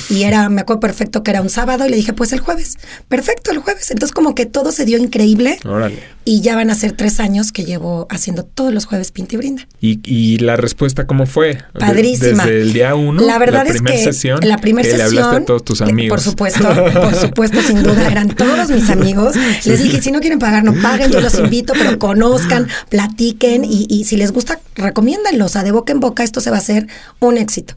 Y 0.09 0.23
era, 0.23 0.49
me 0.49 0.61
acuerdo 0.61 0.79
perfecto 0.79 1.23
que 1.23 1.31
era 1.31 1.41
un 1.41 1.49
sábado 1.49 1.85
y 1.85 1.89
le 1.89 1.95
dije, 1.95 2.13
pues 2.13 2.33
el 2.33 2.39
jueves. 2.39 2.77
Perfecto, 3.07 3.51
el 3.51 3.59
jueves. 3.59 3.91
Entonces 3.91 4.13
como 4.13 4.35
que 4.35 4.45
todo 4.45 4.71
se 4.71 4.85
dio 4.85 4.97
increíble. 4.97 5.59
Órale. 5.65 5.99
Y 6.25 6.41
ya 6.41 6.55
van 6.55 6.69
a 6.69 6.75
ser 6.75 6.91
tres 6.91 7.19
años 7.19 7.51
que 7.51 7.65
llevo 7.65 8.05
haciendo 8.11 8.43
todos 8.43 8.71
los 8.71 8.85
jueves 8.85 9.11
Pinta 9.11 9.35
y 9.35 9.37
Brinda. 9.37 9.67
¿Y, 9.81 10.37
la 10.39 10.57
respuesta 10.57 11.07
cómo 11.07 11.25
fue? 11.25 11.57
Padrísima. 11.73 12.45
Desde 12.45 12.61
el 12.61 12.73
día 12.73 12.93
uno. 12.93 13.23
La 13.23 13.39
verdad 13.39 13.65
es 13.65 13.81
que 13.81 13.97
sesión, 13.97 14.39
la 14.43 14.57
primera 14.59 14.87
sesión. 14.87 14.99
Le 14.99 15.21
hablaste 15.21 15.35
a 15.37 15.45
todos 15.45 15.63
tus 15.63 15.81
amigos. 15.81 16.15
por 16.15 16.21
supuesto, 16.21 16.67
por 16.93 17.15
supuesto, 17.15 17.61
sin 17.61 17.81
duda. 17.81 18.11
Eran 18.11 18.29
todos 18.35 18.69
mis 18.69 18.89
amigos. 18.91 19.35
Les 19.65 19.81
dije, 19.81 20.01
si 20.01 20.11
no 20.11 20.19
quieren 20.19 20.37
pagar, 20.37 20.63
no 20.63 20.73
paguen. 20.73 21.11
Yo 21.11 21.19
los 21.19 21.39
invito, 21.39 21.73
pero 21.73 21.97
conozcan, 21.97 22.67
platiquen 22.89 23.65
y, 23.65 23.87
y 23.89 24.03
si 24.03 24.15
les 24.15 24.31
gusta, 24.31 24.59
recomiéndanlo. 24.75 25.45
O 25.45 25.49
sea, 25.49 25.63
de 25.63 25.71
boca 25.71 25.93
en 25.93 25.99
boca 25.99 26.23
esto 26.23 26.41
se 26.41 26.51
va 26.51 26.57
a 26.57 26.59
hacer 26.59 26.87
un 27.19 27.37
éxito. 27.37 27.75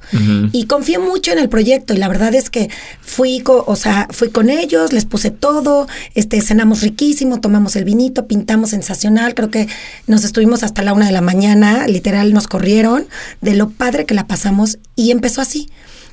Y 0.52 0.66
confío 0.66 1.00
mucho 1.00 1.32
en 1.32 1.38
el 1.38 1.48
proyecto 1.48 1.91
y 1.92 1.98
la 1.98 2.08
verdad 2.08 2.34
es 2.34 2.50
que 2.50 2.70
fui, 3.00 3.42
o 3.46 3.76
sea, 3.76 4.08
fui 4.10 4.30
con 4.30 4.50
ellos, 4.50 4.92
les 4.92 5.04
puse 5.04 5.30
todo, 5.30 5.86
este, 6.14 6.40
cenamos 6.40 6.82
riquísimo, 6.82 7.40
tomamos 7.40 7.76
el 7.76 7.84
vinito, 7.84 8.26
pintamos 8.26 8.70
sensacional, 8.70 9.34
creo 9.34 9.50
que 9.50 9.68
nos 10.06 10.24
estuvimos 10.24 10.62
hasta 10.62 10.82
la 10.82 10.92
una 10.92 11.06
de 11.06 11.12
la 11.12 11.20
mañana, 11.20 11.86
literal 11.86 12.32
nos 12.32 12.46
corrieron 12.46 13.06
de 13.40 13.54
lo 13.54 13.70
padre 13.70 14.06
que 14.06 14.14
la 14.14 14.26
pasamos 14.26 14.78
y 14.96 15.10
empezó 15.10 15.40
así 15.40 15.68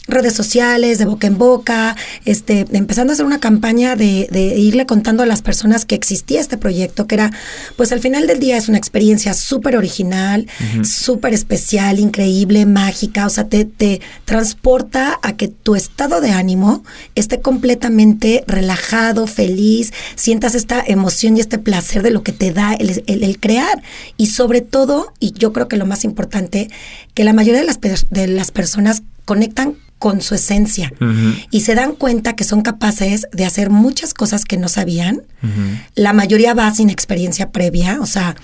redes 0.07 0.33
sociales, 0.33 0.97
de 0.97 1.05
boca 1.05 1.27
en 1.27 1.37
boca, 1.37 1.95
este, 2.25 2.65
empezando 2.71 3.11
a 3.11 3.13
hacer 3.13 3.25
una 3.25 3.39
campaña 3.39 3.95
de, 3.95 4.27
irle 4.57 4.85
contando 4.85 5.23
a 5.23 5.25
las 5.25 5.41
personas 5.41 5.85
que 5.85 5.95
existía 5.95 6.39
este 6.39 6.57
proyecto, 6.57 7.07
que 7.07 7.15
era, 7.15 7.31
pues 7.75 7.91
al 7.91 7.99
final 7.99 8.27
del 8.27 8.39
día 8.39 8.57
es 8.57 8.69
una 8.69 8.77
experiencia 8.77 9.33
súper 9.33 9.77
original, 9.77 10.47
súper 10.83 11.33
especial, 11.33 11.99
increíble, 11.99 12.65
mágica, 12.65 13.25
o 13.25 13.29
sea, 13.29 13.47
te, 13.47 13.65
te 13.65 14.01
transporta 14.25 15.19
a 15.21 15.33
que 15.33 15.47
tu 15.47 15.75
estado 15.75 16.21
de 16.21 16.31
ánimo 16.31 16.83
esté 17.15 17.41
completamente 17.41 18.43
relajado, 18.47 19.27
feliz, 19.27 19.93
sientas 20.15 20.55
esta 20.55 20.83
emoción 20.85 21.37
y 21.37 21.41
este 21.41 21.57
placer 21.57 22.03
de 22.03 22.11
lo 22.11 22.23
que 22.23 22.31
te 22.31 22.51
da 22.51 22.73
el, 22.73 23.03
el, 23.07 23.39
crear. 23.39 23.81
Y 24.17 24.27
sobre 24.27 24.61
todo, 24.61 25.13
y 25.19 25.31
yo 25.33 25.53
creo 25.53 25.67
que 25.67 25.77
lo 25.77 25.85
más 25.85 26.03
importante, 26.03 26.69
que 27.13 27.23
la 27.23 27.33
mayoría 27.33 27.61
de 27.61 27.67
las, 27.67 27.79
de 27.81 28.27
las 28.27 28.51
personas 28.51 29.03
conectan 29.25 29.75
con 29.99 30.21
su 30.21 30.33
esencia 30.35 30.91
y 31.51 31.61
se 31.61 31.75
dan 31.75 31.93
cuenta 31.93 32.35
que 32.35 32.45
son 32.45 32.61
capaces 32.61 33.27
de 33.31 33.45
hacer 33.45 33.69
muchas 33.69 34.13
cosas 34.13 34.45
que 34.45 34.57
no 34.57 34.69
sabían. 34.69 35.21
La 35.93 36.13
mayoría 36.13 36.53
va 36.53 36.73
sin 36.73 36.89
experiencia 36.89 37.51
previa, 37.51 37.99
o 38.01 38.05
sea, 38.05 38.35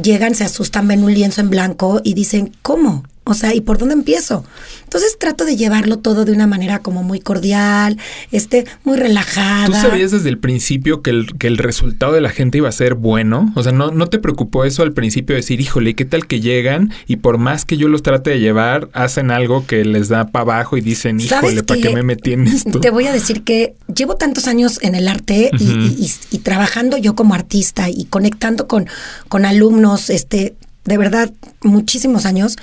llegan, 0.00 0.34
se 0.34 0.44
asustan, 0.44 0.86
ven 0.86 1.02
un 1.02 1.12
lienzo 1.12 1.40
en 1.40 1.50
blanco 1.50 2.00
y 2.04 2.14
dicen, 2.14 2.52
¿cómo? 2.62 3.04
O 3.30 3.34
sea, 3.34 3.54
¿y 3.54 3.60
por 3.60 3.78
dónde 3.78 3.94
empiezo? 3.94 4.44
Entonces 4.84 5.16
trato 5.18 5.44
de 5.44 5.56
llevarlo 5.56 5.98
todo 5.98 6.24
de 6.24 6.32
una 6.32 6.48
manera 6.48 6.80
como 6.80 7.04
muy 7.04 7.20
cordial, 7.20 7.96
este, 8.32 8.66
muy 8.82 8.98
relajada. 8.98 9.66
¿Tú 9.66 9.72
sabías 9.74 10.10
desde 10.10 10.28
el 10.28 10.38
principio 10.38 11.00
que 11.00 11.10
el, 11.10 11.38
que 11.38 11.46
el 11.46 11.58
resultado 11.58 12.12
de 12.12 12.20
la 12.20 12.30
gente 12.30 12.58
iba 12.58 12.68
a 12.68 12.72
ser 12.72 12.94
bueno? 12.94 13.52
O 13.54 13.62
sea, 13.62 13.70
¿no, 13.70 13.92
¿no 13.92 14.08
te 14.08 14.18
preocupó 14.18 14.64
eso 14.64 14.82
al 14.82 14.92
principio 14.92 15.34
de 15.34 15.42
decir, 15.42 15.60
híjole, 15.60 15.94
¿qué 15.94 16.04
tal 16.04 16.26
que 16.26 16.40
llegan 16.40 16.92
y 17.06 17.16
por 17.16 17.38
más 17.38 17.64
que 17.64 17.76
yo 17.76 17.88
los 17.88 18.02
trate 18.02 18.30
de 18.30 18.40
llevar, 18.40 18.88
hacen 18.92 19.30
algo 19.30 19.64
que 19.66 19.84
les 19.84 20.08
da 20.08 20.26
para 20.26 20.42
abajo 20.42 20.76
y 20.76 20.80
dicen, 20.80 21.20
híjole, 21.20 21.62
¿para 21.62 21.80
qué 21.80 21.94
me 21.94 22.02
metí 22.02 22.32
en 22.32 22.48
esto? 22.48 22.80
Te 22.80 22.90
voy 22.90 23.06
a 23.06 23.12
decir 23.12 23.42
que 23.42 23.74
llevo 23.94 24.16
tantos 24.16 24.48
años 24.48 24.78
en 24.82 24.94
el 24.94 25.08
arte 25.08 25.50
y, 25.58 26.38
trabajando 26.38 26.96
yo 26.96 27.14
como 27.14 27.34
artista 27.34 27.88
y 27.88 28.06
conectando 28.06 28.66
con, 28.66 28.88
con 29.28 29.44
alumnos, 29.44 30.10
este, 30.10 30.54
de 30.84 30.98
verdad, 30.98 31.30
muchísimos 31.62 32.26
años, 32.26 32.56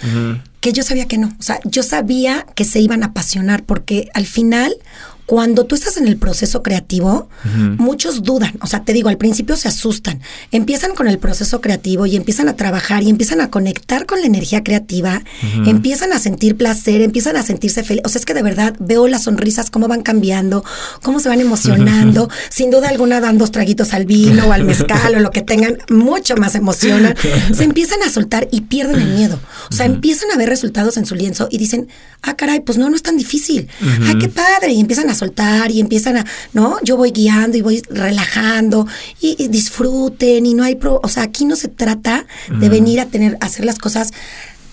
que 0.60 0.74
yo 0.74 0.84
sabía 0.84 1.08
que 1.08 1.18
no. 1.18 1.36
O 1.40 1.44
sea, 1.44 1.60
yo 1.64 1.84
sabía 1.84 2.46
que 2.56 2.66
se 2.66 2.80
iban 2.80 3.04
a 3.04 3.08
apasionar 3.08 3.64
porque 3.64 4.10
al 4.14 4.26
final 4.26 4.76
cuando 5.28 5.66
tú 5.66 5.76
estás 5.76 5.98
en 5.98 6.08
el 6.08 6.16
proceso 6.16 6.64
creativo, 6.64 7.28
muchos 7.78 8.24
dudan, 8.24 8.54
o 8.62 8.68
sea, 8.68 8.86
te 8.86 8.94
digo, 8.94 9.10
al 9.10 9.18
principio 9.18 9.58
se 9.58 9.68
asustan, 9.68 10.22
empiezan 10.54 10.96
con 10.96 11.10
el 11.10 11.20
proceso 11.20 11.60
creativo 11.60 12.06
y 12.06 12.16
empiezan 12.16 12.48
a 12.48 12.56
trabajar 12.56 13.04
y 13.04 13.10
empiezan 13.10 13.42
a 13.42 13.50
conectar 13.50 14.06
con 14.06 14.22
la 14.22 14.26
energía 14.26 14.64
creativa, 14.64 15.22
empiezan 15.66 16.14
a 16.14 16.20
sentir 16.20 16.56
placer, 16.56 17.02
empiezan 17.02 17.36
a 17.36 17.44
sentirse 17.44 17.84
felices, 17.84 18.06
o 18.06 18.10
sea, 18.10 18.20
es 18.20 18.26
que 18.26 18.34
de 18.34 18.42
verdad 18.42 18.74
veo 18.80 19.10
las 19.10 19.24
sonrisas, 19.24 19.70
cómo 19.70 19.90
van 19.90 20.02
cambiando, 20.02 20.64
cómo 21.04 21.20
se 21.20 21.28
van 21.28 21.42
emocionando, 21.42 22.30
sin 22.50 22.72
duda 22.72 22.88
alguna 22.88 23.20
dan 23.20 23.38
dos 23.38 23.52
traguitos 23.52 23.94
al 23.94 24.06
vino 24.06 24.48
o 24.48 24.54
al 24.54 24.64
mezcal 24.66 25.14
o 25.14 25.20
lo 25.20 25.32
que 25.32 25.42
tengan, 25.42 25.78
mucho 25.90 26.38
más 26.38 26.56
emocionan, 26.56 27.16
se 27.54 27.66
empiezan 27.66 28.02
a 28.02 28.10
soltar 28.10 28.48
y 28.50 28.62
pierden 28.62 29.02
el 29.02 29.14
miedo, 29.14 29.42
o 29.70 29.74
sea, 29.74 29.88
empiezan 29.88 30.32
a 30.32 30.38
ver 30.38 30.48
resultados 30.48 30.96
en 30.96 31.06
su 31.06 31.16
lienzo 31.16 31.50
y 31.52 31.58
dicen, 31.58 31.90
ah, 32.22 32.38
caray, 32.38 32.62
pues 32.62 32.78
no, 32.78 32.90
no 32.90 32.96
es 32.96 33.04
tan 33.04 33.18
difícil, 33.18 33.68
ay, 34.06 34.18
qué 34.20 34.30
padre, 34.30 34.72
y 34.72 34.80
empiezan 34.80 35.10
a 35.10 35.17
soltar 35.18 35.72
y 35.72 35.80
empiezan 35.80 36.18
a, 36.18 36.26
¿no? 36.54 36.78
Yo 36.84 36.98
voy 36.98 37.12
guiando 37.12 37.58
y 37.58 37.62
voy 37.62 37.82
relajando 37.90 38.88
y, 39.20 39.48
disfruten 39.48 40.46
y 40.46 40.54
no 40.54 40.64
hay, 40.64 40.76
pro, 40.76 41.00
o 41.04 41.08
sea, 41.10 41.24
aquí 41.24 41.46
no 41.46 41.56
se 41.56 41.68
trata 41.68 42.26
de 42.50 42.70
venir 42.70 43.00
a 43.00 43.06
tener, 43.06 43.38
a 43.42 43.46
hacer 43.46 43.66
las 43.66 43.80
cosas 43.80 44.12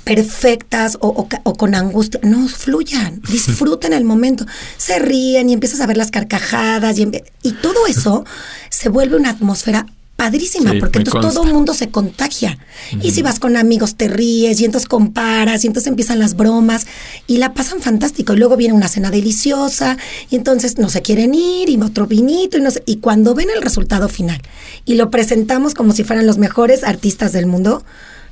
perfectas 0.04 0.98
o, 1.00 1.28
con 1.56 1.74
angustia. 1.74 2.20
No, 2.22 2.46
fluyan, 2.48 3.20
disfruten 3.30 3.92
el 3.92 4.04
momento. 4.04 4.46
Se 4.76 4.98
ríen 4.98 5.50
y 5.50 5.54
empiezas 5.54 5.80
a 5.80 5.86
ver 5.86 5.96
las 5.96 6.10
carcajadas 6.10 6.98
y, 6.98 7.10
y 7.42 7.52
todo 7.52 7.86
eso 7.86 8.24
se 8.70 8.88
vuelve 8.88 9.16
una 9.16 9.30
atmósfera 9.30 9.86
padrísima, 10.16 10.72
porque 10.78 10.98
entonces 10.98 11.20
todo 11.20 11.44
el 11.44 11.52
mundo 11.52 11.74
se 11.74 11.88
contagia. 11.88 12.58
Y 13.02 13.10
si 13.10 13.22
vas 13.22 13.40
con 13.40 13.56
amigos 13.56 13.96
te 13.96 14.08
ríes 14.08 14.60
y 14.60 14.64
entonces 14.64 14.88
comparas 14.88 15.64
y 15.64 15.66
entonces 15.66 15.88
empiezan 15.88 16.18
las 16.18 16.34
bromas 16.36 16.86
y 17.26 17.38
la 17.38 17.52
pasan 17.52 17.80
fantástico. 17.80 18.32
Y 18.32 18.36
luego 18.36 18.56
viene 18.56 18.74
una 18.74 18.88
cena 18.88 19.10
deliciosa 19.10 19.96
y 20.30 20.36
entonces 20.36 20.78
no 20.78 20.88
se 20.88 21.02
quieren 21.02 21.34
ir 21.34 21.68
y 21.68 21.76
otro 21.84 22.06
vinito 22.06 22.58
y 22.58 22.60
no 22.60 22.70
sé. 22.70 22.82
Y 22.86 22.96
cuando 22.96 23.34
ven 23.34 23.48
el 23.54 23.62
resultado 23.62 24.08
final 24.08 24.40
y 24.84 24.94
lo 24.94 25.10
presentamos 25.10 25.74
como 25.74 25.92
si 25.92 26.04
fueran 26.04 26.26
los 26.26 26.38
mejores 26.38 26.84
artistas 26.84 27.32
del 27.32 27.46
mundo, 27.46 27.84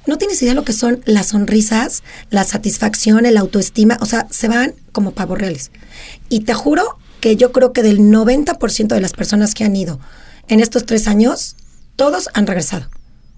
no 0.07 0.18
tienes 0.18 0.40
idea 0.42 0.53
de 0.53 0.57
lo 0.57 0.64
que 0.64 0.73
son 0.73 1.01
las 1.05 1.29
sonrisas, 1.29 2.03
la 2.31 2.45
satisfacción, 2.45 3.27
el 3.27 3.37
autoestima, 3.37 3.99
o 4.01 4.07
sea, 4.07 4.27
se 4.31 4.49
van 4.49 4.75
como 4.92 5.12
pavos 5.12 5.38
reales. 5.38 5.71
Y 6.29 6.40
te 6.40 6.55
juro 6.55 6.99
que 7.21 7.37
yo 7.37 7.53
creo 7.53 7.73
que 7.73 7.83
del 7.83 8.01
90% 8.01 8.88
de 8.88 9.01
las 9.01 9.12
personas 9.12 9.55
que 9.55 9.64
han 9.64 9.77
ido 9.77 10.01
en 10.49 10.61
estos 10.61 10.87
tres 10.87 11.07
años 11.07 11.57
todos 11.96 12.28
han 12.35 12.46
regresado. 12.46 12.88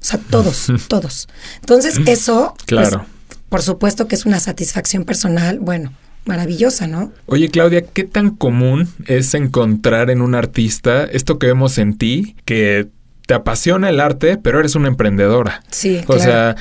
O 0.05 0.07
sea, 0.07 0.21
todos, 0.31 0.67
todos. 0.89 1.29
Entonces, 1.61 1.99
eso, 2.07 2.55
pues, 2.57 2.67
claro. 2.67 3.07
por 3.49 3.63
supuesto 3.63 4.07
que 4.07 4.15
es 4.15 4.27
una 4.27 4.41
satisfacción 4.41 5.05
personal, 5.05 5.59
bueno, 5.61 5.93
maravillosa, 6.25 6.87
¿no? 6.87 7.13
Oye, 7.27 7.49
Claudia, 7.49 7.83
¿qué 7.83 8.05
tan 8.05 8.31
común 8.31 8.89
es 9.07 9.35
encontrar 9.35 10.11
en 10.11 10.23
un 10.23 10.35
artista 10.35 11.05
esto 11.05 11.39
que 11.39 11.47
vemos 11.47 11.79
en 11.79 11.97
ti, 11.97 12.37
que 12.45 12.89
te 13.27 13.33
apasiona 13.33 13.89
el 13.89 14.01
arte, 14.01 14.37
pero 14.37 14.61
eres 14.61 14.75
una 14.75 14.89
emprendedora. 14.89 15.63
Sí. 15.71 16.03
O 16.09 16.19
sea, 16.19 16.57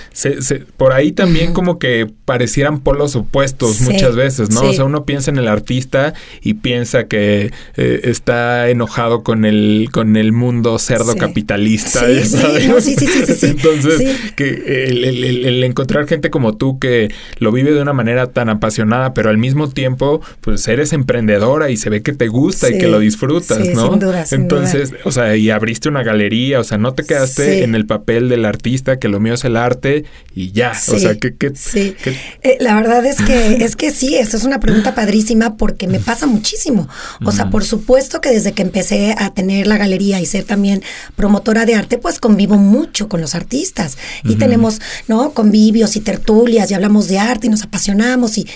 por 0.78 0.94
ahí 0.94 1.12
también 1.12 1.54
como 1.54 1.78
que 1.78 2.08
parecieran 2.24 2.80
polos 2.80 3.18
opuestos 3.18 3.82
muchas 3.82 4.16
veces, 4.16 4.50
¿no? 4.50 4.62
O 4.62 4.74
sea, 4.74 4.86
uno 4.86 5.04
piensa 5.04 5.30
en 5.30 5.38
el 5.38 5.50
artista 5.50 6.14
y 6.42 6.56
piensa 6.56 7.08
que 7.08 7.52
eh, 7.76 8.02
está 8.04 8.70
enojado 8.70 9.24
con 9.24 9.44
el, 9.44 9.90
con 9.92 10.16
el 10.16 10.32
mundo 10.32 10.80
cerdo 10.80 11.16
capitalista. 11.18 12.08
Sí, 12.08 12.24
sí, 12.24 12.96
sí, 12.96 13.36
sí, 13.36 13.46
Entonces, 13.54 14.34
que 14.36 14.86
el, 14.88 15.64
encontrar 15.64 16.08
gente 16.08 16.30
como 16.30 16.56
tú 16.56 16.80
que 16.80 17.14
lo 17.40 17.52
vive 17.52 17.72
de 17.72 17.82
una 17.82 17.94
manera 17.94 18.28
tan 18.28 18.48
apasionada, 18.48 19.14
pero 19.14 19.30
al 19.30 19.38
mismo 19.38 19.70
tiempo, 19.70 20.22
pues 20.40 20.66
eres 20.70 20.94
emprendedora 20.94 21.70
y 21.70 21.78
se 21.78 21.90
ve 21.90 22.02
que 22.02 22.14
te 22.14 22.30
gusta 22.30 22.70
y 22.70 22.78
que 22.78 22.88
lo 22.88 23.00
disfrutas, 23.00 23.60
¿no? 23.70 23.92
Sin 23.92 24.00
duda, 24.00 24.26
Entonces, 24.32 24.94
o 25.04 25.12
sea, 25.12 25.36
y 25.36 25.50
abriste 25.50 25.90
una 25.90 26.04
galería 26.04 26.53
o 26.60 26.64
sea, 26.64 26.78
no 26.78 26.94
te 26.94 27.04
quedaste 27.04 27.64
en 27.64 27.76
el 27.76 27.86
papel 27.86 28.30
del 28.30 28.46
artista, 28.46 29.00
que 29.00 29.08
lo 29.08 29.20
mío 29.20 29.34
es 29.34 29.44
el 29.44 29.58
arte 29.58 30.06
y 30.36 30.52
ya, 30.52 30.72
o 30.72 31.00
sea, 31.00 31.16
que... 31.18 31.34
sí, 31.56 31.96
eh, 32.42 32.58
la 32.60 32.76
verdad 32.76 33.06
es 33.06 33.22
que, 33.22 33.64
es 33.64 33.76
que 33.76 33.92
sí, 33.92 34.16
esa 34.16 34.38
es 34.38 34.44
una 34.44 34.60
pregunta 34.60 34.96
padrísima 34.96 35.58
porque 35.58 35.88
me 35.88 36.00
pasa 36.00 36.26
muchísimo. 36.26 36.88
O 37.26 37.32
sea, 37.32 37.50
por 37.50 37.64
supuesto 37.64 38.22
que 38.22 38.30
desde 38.30 38.54
que 38.54 38.62
empecé 38.62 39.16
a 39.18 39.34
tener 39.34 39.68
la 39.68 39.78
galería 39.78 40.20
y 40.20 40.26
ser 40.26 40.44
también 40.44 40.84
promotora 41.16 41.66
de 41.66 41.76
arte, 41.76 41.98
pues 41.98 42.20
convivo 42.20 42.56
mucho 42.56 43.10
con 43.10 43.22
los 43.22 43.36
artistas. 43.36 43.98
Y 44.24 44.36
tenemos, 44.36 44.82
¿no? 45.08 45.32
Convivios 45.32 45.96
y 45.96 46.02
tertulias 46.02 46.70
y 46.72 46.74
hablamos 46.74 47.08
de 47.08 47.20
arte 47.20 47.48
y 47.48 47.50
nos 47.50 47.64
apasionamos 47.64 48.38
y 48.38 48.48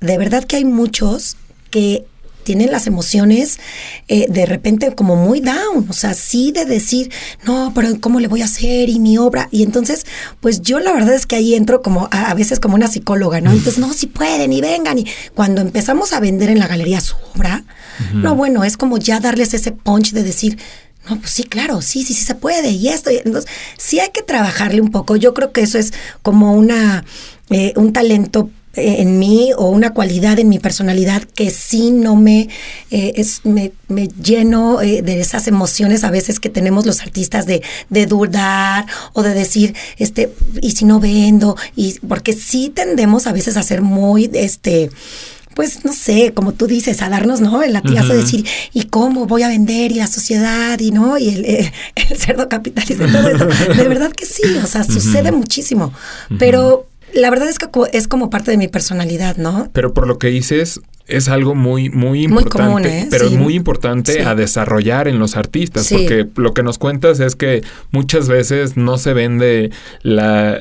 de 0.00 0.18
verdad 0.18 0.44
que 0.44 0.56
hay 0.56 0.64
muchos 0.64 1.36
que 1.70 2.04
tienen 2.46 2.70
las 2.70 2.86
emociones 2.86 3.58
eh, 4.06 4.26
de 4.30 4.46
repente 4.46 4.94
como 4.94 5.16
muy 5.16 5.40
down, 5.40 5.84
o 5.88 5.92
sea, 5.92 6.14
sí 6.14 6.52
de 6.52 6.64
decir, 6.64 7.10
no, 7.44 7.72
pero 7.74 8.00
¿cómo 8.00 8.20
le 8.20 8.28
voy 8.28 8.40
a 8.40 8.44
hacer? 8.44 8.88
Y 8.88 9.00
mi 9.00 9.18
obra. 9.18 9.48
Y 9.50 9.64
entonces, 9.64 10.06
pues 10.38 10.62
yo 10.62 10.78
la 10.78 10.92
verdad 10.92 11.12
es 11.12 11.26
que 11.26 11.34
ahí 11.34 11.56
entro 11.56 11.82
como 11.82 12.08
a, 12.12 12.32
veces 12.34 12.60
como 12.60 12.76
una 12.76 12.86
psicóloga, 12.86 13.40
¿no? 13.40 13.50
Entonces, 13.50 13.78
no, 13.78 13.92
si 13.92 14.06
pueden 14.06 14.52
y 14.52 14.60
vengan. 14.60 14.96
Y 14.96 15.06
cuando 15.34 15.60
empezamos 15.60 16.12
a 16.12 16.20
vender 16.20 16.48
en 16.48 16.60
la 16.60 16.68
galería 16.68 17.00
su 17.00 17.16
obra, 17.34 17.64
no, 18.14 18.36
bueno, 18.36 18.62
es 18.62 18.76
como 18.76 18.98
ya 18.98 19.18
darles 19.18 19.52
ese 19.54 19.72
punch 19.72 20.12
de 20.12 20.22
decir, 20.22 20.58
no, 21.08 21.18
pues 21.18 21.30
sí, 21.30 21.42
claro, 21.44 21.82
sí, 21.82 22.04
sí, 22.04 22.14
sí 22.14 22.22
se 22.22 22.36
puede. 22.36 22.70
Y 22.70 22.88
esto, 22.88 23.10
entonces, 23.10 23.50
sí 23.76 23.98
hay 23.98 24.10
que 24.10 24.22
trabajarle 24.22 24.80
un 24.80 24.92
poco. 24.92 25.16
Yo 25.16 25.34
creo 25.34 25.50
que 25.50 25.62
eso 25.62 25.78
es 25.78 25.92
como 26.22 26.52
una, 26.52 27.04
eh, 27.50 27.72
un 27.74 27.92
talento 27.92 28.50
en 28.76 29.18
mí 29.18 29.50
o 29.56 29.68
una 29.68 29.92
cualidad 29.92 30.38
en 30.38 30.48
mi 30.48 30.58
personalidad 30.58 31.22
que 31.22 31.50
sí 31.50 31.90
no 31.90 32.16
me, 32.16 32.48
eh, 32.90 33.12
es, 33.16 33.40
me, 33.44 33.72
me 33.88 34.08
lleno 34.08 34.80
eh, 34.80 35.02
de 35.02 35.20
esas 35.20 35.48
emociones 35.48 36.04
a 36.04 36.10
veces 36.10 36.40
que 36.40 36.48
tenemos 36.48 36.86
los 36.86 37.00
artistas 37.00 37.46
de, 37.46 37.62
de 37.90 38.06
dudar 38.06 38.86
o 39.12 39.22
de 39.22 39.34
decir, 39.34 39.74
este, 39.98 40.32
y 40.60 40.72
si 40.72 40.84
no 40.84 41.00
vendo, 41.00 41.56
y 41.74 41.98
porque 42.00 42.32
sí 42.32 42.70
tendemos 42.74 43.26
a 43.26 43.32
veces 43.32 43.56
a 43.56 43.62
ser 43.62 43.82
muy, 43.82 44.30
este, 44.32 44.90
pues 45.56 45.86
no 45.86 45.94
sé, 45.94 46.32
como 46.34 46.52
tú 46.52 46.66
dices, 46.66 47.00
a 47.00 47.08
darnos, 47.08 47.40
¿no? 47.40 47.62
El 47.62 47.72
latigazo 47.72 48.12
de 48.12 48.18
decir, 48.18 48.46
¿y 48.74 48.84
cómo 48.84 49.26
voy 49.26 49.42
a 49.42 49.48
vender? 49.48 49.90
Y 49.90 49.94
la 49.94 50.06
sociedad, 50.06 50.78
y 50.78 50.90
no, 50.90 51.16
y 51.16 51.30
el, 51.30 51.44
el, 51.94 52.18
cerdo 52.18 52.46
capitalista, 52.50 53.10
todo 53.10 53.26
eso. 53.26 53.46
De 53.74 53.88
verdad 53.88 54.12
que 54.12 54.26
sí, 54.26 54.42
o 54.62 54.66
sea, 54.66 54.84
sucede 54.84 55.32
muchísimo. 55.32 55.94
Pero 56.38 56.86
la 57.16 57.30
verdad 57.30 57.48
es 57.48 57.58
que 57.58 57.68
es 57.92 58.08
como 58.08 58.30
parte 58.30 58.50
de 58.50 58.56
mi 58.56 58.68
personalidad, 58.68 59.36
¿no? 59.36 59.70
Pero 59.72 59.92
por 59.92 60.06
lo 60.06 60.18
que 60.18 60.28
dices, 60.28 60.80
es 61.08 61.28
algo 61.28 61.54
muy, 61.54 61.88
muy 61.88 62.24
importante, 62.24 63.00
¿eh? 63.00 63.08
pero 63.10 63.30
muy 63.30 63.54
importante 63.54 64.22
a 64.22 64.34
desarrollar 64.34 65.06
en 65.06 65.18
los 65.18 65.36
artistas, 65.36 65.88
porque 65.90 66.26
lo 66.34 66.52
que 66.52 66.62
nos 66.64 66.78
cuentas 66.78 67.20
es 67.20 67.36
que 67.36 67.62
muchas 67.92 68.28
veces 68.28 68.76
no 68.76 68.98
se 68.98 69.12
vende 69.12 69.70
la, 70.02 70.58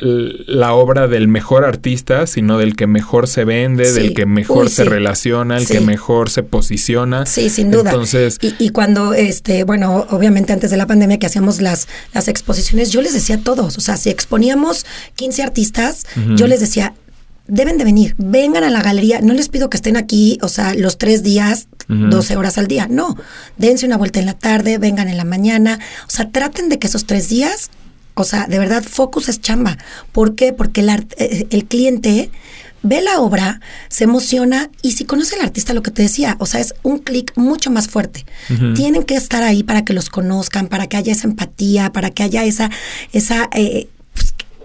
obra 0.73 1.07
del 1.07 1.27
mejor 1.27 1.65
artista, 1.65 2.27
sino 2.27 2.57
del 2.57 2.75
que 2.75 2.85
mejor 2.85 3.27
se 3.27 3.43
vende, 3.43 3.91
del 3.91 4.13
que 4.13 4.25
mejor 4.25 4.69
se 4.69 4.83
relaciona, 4.83 5.57
el 5.57 5.67
que 5.67 5.81
mejor 5.81 6.29
se 6.29 6.43
posiciona. 6.43 7.25
Sí, 7.25 7.49
sin 7.49 7.71
duda. 7.71 7.89
Entonces, 7.89 8.37
y, 8.41 8.69
cuando, 8.69 9.13
este, 9.13 9.63
bueno, 9.63 10.05
obviamente 10.09 10.53
antes 10.53 10.69
de 10.69 10.77
la 10.77 10.85
pandemia 10.85 11.17
que 11.17 11.25
hacíamos 11.25 11.59
las, 11.61 11.87
las 12.13 12.27
exposiciones, 12.27 12.91
yo 12.91 13.01
les 13.01 13.13
decía 13.13 13.37
a 13.37 13.39
todos, 13.39 13.77
o 13.77 13.81
sea, 13.81 13.97
si 13.97 14.09
exponíamos 14.09 14.85
15 15.15 15.43
artistas, 15.43 16.05
yo 16.35 16.47
les 16.47 16.59
decía, 16.59 16.93
deben 17.47 17.77
de 17.77 17.83
venir, 17.83 18.15
vengan 18.17 18.63
a 18.63 18.69
la 18.69 18.81
galería, 18.81 19.21
no 19.21 19.33
les 19.33 19.49
pido 19.49 19.69
que 19.69 19.77
estén 19.77 19.97
aquí, 19.97 20.37
o 20.41 20.47
sea, 20.47 20.73
los 20.73 20.97
tres 20.97 21.23
días, 21.23 21.67
12 21.87 22.35
horas 22.35 22.57
al 22.57 22.67
día, 22.67 22.87
no, 22.89 23.15
dense 23.57 23.85
una 23.85 23.97
vuelta 23.97 24.19
en 24.19 24.25
la 24.25 24.33
tarde, 24.33 24.79
vengan 24.79 25.07
en 25.07 25.17
la 25.17 25.25
mañana, 25.25 25.79
o 26.07 26.09
sea, 26.09 26.29
traten 26.31 26.69
de 26.69 26.79
que 26.79 26.87
esos 26.87 27.05
tres 27.05 27.29
días, 27.29 27.69
o 28.15 28.23
sea, 28.23 28.47
de 28.47 28.57
verdad, 28.57 28.83
focus 28.83 29.29
es 29.29 29.41
chamba. 29.41 29.77
¿Por 30.13 30.35
qué? 30.35 30.53
Porque 30.53 30.81
el, 30.81 30.89
eh, 30.89 31.47
el 31.49 31.65
cliente 31.65 32.31
ve 32.85 33.01
la 33.01 33.19
obra, 33.19 33.59
se 33.89 34.03
emociona 34.03 34.69
y 34.81 34.91
si 34.91 35.05
conoce 35.05 35.35
al 35.35 35.41
artista, 35.41 35.73
lo 35.73 35.81
que 35.81 35.91
te 35.91 36.03
decía, 36.03 36.37
o 36.39 36.45
sea, 36.45 36.61
es 36.61 36.75
un 36.83 36.99
clic 36.99 37.33
mucho 37.35 37.71
más 37.71 37.87
fuerte. 37.87 38.25
Tienen 38.75 39.03
que 39.03 39.15
estar 39.15 39.43
ahí 39.43 39.63
para 39.63 39.83
que 39.83 39.93
los 39.93 40.09
conozcan, 40.09 40.67
para 40.67 40.87
que 40.87 40.95
haya 40.95 41.11
esa 41.11 41.27
empatía, 41.27 41.91
para 41.91 42.11
que 42.11 42.23
haya 42.23 42.43
esa, 42.43 42.69
esa 43.11 43.49
eh, 43.53 43.89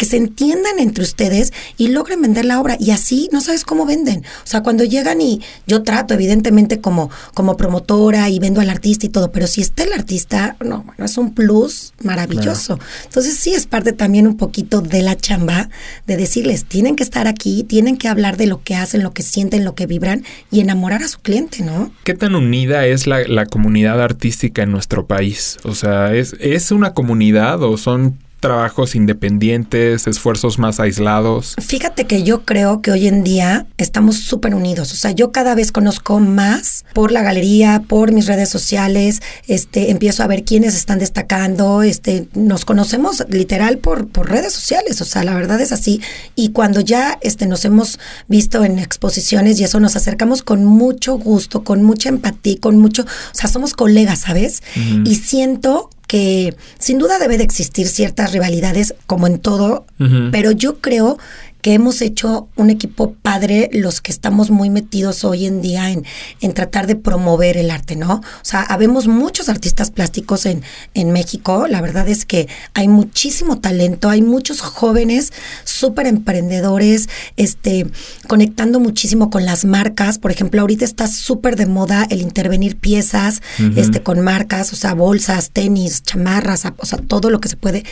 que 0.00 0.06
se 0.06 0.16
entiendan 0.16 0.78
entre 0.78 1.04
ustedes 1.04 1.52
y 1.76 1.88
logren 1.88 2.22
vender 2.22 2.46
la 2.46 2.58
obra. 2.58 2.78
Y 2.80 2.90
así 2.90 3.28
no 3.34 3.42
sabes 3.42 3.64
cómo 3.64 3.84
venden. 3.84 4.20
O 4.42 4.46
sea, 4.46 4.62
cuando 4.62 4.82
llegan 4.82 5.20
y 5.20 5.42
yo 5.66 5.82
trato, 5.82 6.14
evidentemente, 6.14 6.80
como, 6.80 7.10
como 7.34 7.58
promotora 7.58 8.30
y 8.30 8.38
vendo 8.38 8.62
al 8.62 8.70
artista 8.70 9.04
y 9.04 9.10
todo, 9.10 9.30
pero 9.30 9.46
si 9.46 9.60
está 9.60 9.82
el 9.82 9.92
artista, 9.92 10.56
no, 10.64 10.84
bueno, 10.84 11.04
es 11.04 11.18
un 11.18 11.34
plus 11.34 11.92
maravilloso. 12.02 12.78
Entonces 13.04 13.36
sí 13.36 13.52
es 13.52 13.66
parte 13.66 13.92
también 13.92 14.26
un 14.26 14.38
poquito 14.38 14.80
de 14.80 15.02
la 15.02 15.18
chamba 15.18 15.68
de 16.06 16.16
decirles, 16.16 16.64
tienen 16.64 16.96
que 16.96 17.02
estar 17.02 17.28
aquí, 17.28 17.62
tienen 17.64 17.98
que 17.98 18.08
hablar 18.08 18.38
de 18.38 18.46
lo 18.46 18.62
que 18.62 18.76
hacen, 18.76 19.02
lo 19.02 19.12
que 19.12 19.22
sienten, 19.22 19.66
lo 19.66 19.74
que 19.74 19.84
vibran 19.84 20.24
y 20.50 20.60
enamorar 20.60 21.02
a 21.02 21.08
su 21.08 21.18
cliente, 21.18 21.62
¿no? 21.62 21.92
¿Qué 22.04 22.14
tan 22.14 22.34
unida 22.34 22.86
es 22.86 23.06
la, 23.06 23.20
la 23.28 23.44
comunidad 23.44 24.00
artística 24.00 24.62
en 24.62 24.70
nuestro 24.70 25.06
país? 25.06 25.58
O 25.64 25.74
sea, 25.74 26.14
¿es, 26.14 26.34
¿es 26.40 26.70
una 26.70 26.94
comunidad 26.94 27.62
o 27.62 27.76
son 27.76 28.16
trabajos 28.40 28.94
independientes, 28.94 30.06
esfuerzos 30.06 30.58
más 30.58 30.80
aislados? 30.80 31.54
Fíjate 31.60 32.06
que 32.06 32.22
yo 32.22 32.44
creo 32.44 32.80
que 32.80 32.90
hoy 32.90 33.06
en 33.06 33.22
día 33.22 33.66
estamos 33.76 34.16
súper 34.16 34.54
unidos. 34.54 34.92
O 34.92 34.96
sea, 34.96 35.12
yo 35.12 35.30
cada 35.30 35.54
vez 35.54 35.72
conozco 35.72 36.18
más 36.18 36.84
por 36.94 37.12
la 37.12 37.22
galería, 37.22 37.82
por 37.86 38.12
mis 38.12 38.26
redes 38.26 38.48
sociales, 38.48 39.20
este, 39.46 39.90
empiezo 39.90 40.22
a 40.22 40.26
ver 40.26 40.44
quiénes 40.44 40.74
están 40.74 40.98
destacando, 40.98 41.82
este, 41.82 42.28
nos 42.34 42.64
conocemos 42.64 43.24
literal 43.28 43.78
por, 43.78 44.08
por 44.08 44.30
redes 44.30 44.52
sociales. 44.52 45.00
O 45.00 45.04
sea, 45.04 45.22
la 45.22 45.34
verdad 45.34 45.60
es 45.60 45.72
así. 45.72 46.00
Y 46.34 46.50
cuando 46.50 46.80
ya 46.80 47.18
este, 47.20 47.46
nos 47.46 47.64
hemos 47.64 47.98
visto 48.28 48.64
en 48.64 48.78
exposiciones 48.78 49.60
y 49.60 49.64
eso, 49.64 49.80
nos 49.80 49.96
acercamos 49.96 50.42
con 50.42 50.64
mucho 50.64 51.18
gusto, 51.18 51.62
con 51.62 51.82
mucha 51.82 52.08
empatía, 52.08 52.56
con 52.60 52.78
mucho, 52.78 53.02
o 53.02 53.34
sea, 53.34 53.48
somos 53.48 53.74
colegas, 53.74 54.20
¿sabes? 54.20 54.62
Y 55.04 55.16
siento 55.16 55.90
que 56.10 56.56
sin 56.76 56.98
duda 56.98 57.20
debe 57.20 57.38
de 57.38 57.44
existir 57.44 57.86
ciertas 57.86 58.32
rivalidades 58.32 58.96
como 59.06 59.28
en 59.28 59.38
todo, 59.38 59.86
pero 60.32 60.50
yo 60.50 60.80
creo 60.80 61.18
que 61.62 61.74
hemos 61.74 62.00
hecho 62.02 62.48
un 62.56 62.70
equipo 62.70 63.14
padre 63.14 63.70
los 63.72 64.00
que 64.00 64.12
estamos 64.12 64.50
muy 64.50 64.70
metidos 64.70 65.24
hoy 65.24 65.46
en 65.46 65.60
día 65.60 65.90
en, 65.90 66.04
en 66.40 66.54
tratar 66.54 66.86
de 66.86 66.96
promover 66.96 67.56
el 67.56 67.70
arte, 67.70 67.96
¿no? 67.96 68.14
O 68.14 68.44
sea, 68.44 68.62
habemos 68.62 69.06
muchos 69.06 69.48
artistas 69.48 69.90
plásticos 69.90 70.46
en, 70.46 70.62
en 70.94 71.12
México, 71.12 71.66
la 71.68 71.80
verdad 71.80 72.08
es 72.08 72.24
que 72.24 72.48
hay 72.74 72.88
muchísimo 72.88 73.60
talento, 73.60 74.08
hay 74.08 74.22
muchos 74.22 74.60
jóvenes 74.60 75.32
súper 75.64 76.06
emprendedores, 76.06 77.08
este, 77.36 77.86
conectando 78.26 78.80
muchísimo 78.80 79.30
con 79.30 79.44
las 79.44 79.64
marcas, 79.64 80.18
por 80.18 80.30
ejemplo, 80.30 80.60
ahorita 80.60 80.84
está 80.84 81.06
súper 81.08 81.56
de 81.56 81.66
moda 81.66 82.06
el 82.10 82.20
intervenir 82.20 82.76
piezas, 82.76 83.42
este, 83.76 84.02
con 84.02 84.20
marcas, 84.20 84.72
o 84.72 84.76
sea, 84.76 84.94
bolsas, 84.94 85.50
tenis, 85.50 86.02
chamarras, 86.02 86.64
o 86.76 86.86
sea, 86.86 86.98
todo 86.98 87.30
lo 87.30 87.40
que 87.40 87.48
se 87.48 87.56
puede, 87.56 87.84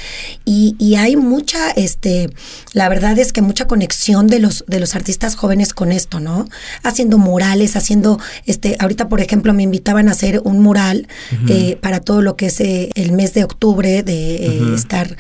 y, 0.45 0.77
y 0.79 0.95
hay 0.97 1.17
mucha, 1.17 1.71
este, 1.71 2.31
la 2.73 2.89
verdad 2.89 3.19
es 3.19 3.33
que 3.33 3.43
mucha 3.43 3.58
conexión 3.67 4.27
de 4.27 4.39
los, 4.39 4.65
de 4.67 4.81
los 4.81 4.95
artistas 4.95 5.35
jóvenes 5.35 5.75
con 5.75 5.93
esto, 5.93 6.21
¿no? 6.21 6.47
Haciendo 6.83 7.19
murales, 7.19 7.77
haciendo, 7.77 8.19
este, 8.47 8.77
ahorita 8.79 9.09
por 9.09 9.21
ejemplo 9.21 9.53
me 9.55 9.63
invitaban 9.63 10.09
a 10.09 10.13
hacer 10.13 10.41
un 10.45 10.61
mural 10.61 11.09
eh, 11.49 11.77
para 11.81 12.01
todo 12.01 12.23
lo 12.23 12.37
que 12.37 12.47
es 12.47 12.61
eh, 12.61 12.91
el 12.95 13.13
mes 13.13 13.35
de 13.35 13.45
octubre 13.45 14.03
de 14.03 14.37
eh, 14.37 14.75
estar 14.75 15.17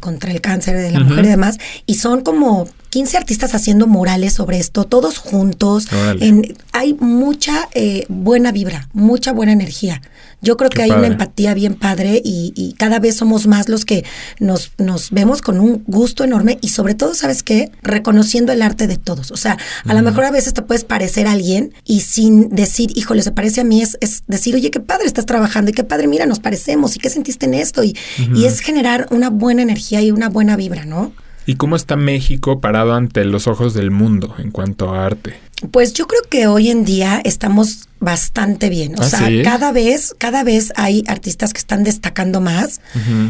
contra 0.00 0.30
el 0.30 0.40
cáncer 0.40 0.76
de 0.76 0.92
la 0.92 1.00
mujer 1.00 1.24
y 1.24 1.28
demás, 1.28 1.58
y 1.84 1.96
son 1.96 2.20
como 2.20 2.68
15 2.90 3.16
artistas 3.16 3.54
haciendo 3.56 3.88
murales 3.88 4.34
sobre 4.34 4.58
esto, 4.58 4.84
todos 4.84 5.18
juntos. 5.18 5.88
En, 6.20 6.56
hay 6.72 6.94
mucha 6.94 7.68
buena 8.08 8.52
vibra, 8.52 8.88
mucha 8.92 9.32
buena 9.32 9.52
energía. 9.52 10.00
Yo 10.44 10.56
creo 10.56 10.70
que 10.70 10.82
hay 10.82 10.90
una 10.90 11.06
empatía 11.06 11.54
bien 11.54 11.74
padre 11.74 12.20
y, 12.24 12.74
cada 12.78 12.98
vez 12.98 13.16
somos 13.16 13.46
más 13.46 13.68
los 13.68 13.84
que 13.84 14.04
nos, 14.38 14.72
nos 14.78 15.10
vemos 15.10 15.40
con 15.40 15.58
un 15.58 15.82
gusto 15.86 16.24
enorme 16.24 16.58
y 16.60 16.68
sobre 16.68 16.94
todo, 16.94 17.14
¿sabes 17.14 17.42
qué? 17.42 17.70
Reconociendo 17.82 18.52
el 18.52 18.62
arte 18.62 18.86
de 18.86 18.96
todos. 18.96 19.30
O 19.30 19.36
sea, 19.36 19.56
a 19.86 19.94
lo 19.94 20.02
mejor 20.02 20.24
a 20.24 20.30
veces 20.30 20.52
te 20.52 20.62
puedes 20.62 20.84
parecer 20.84 21.26
a 21.26 21.32
alguien 21.32 21.72
y 21.84 22.00
sin 22.00 22.50
decir, 22.50 22.90
híjole, 22.94 23.22
se 23.22 23.32
parece 23.32 23.62
a 23.62 23.64
mí, 23.64 23.80
es, 23.80 23.96
es, 24.00 24.22
decir, 24.26 24.54
oye, 24.54 24.70
qué 24.70 24.80
padre 24.80 25.06
estás 25.06 25.26
trabajando 25.26 25.70
y 25.70 25.74
qué 25.74 25.84
padre, 25.84 26.08
mira, 26.08 26.26
nos 26.26 26.40
parecemos 26.40 26.96
y 26.96 26.98
qué 26.98 27.10
sentiste 27.10 27.46
en 27.46 27.54
esto. 27.54 27.82
Y, 27.82 27.96
y 28.34 28.44
es 28.44 28.60
generar 28.60 29.06
una 29.10 29.30
buena 29.30 29.62
energía 29.62 30.02
y 30.02 30.10
una 30.10 30.28
buena 30.28 30.56
vibra, 30.56 30.84
¿no? 30.84 31.12
¿Y 31.46 31.56
cómo 31.56 31.76
está 31.76 31.96
México 31.96 32.60
parado 32.60 32.94
ante 32.94 33.24
los 33.24 33.46
ojos 33.46 33.74
del 33.74 33.90
mundo 33.90 34.34
en 34.38 34.50
cuanto 34.50 34.94
a 34.94 35.04
arte? 35.04 35.34
Pues 35.70 35.92
yo 35.92 36.06
creo 36.06 36.22
que 36.28 36.46
hoy 36.46 36.70
en 36.70 36.84
día 36.84 37.20
estamos 37.24 37.88
bastante 38.00 38.68
bien. 38.68 38.98
O 38.98 39.02
¿Ah, 39.02 39.08
sea, 39.08 39.28
sí? 39.28 39.42
cada 39.42 39.72
vez, 39.72 40.14
cada 40.18 40.44
vez 40.44 40.72
hay 40.76 41.02
artistas 41.06 41.52
que 41.54 41.58
están 41.58 41.84
destacando 41.84 42.40
más. 42.40 42.80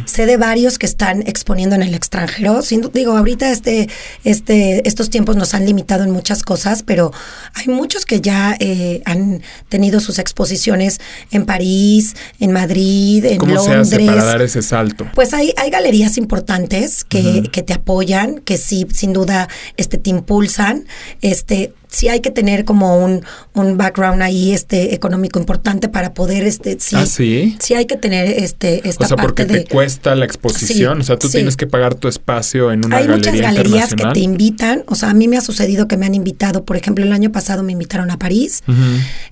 Sé 0.04 0.26
de 0.26 0.36
varios 0.36 0.78
que 0.78 0.86
están 0.86 1.22
exponiendo 1.26 1.76
en 1.76 1.82
el 1.82 1.94
extranjero. 1.94 2.60
Sin, 2.62 2.80
digo, 2.92 3.16
ahorita 3.16 3.50
este, 3.50 3.88
este, 4.24 4.86
estos 4.88 5.10
tiempos 5.10 5.36
nos 5.36 5.54
han 5.54 5.64
limitado 5.64 6.02
en 6.02 6.10
muchas 6.10 6.42
cosas, 6.42 6.82
pero 6.82 7.12
hay 7.54 7.68
muchos 7.68 8.04
que 8.04 8.20
ya 8.20 8.56
eh, 8.58 9.02
han 9.04 9.42
tenido 9.68 10.00
sus 10.00 10.18
exposiciones 10.18 11.00
en 11.30 11.46
París, 11.46 12.16
en 12.40 12.50
Madrid, 12.50 13.24
en 13.26 13.38
¿Cómo 13.38 13.54
Londres. 13.54 13.88
se 13.88 13.96
hace 13.96 14.06
para 14.06 14.24
dar 14.24 14.42
ese 14.42 14.62
salto? 14.62 15.06
Pues 15.14 15.32
hay, 15.34 15.54
hay 15.56 15.70
galerías 15.70 16.18
importantes 16.18 17.04
que, 17.04 17.48
que 17.52 17.62
te 17.62 17.74
apoyan, 17.74 18.40
que 18.40 18.58
sí, 18.58 18.88
sin 18.92 19.12
duda, 19.12 19.48
este, 19.76 19.98
te 19.98 20.10
impulsan. 20.10 20.86
Este, 21.20 21.72
sí 21.94 22.08
hay 22.08 22.20
que 22.20 22.30
tener 22.30 22.64
como 22.64 22.98
un, 22.98 23.24
un 23.54 23.76
background 23.76 24.22
ahí, 24.22 24.52
este, 24.52 24.94
económico 24.94 25.38
importante 25.38 25.88
para 25.88 26.12
poder, 26.12 26.44
este, 26.44 26.76
sí. 26.80 26.96
¿Ah, 26.96 27.06
sí? 27.06 27.56
Sí 27.60 27.74
hay 27.74 27.86
que 27.86 27.96
tener, 27.96 28.26
este, 28.28 28.86
esta 28.88 29.04
O 29.04 29.08
sea, 29.08 29.16
porque 29.16 29.44
parte 29.44 29.58
de... 29.58 29.64
te 29.64 29.70
cuesta 29.70 30.14
la 30.14 30.24
exposición. 30.24 30.96
Sí, 30.96 31.00
o 31.00 31.04
sea, 31.04 31.18
tú 31.18 31.28
sí. 31.28 31.38
tienes 31.38 31.56
que 31.56 31.66
pagar 31.66 31.94
tu 31.94 32.08
espacio 32.08 32.72
en 32.72 32.84
una 32.84 32.96
hay 32.96 33.06
galería 33.06 33.30
muchas 33.32 33.54
galerías 33.54 33.94
que 33.94 34.04
te 34.12 34.20
invitan, 34.20 34.84
o 34.86 34.94
sea, 34.94 35.10
a 35.10 35.14
mí 35.14 35.28
me 35.28 35.36
ha 35.36 35.40
sucedido 35.40 35.86
que 35.88 35.96
me 35.96 36.06
han 36.06 36.14
invitado, 36.14 36.64
por 36.64 36.76
ejemplo, 36.76 37.04
el 37.04 37.12
año 37.12 37.30
pasado 37.30 37.62
me 37.62 37.72
invitaron 37.72 38.10
a 38.10 38.18
París, 38.18 38.62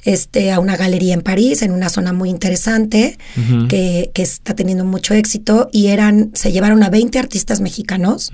este, 0.04 0.52
a 0.52 0.60
una 0.60 0.76
galería 0.76 1.14
en 1.14 1.22
París, 1.22 1.62
en 1.62 1.72
una 1.72 1.88
zona 1.88 2.12
muy 2.12 2.30
interesante, 2.30 3.18
que, 3.68 4.10
que 4.14 4.22
está 4.22 4.54
teniendo 4.54 4.84
mucho 4.84 5.14
éxito, 5.14 5.68
y 5.72 5.88
eran, 5.88 6.30
se 6.34 6.52
llevaron 6.52 6.82
a 6.82 6.90
20 6.90 7.18
artistas 7.18 7.60
mexicanos, 7.60 8.30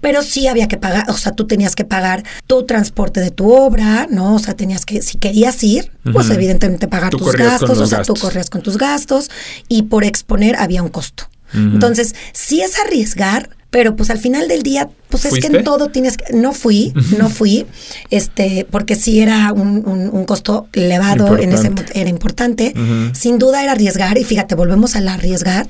pero 0.00 0.22
sí 0.22 0.46
había 0.46 0.68
que 0.68 0.76
pagar, 0.76 1.10
o 1.10 1.16
sea, 1.16 1.32
tú 1.32 1.46
tenías 1.46 1.74
que 1.74 1.84
pagar 1.84 2.22
tu 2.46 2.64
transporte 2.64 3.20
de 3.20 3.30
tu 3.30 3.52
obra, 3.52 3.65
¿no? 4.10 4.34
O 4.34 4.38
sea, 4.38 4.54
tenías 4.54 4.84
que, 4.84 5.02
si 5.02 5.18
querías 5.18 5.62
ir, 5.62 5.92
pues 6.12 6.30
evidentemente 6.30 6.88
pagar 6.88 7.10
Tú 7.10 7.18
tus 7.18 7.32
gastos, 7.34 7.78
o 7.78 7.86
sea, 7.86 8.02
tú 8.02 8.12
gastos. 8.14 8.20
corrías 8.20 8.50
con 8.50 8.62
tus 8.62 8.78
gastos, 8.78 9.30
y 9.68 9.82
por 9.82 10.04
exponer 10.04 10.56
había 10.56 10.82
un 10.82 10.88
costo. 10.88 11.28
Entonces, 11.54 12.14
sí 12.32 12.60
es 12.60 12.78
arriesgar, 12.78 13.55
pero 13.76 13.94
pues 13.94 14.08
al 14.08 14.16
final 14.16 14.48
del 14.48 14.62
día, 14.62 14.88
pues 15.10 15.26
es 15.26 15.32
que 15.34 15.48
en 15.58 15.64
todo 15.64 15.88
tienes 15.88 16.16
que, 16.16 16.32
no 16.32 16.52
fui, 16.54 16.94
no 17.18 17.28
fui, 17.28 17.66
este, 18.08 18.66
porque 18.70 18.94
sí 18.96 19.20
era 19.20 19.52
un, 19.52 19.86
un- 19.86 20.08
un 20.10 20.24
costo 20.24 20.66
elevado 20.72 21.26
en 21.42 21.52
ese 21.52 21.70
era 22.00 22.08
importante. 22.08 22.72
Sin 23.14 23.38
duda 23.38 23.62
era 23.62 23.72
arriesgar, 23.72 24.16
y 24.16 24.24
fíjate, 24.24 24.54
volvemos 24.54 24.96
al 24.96 25.08
arriesgar, 25.08 25.68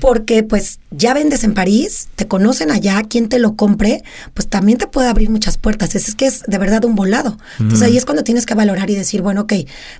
porque 0.00 0.42
pues 0.44 0.78
ya 0.90 1.12
vendes 1.12 1.44
en 1.44 1.52
París, 1.52 2.08
te 2.16 2.26
conocen 2.26 2.70
allá, 2.70 3.02
quien 3.02 3.28
te 3.28 3.38
lo 3.38 3.54
compre, 3.54 4.02
pues 4.32 4.48
también 4.48 4.78
te 4.78 4.86
puede 4.86 5.08
abrir 5.08 5.28
muchas 5.28 5.58
puertas. 5.58 5.94
Es, 5.94 6.08
es 6.08 6.14
que 6.14 6.24
es 6.24 6.40
de 6.46 6.56
verdad 6.56 6.86
un 6.86 6.94
volado. 6.94 7.36
Entonces 7.60 7.86
ahí 7.86 7.98
es 7.98 8.06
cuando 8.06 8.24
tienes 8.24 8.46
que 8.46 8.54
valorar 8.54 8.88
y 8.88 8.94
decir, 8.94 9.20
bueno, 9.20 9.42
ok, 9.42 9.52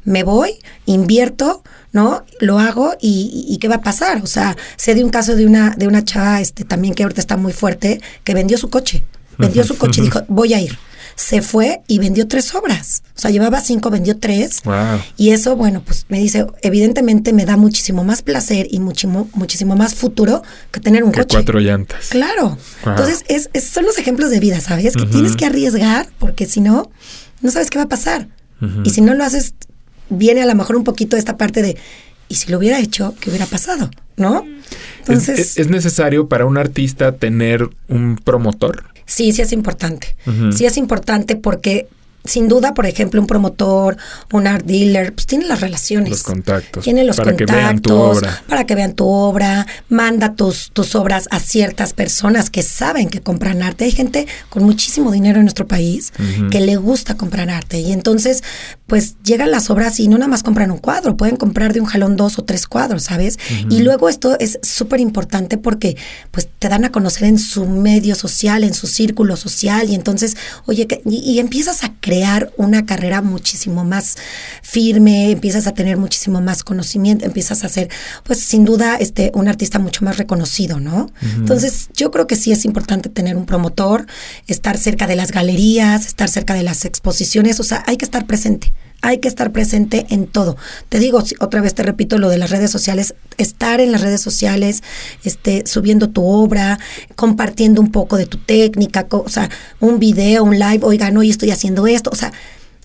me 0.04 0.22
voy, 0.22 0.52
invierto, 0.86 1.62
¿no? 1.92 2.24
Lo 2.40 2.58
hago 2.58 2.94
y, 3.00 3.46
y- 3.48 3.58
¿qué 3.58 3.68
va 3.68 3.76
a 3.76 3.80
pasar? 3.82 4.22
O 4.22 4.26
sea, 4.26 4.56
sé 4.76 4.94
de 4.94 5.04
un 5.04 5.10
caso 5.10 5.36
de 5.36 5.46
una, 5.46 5.70
de 5.76 5.86
una 5.86 6.04
chava 6.04 6.40
este, 6.40 6.64
también 6.64 6.94
que 6.94 7.02
ahorita 7.02 7.20
está 7.20 7.36
muy 7.36 7.52
fuerte, 7.52 8.00
que 8.24 8.34
vendió 8.34 8.56
su 8.58 8.70
coche. 8.70 9.04
Vendió 9.38 9.64
su 9.64 9.76
coche 9.78 10.00
y 10.00 10.04
dijo, 10.04 10.20
voy 10.28 10.54
a 10.54 10.60
ir. 10.60 10.78
Se 11.14 11.42
fue 11.42 11.82
y 11.88 11.98
vendió 11.98 12.26
tres 12.26 12.54
obras. 12.54 13.02
O 13.16 13.18
sea, 13.20 13.30
llevaba 13.30 13.60
cinco, 13.60 13.90
vendió 13.90 14.18
tres. 14.18 14.60
Wow. 14.64 15.00
Y 15.18 15.30
eso, 15.30 15.56
bueno, 15.56 15.82
pues 15.84 16.06
me 16.08 16.18
dice, 16.18 16.46
evidentemente 16.62 17.32
me 17.34 17.44
da 17.44 17.56
muchísimo 17.58 18.02
más 18.04 18.22
placer 18.22 18.66
y 18.70 18.78
muchísimo, 18.80 19.28
muchísimo 19.34 19.76
más 19.76 19.94
futuro 19.94 20.42
que 20.70 20.80
tener 20.80 21.04
un 21.04 21.12
Que 21.12 21.20
coche. 21.20 21.36
cuatro 21.36 21.60
llantas. 21.60 22.08
Claro. 22.08 22.56
Wow. 22.84 22.92
Entonces, 22.92 23.24
es, 23.28 23.50
es- 23.52 23.64
son 23.64 23.84
los 23.84 23.98
ejemplos 23.98 24.30
de 24.30 24.40
vida, 24.40 24.60
¿sabes? 24.60 24.96
Que 24.96 25.04
tienes 25.06 25.36
que 25.36 25.44
arriesgar 25.44 26.08
porque 26.18 26.46
si 26.46 26.60
no, 26.62 26.90
no 27.42 27.50
sabes 27.50 27.68
qué 27.68 27.78
va 27.78 27.84
a 27.84 27.88
pasar. 27.88 28.28
Y 28.84 28.90
si 28.90 29.00
no 29.00 29.12
lo 29.14 29.24
haces, 29.24 29.54
viene 30.12 30.42
a 30.42 30.46
lo 30.46 30.54
mejor 30.54 30.76
un 30.76 30.84
poquito 30.84 31.16
esta 31.16 31.36
parte 31.36 31.62
de, 31.62 31.76
y 32.28 32.34
si 32.36 32.50
lo 32.50 32.58
hubiera 32.58 32.78
hecho, 32.78 33.14
¿qué 33.20 33.30
hubiera 33.30 33.46
pasado? 33.46 33.90
¿No? 34.16 34.44
¿Es, 34.44 35.08
Entonces, 35.08 35.38
es- 35.38 35.58
es 35.58 35.68
necesario 35.68 36.28
para 36.28 36.44
un 36.46 36.56
artista 36.58 37.12
tener 37.16 37.68
un 37.88 38.16
promotor? 38.22 38.84
Sí, 39.06 39.32
sí 39.32 39.42
es 39.42 39.52
importante. 39.52 40.16
Sí 40.54 40.64
es 40.64 40.76
importante 40.76 41.36
porque 41.36 41.88
sin 42.24 42.46
duda, 42.46 42.72
por 42.72 42.86
ejemplo, 42.86 43.20
un 43.20 43.26
promotor, 43.26 43.96
un 44.32 44.46
art 44.46 44.64
dealer, 44.64 45.12
pues 45.12 45.26
tiene 45.26 45.44
las 45.46 45.60
relaciones. 45.60 46.08
Los 46.08 46.22
contactos. 46.22 46.84
Tiene 46.84 47.02
los 47.02 47.16
para 47.16 47.32
que 47.36 47.44
contactos. 47.46 47.56
vean 47.64 47.80
tu 47.82 47.94
obra. 47.96 48.42
Para 48.46 48.64
que 48.64 48.74
vean 48.76 48.92
tu 48.94 49.06
obra. 49.08 49.66
Manda 49.88 50.36
tus, 50.36 50.70
tus 50.72 50.94
obras 50.94 51.26
a 51.32 51.40
ciertas 51.40 51.94
personas 51.94 52.48
que 52.48 52.62
saben 52.62 53.08
que 53.08 53.20
compran 53.20 53.60
arte. 53.64 53.86
Hay 53.86 53.90
gente 53.90 54.28
con 54.50 54.62
muchísimo 54.62 55.10
dinero 55.10 55.38
en 55.40 55.46
nuestro 55.46 55.66
país 55.66 56.12
que 56.52 56.60
le 56.60 56.76
gusta 56.76 57.16
comprar 57.16 57.50
arte. 57.50 57.80
Y 57.80 57.90
entonces, 57.90 58.44
pues 58.92 59.16
llegan 59.24 59.50
las 59.50 59.70
obras 59.70 59.98
y 60.00 60.06
no 60.08 60.18
nada 60.18 60.28
más 60.28 60.42
compran 60.42 60.70
un 60.70 60.76
cuadro, 60.76 61.16
pueden 61.16 61.36
comprar 61.36 61.72
de 61.72 61.80
un 61.80 61.86
jalón 61.86 62.14
dos 62.14 62.38
o 62.38 62.44
tres 62.44 62.66
cuadros, 62.66 63.04
¿sabes? 63.04 63.38
Y 63.70 63.78
luego 63.78 64.10
esto 64.10 64.36
es 64.38 64.58
súper 64.62 65.00
importante 65.00 65.56
porque 65.56 65.96
pues 66.30 66.46
te 66.58 66.68
dan 66.68 66.84
a 66.84 66.92
conocer 66.92 67.24
en 67.24 67.38
su 67.38 67.64
medio 67.64 68.14
social, 68.14 68.64
en 68.64 68.74
su 68.74 68.86
círculo 68.86 69.36
social. 69.38 69.88
Y 69.88 69.94
entonces, 69.94 70.36
oye, 70.66 70.86
que- 70.86 71.00
y, 71.06 71.20
y 71.20 71.38
empiezas 71.38 71.84
a 71.84 71.94
crear 72.00 72.52
una 72.58 72.84
carrera 72.84 73.22
muchísimo 73.22 73.82
más 73.82 74.16
firme, 74.62 75.30
empiezas 75.30 75.66
a 75.66 75.72
tener 75.72 75.96
muchísimo 75.96 76.42
más 76.42 76.62
conocimiento, 76.62 77.24
empiezas 77.24 77.64
a 77.64 77.70
ser, 77.70 77.88
pues 78.24 78.40
sin 78.40 78.66
duda, 78.66 78.96
este, 78.96 79.32
un 79.34 79.48
artista 79.48 79.78
mucho 79.78 80.04
más 80.04 80.18
reconocido, 80.18 80.80
¿no? 80.80 81.10
Entonces, 81.36 81.88
yo 81.96 82.10
creo 82.10 82.26
que 82.26 82.36
sí 82.36 82.52
es 82.52 82.66
importante 82.66 83.08
tener 83.08 83.38
un 83.38 83.46
promotor, 83.46 84.04
estar 84.48 84.76
cerca 84.76 85.06
de 85.06 85.16
las 85.16 85.32
galerías, 85.32 86.04
estar 86.04 86.28
cerca 86.28 86.52
de 86.52 86.62
las 86.62 86.84
exposiciones, 86.84 87.58
o 87.58 87.62
sea, 87.64 87.82
hay 87.86 87.96
que 87.96 88.04
estar 88.04 88.26
presente. 88.26 88.74
Hay 89.04 89.18
que 89.18 89.26
estar 89.26 89.50
presente 89.50 90.06
en 90.10 90.28
todo. 90.28 90.56
Te 90.88 91.00
digo, 91.00 91.22
otra 91.40 91.60
vez 91.60 91.74
te 91.74 91.82
repito 91.82 92.18
lo 92.18 92.28
de 92.28 92.38
las 92.38 92.50
redes 92.50 92.70
sociales, 92.70 93.14
estar 93.36 93.80
en 93.80 93.90
las 93.90 94.00
redes 94.00 94.20
sociales, 94.20 94.82
este, 95.24 95.66
subiendo 95.66 96.10
tu 96.10 96.24
obra, 96.24 96.78
compartiendo 97.16 97.80
un 97.80 97.90
poco 97.90 98.16
de 98.16 98.26
tu 98.26 98.38
técnica, 98.38 99.06
o 99.10 99.28
sea, 99.28 99.50
un 99.80 99.98
video, 99.98 100.44
un 100.44 100.58
live, 100.58 100.80
oigan, 100.82 101.16
hoy 101.16 101.30
estoy 101.30 101.50
haciendo 101.50 101.88
esto, 101.88 102.10
o 102.10 102.16
sea, 102.16 102.32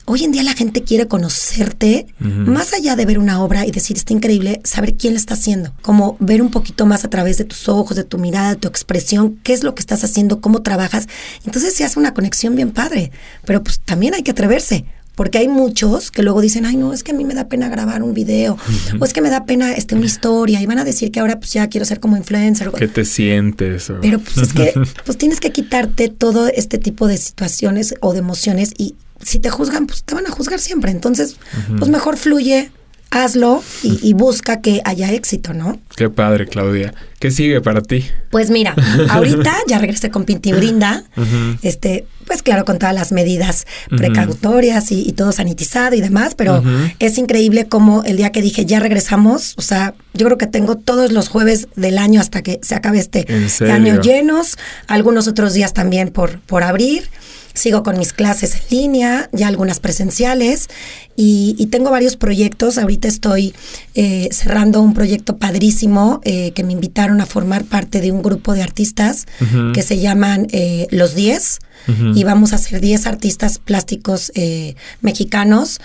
Hoy 0.09 0.23
en 0.23 0.31
día 0.31 0.41
la 0.41 0.53
gente 0.53 0.83
quiere 0.83 1.09
conocerte, 1.09 2.07
más 2.19 2.71
allá 2.71 2.95
de 2.95 3.05
ver 3.05 3.19
una 3.19 3.43
obra 3.43 3.65
y 3.65 3.71
decir, 3.71 3.97
está 3.97 4.13
increíble, 4.13 4.61
saber 4.63 4.95
quién 4.95 5.13
la 5.13 5.19
está 5.19 5.33
haciendo. 5.33 5.73
Como 5.81 6.15
ver 6.21 6.41
un 6.41 6.49
poquito 6.49 6.85
más 6.85 7.03
a 7.03 7.09
través 7.09 7.37
de 7.37 7.43
tus 7.43 7.67
ojos, 7.67 7.97
de 7.97 8.05
tu 8.05 8.17
mirada, 8.17 8.51
de 8.51 8.55
tu 8.55 8.69
expresión, 8.69 9.37
qué 9.43 9.51
es 9.51 9.65
lo 9.65 9.75
que 9.75 9.81
estás 9.81 10.05
haciendo, 10.05 10.39
cómo 10.39 10.61
trabajas. 10.61 11.09
Entonces 11.45 11.73
se 11.73 11.83
hace 11.83 11.99
una 11.99 12.13
conexión 12.13 12.55
bien 12.55 12.71
padre. 12.71 13.11
Pero 13.43 13.61
pues 13.61 13.81
también 13.81 14.13
hay 14.13 14.23
que 14.23 14.31
atreverse. 14.31 14.85
Porque 15.17 15.39
hay 15.39 15.47
muchos 15.47 16.11
que 16.11 16.21
luego 16.21 16.39
dicen, 16.41 16.65
ay, 16.67 16.77
no, 16.77 16.93
es 16.93 17.03
que 17.03 17.11
a 17.11 17.15
mí 17.15 17.25
me 17.25 17.33
da 17.33 17.47
pena 17.49 17.67
grabar 17.69 18.03
un 18.03 18.13
video, 18.13 18.55
o 18.99 19.03
es 19.03 19.13
que 19.13 19.21
me 19.21 19.31
da 19.31 19.45
pena 19.45 19.73
este, 19.73 19.95
una 19.95 20.05
historia, 20.05 20.61
y 20.61 20.65
van 20.67 20.77
a 20.77 20.83
decir 20.85 21.11
que 21.11 21.19
ahora 21.19 21.39
pues 21.39 21.51
ya 21.53 21.67
quiero 21.67 21.85
ser 21.85 21.99
como 21.99 22.15
influencer. 22.17 22.69
¿Qué 22.77 22.87
te 22.87 23.03
sientes? 23.03 23.89
O- 23.89 23.99
Pero 23.99 24.19
pues 24.19 24.37
es 24.37 24.53
que 24.53 24.73
pues 25.05 25.17
tienes 25.17 25.39
que 25.39 25.51
quitarte 25.51 26.07
todo 26.09 26.47
este 26.47 26.77
tipo 26.77 27.07
de 27.07 27.17
situaciones 27.17 27.95
o 27.99 28.13
de 28.13 28.19
emociones 28.19 28.73
y 28.77 28.93
si 29.19 29.39
te 29.39 29.49
juzgan, 29.49 29.87
pues 29.87 30.03
te 30.03 30.13
van 30.13 30.27
a 30.27 30.29
juzgar 30.29 30.59
siempre. 30.59 30.91
Entonces, 30.91 31.37
pues 31.79 31.89
mejor 31.89 32.15
fluye, 32.17 32.69
hazlo 33.09 33.63
y, 33.81 33.97
y 34.07 34.13
busca 34.13 34.61
que 34.61 34.81
haya 34.85 35.11
éxito, 35.13 35.53
¿no? 35.55 35.79
Qué 35.95 36.11
padre, 36.11 36.45
Claudia. 36.45 36.93
¿Qué 37.19 37.31
sigue 37.31 37.59
para 37.61 37.81
ti? 37.81 38.05
Pues 38.29 38.51
mira, 38.51 38.75
ahorita 39.09 39.55
ya 39.67 39.79
regresé 39.79 40.11
con 40.11 40.25
Pinti 40.25 40.51
Brinda, 40.53 41.03
este, 41.63 42.05
pues 42.27 42.43
claro, 42.43 42.65
con 42.65 42.77
todas 42.77 42.93
las 42.93 43.11
medidas 43.11 43.65
precautorias 43.89 44.91
y, 44.91 45.07
y 45.07 45.13
todo 45.13 45.31
sanitizado 45.31 45.95
y 45.95 46.01
demás, 46.01 46.35
pero 46.35 46.61
es 46.99 47.17
increíble 47.17 47.67
como 47.67 48.03
el 48.03 48.17
día 48.17 48.31
que 48.31 48.41
dije 48.41 48.65
ya 48.65 48.79
regresamos, 48.79 49.55
o 49.57 49.61
sea, 49.61 49.95
yo 50.13 50.25
creo 50.25 50.37
que 50.37 50.47
tengo 50.47 50.75
todos 50.75 51.11
los 51.11 51.29
jueves 51.29 51.67
del 51.75 51.97
año 51.97 52.19
hasta 52.19 52.41
que 52.41 52.59
se 52.61 52.75
acabe 52.75 52.99
este 52.99 53.25
año 53.71 54.01
llenos, 54.01 54.57
algunos 54.87 55.27
otros 55.27 55.53
días 55.53 55.73
también 55.73 56.09
por, 56.09 56.39
por 56.41 56.63
abrir. 56.63 57.09
Sigo 57.57 57.81
con 57.81 57.97
mis 57.97 58.13
clases 58.13 58.53
en 58.55 58.61
línea, 58.77 59.29
ya 59.33 59.47
algunas 59.47 59.79
presenciales, 59.79 60.67
y, 61.15 61.55
y 61.57 61.65
tengo 61.67 61.89
varios 61.89 62.15
proyectos. 62.15 62.77
Ahorita 62.77 63.07
estoy 63.07 63.55
eh, 63.95 64.29
cerrando 64.31 64.81
un 64.81 64.93
proyecto 64.93 65.37
padrísimo 65.37 66.21
eh, 66.23 66.51
que 66.51 66.63
me 66.63 66.73
invitaron 66.73 67.19
a 67.19 67.25
formar 67.25 67.65
parte 67.65 67.99
de 67.99 68.11
un 68.11 68.21
grupo 68.21 68.53
de 68.53 68.61
artistas 68.61 69.25
que 69.73 69.81
se 69.81 69.97
llaman 69.99 70.47
eh, 70.51 70.87
Los 70.91 71.15
10 71.15 71.59
Ujú. 71.87 72.11
y 72.15 72.23
vamos 72.23 72.53
a 72.53 72.57
ser 72.57 72.81
10 72.81 73.07
artistas 73.07 73.59
plásticos 73.59 74.31
eh, 74.35 74.75
mexicanos, 75.01 75.79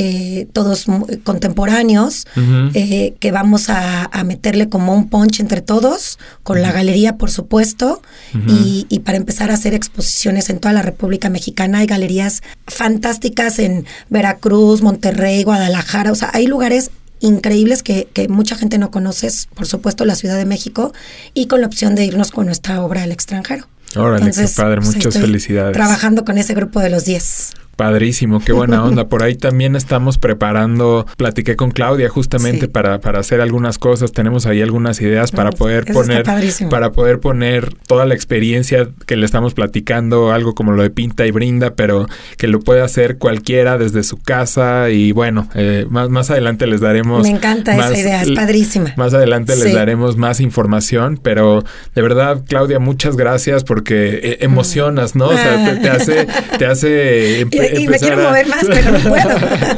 eh, 0.00 0.46
todos 0.52 0.86
mu- 0.86 1.06
contemporáneos, 1.24 2.24
eh, 2.74 3.14
que 3.18 3.32
vamos 3.32 3.68
a, 3.68 4.04
a 4.04 4.22
meterle 4.22 4.68
como 4.68 4.94
un 4.94 5.08
punch 5.08 5.40
entre 5.40 5.60
todos, 5.60 6.18
con 6.44 6.62
la 6.62 6.70
galería 6.70 7.16
por 7.16 7.30
supuesto, 7.32 8.00
y, 8.46 8.86
y 8.88 9.00
para 9.00 9.16
empezar 9.18 9.50
a 9.50 9.54
hacer 9.54 9.74
exposiciones 9.74 10.50
en 10.50 10.60
toda 10.60 10.72
la 10.72 10.82
República 10.82 11.30
Mexicana. 11.30 11.78
Hay 11.78 11.86
galerías 11.86 12.42
fantásticas 12.66 13.58
en 13.58 13.84
Veracruz, 14.08 14.82
Monterrey, 14.82 15.42
Guadalajara, 15.42 16.12
o 16.12 16.14
sea, 16.14 16.30
hay 16.32 16.46
lugares 16.46 16.90
increíbles 17.20 17.82
que, 17.82 18.06
que 18.12 18.28
mucha 18.28 18.54
gente 18.56 18.78
no 18.78 18.92
conoce, 18.92 19.26
es, 19.26 19.48
por 19.54 19.66
supuesto 19.66 20.04
la 20.04 20.14
Ciudad 20.14 20.36
de 20.36 20.44
México, 20.44 20.92
y 21.34 21.46
con 21.46 21.60
la 21.60 21.66
opción 21.66 21.96
de 21.96 22.04
irnos 22.04 22.30
con 22.30 22.46
nuestra 22.46 22.82
obra 22.82 23.02
al 23.02 23.10
extranjero. 23.10 23.66
Órale, 23.96 24.30
qué 24.30 24.46
padre, 24.54 24.76
pues, 24.80 24.94
muchas 24.94 25.14
felicidades. 25.18 25.72
Trabajando 25.72 26.24
con 26.24 26.38
ese 26.38 26.54
grupo 26.54 26.78
de 26.80 26.90
los 26.90 27.04
10. 27.04 27.50
Padrísimo, 27.78 28.40
qué 28.40 28.52
buena 28.52 28.82
onda. 28.82 29.06
Por 29.06 29.22
ahí 29.22 29.36
también 29.36 29.76
estamos 29.76 30.18
preparando, 30.18 31.06
platiqué 31.16 31.54
con 31.54 31.70
Claudia 31.70 32.08
justamente 32.08 32.66
para, 32.66 33.00
para 33.00 33.20
hacer 33.20 33.40
algunas 33.40 33.78
cosas. 33.78 34.10
Tenemos 34.10 34.46
ahí 34.46 34.62
algunas 34.62 35.00
ideas 35.00 35.30
para 35.30 35.52
poder 35.52 35.84
poner, 35.84 36.24
para 36.68 36.90
poder 36.90 37.20
poner 37.20 37.72
toda 37.86 38.04
la 38.04 38.14
experiencia 38.14 38.88
que 39.06 39.14
le 39.14 39.24
estamos 39.24 39.54
platicando, 39.54 40.32
algo 40.32 40.56
como 40.56 40.72
lo 40.72 40.82
de 40.82 40.90
pinta 40.90 41.24
y 41.24 41.30
brinda, 41.30 41.74
pero 41.74 42.08
que 42.36 42.48
lo 42.48 42.58
puede 42.58 42.80
hacer 42.80 43.16
cualquiera 43.16 43.78
desde 43.78 44.02
su 44.02 44.16
casa. 44.16 44.90
Y 44.90 45.12
bueno, 45.12 45.48
eh, 45.54 45.86
más, 45.88 46.08
más 46.08 46.32
adelante 46.32 46.66
les 46.66 46.80
daremos. 46.80 47.22
Me 47.22 47.30
encanta 47.30 47.76
esa 47.76 47.96
idea, 47.96 48.22
es 48.22 48.32
padrísima. 48.32 48.92
Más 48.96 49.14
adelante 49.14 49.54
les 49.54 49.72
daremos 49.72 50.16
más 50.16 50.40
información, 50.40 51.20
pero 51.22 51.62
de 51.94 52.02
verdad, 52.02 52.42
Claudia, 52.48 52.80
muchas 52.80 53.16
gracias 53.16 53.62
porque 53.62 54.18
eh, 54.20 54.38
emocionas, 54.40 55.14
¿no? 55.14 55.28
O 55.28 55.36
sea, 55.36 55.80
te, 55.80 55.90
hace, 55.90 56.26
te 56.58 56.66
hace 56.66 57.46
y, 57.76 57.88
me 57.88 57.98
quiero 57.98 58.16
mover 58.16 58.46
más, 58.48 58.64
pero 58.66 58.92
no 58.92 58.98
puedo. 59.00 59.28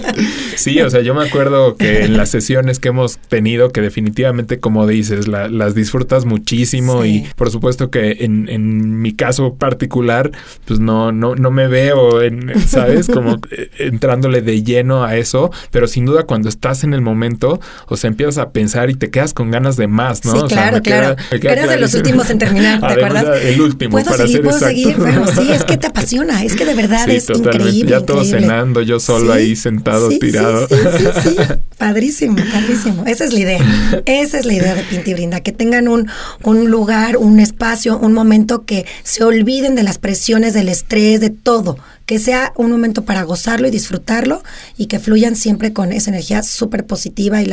sí, 0.56 0.80
o 0.80 0.90
sea, 0.90 1.00
yo 1.00 1.14
me 1.14 1.26
acuerdo 1.26 1.76
que 1.76 2.04
en 2.04 2.16
las 2.16 2.30
sesiones 2.30 2.78
que 2.78 2.88
hemos 2.88 3.18
tenido, 3.18 3.70
que 3.70 3.80
definitivamente, 3.80 4.60
como 4.60 4.86
dices, 4.86 5.28
las 5.28 5.74
disfrutas 5.74 6.24
muchísimo 6.24 7.04
y 7.04 7.26
por 7.36 7.50
supuesto 7.50 7.90
que 7.90 8.18
en, 8.20 8.48
en, 8.48 9.00
mi 9.00 9.12
caso 9.12 9.54
particular, 9.54 10.30
pues 10.64 10.80
no, 10.80 11.12
no, 11.12 11.34
no 11.34 11.50
me 11.50 11.68
veo, 11.68 12.22
en, 12.22 12.52
¿sabes? 12.66 13.08
Como 13.08 13.38
eh, 13.50 13.70
entrándole 13.78 14.42
de 14.42 14.62
lleno 14.62 15.04
a 15.04 15.16
eso, 15.16 15.50
pero 15.70 15.86
sin 15.86 16.04
duda 16.04 16.24
cuando 16.24 16.48
estás 16.48 16.84
en 16.84 16.94
el 16.94 17.00
momento, 17.00 17.60
o 17.86 17.96
sea, 17.96 18.08
empiezas 18.08 18.38
a 18.38 18.50
pensar 18.50 18.90
y 18.90 18.94
te 18.94 19.10
quedas 19.10 19.34
con 19.34 19.50
ganas 19.50 19.76
de 19.76 19.86
más, 19.86 20.24
¿no? 20.24 20.32
Sí, 20.32 20.54
claro, 20.54 20.80
claro. 20.82 21.16
Eres 21.30 21.68
de 21.68 21.78
los 21.78 21.94
últimos 21.94 22.30
en 22.30 22.38
terminar, 22.38 22.80
¿te 22.80 22.86
acuerdas? 22.86 23.42
El 23.42 23.60
último, 23.60 23.92
¿Puedo 23.92 24.10
para 24.10 24.26
seguir, 24.26 24.42
puedo 24.42 24.58
seguir, 24.58 24.96
pero 24.98 25.26
sí, 25.26 25.50
es 25.52 25.64
que 25.64 25.76
te 25.80 25.86
apasiona, 25.86 26.44
es 26.44 26.54
que 26.54 26.64
de 26.64 26.74
verdad 26.74 27.08
es 27.08 27.28
increíble. 27.30 27.79
Ya 27.86 28.04
todo 28.04 28.24
cenando, 28.24 28.82
yo 28.82 29.00
solo 29.00 29.32
ahí 29.32 29.56
sentado, 29.56 30.08
tirado. 30.08 30.68
Sí, 30.68 30.74
sí, 30.98 31.06
sí, 31.22 31.36
Padrísimo, 31.78 32.36
padrísimo. 32.52 33.04
Esa 33.06 33.24
es 33.24 33.32
la 33.32 33.40
idea. 33.40 34.02
Esa 34.06 34.38
es 34.38 34.44
la 34.44 34.54
idea 34.54 34.74
de 34.74 34.82
Pinti 34.82 35.14
Brinda, 35.14 35.40
que 35.40 35.52
tengan 35.52 35.88
un, 35.88 36.08
un 36.42 36.70
lugar, 36.70 37.16
un 37.16 37.40
espacio, 37.40 37.98
un 37.98 38.12
momento 38.12 38.64
que 38.64 38.86
se 39.02 39.24
olviden 39.24 39.74
de 39.74 39.82
las 39.82 39.98
presiones, 39.98 40.54
del 40.54 40.68
estrés, 40.68 41.20
de 41.20 41.30
todo 41.30 41.78
que 42.10 42.18
sea 42.18 42.52
un 42.56 42.72
momento 42.72 43.04
para 43.04 43.22
gozarlo 43.22 43.68
y 43.68 43.70
disfrutarlo 43.70 44.42
y 44.76 44.86
que 44.86 44.98
fluyan 44.98 45.36
siempre 45.36 45.72
con 45.72 45.92
esa 45.92 46.10
energía 46.10 46.42
súper 46.42 46.84
positiva 46.84 47.40
y 47.40 47.48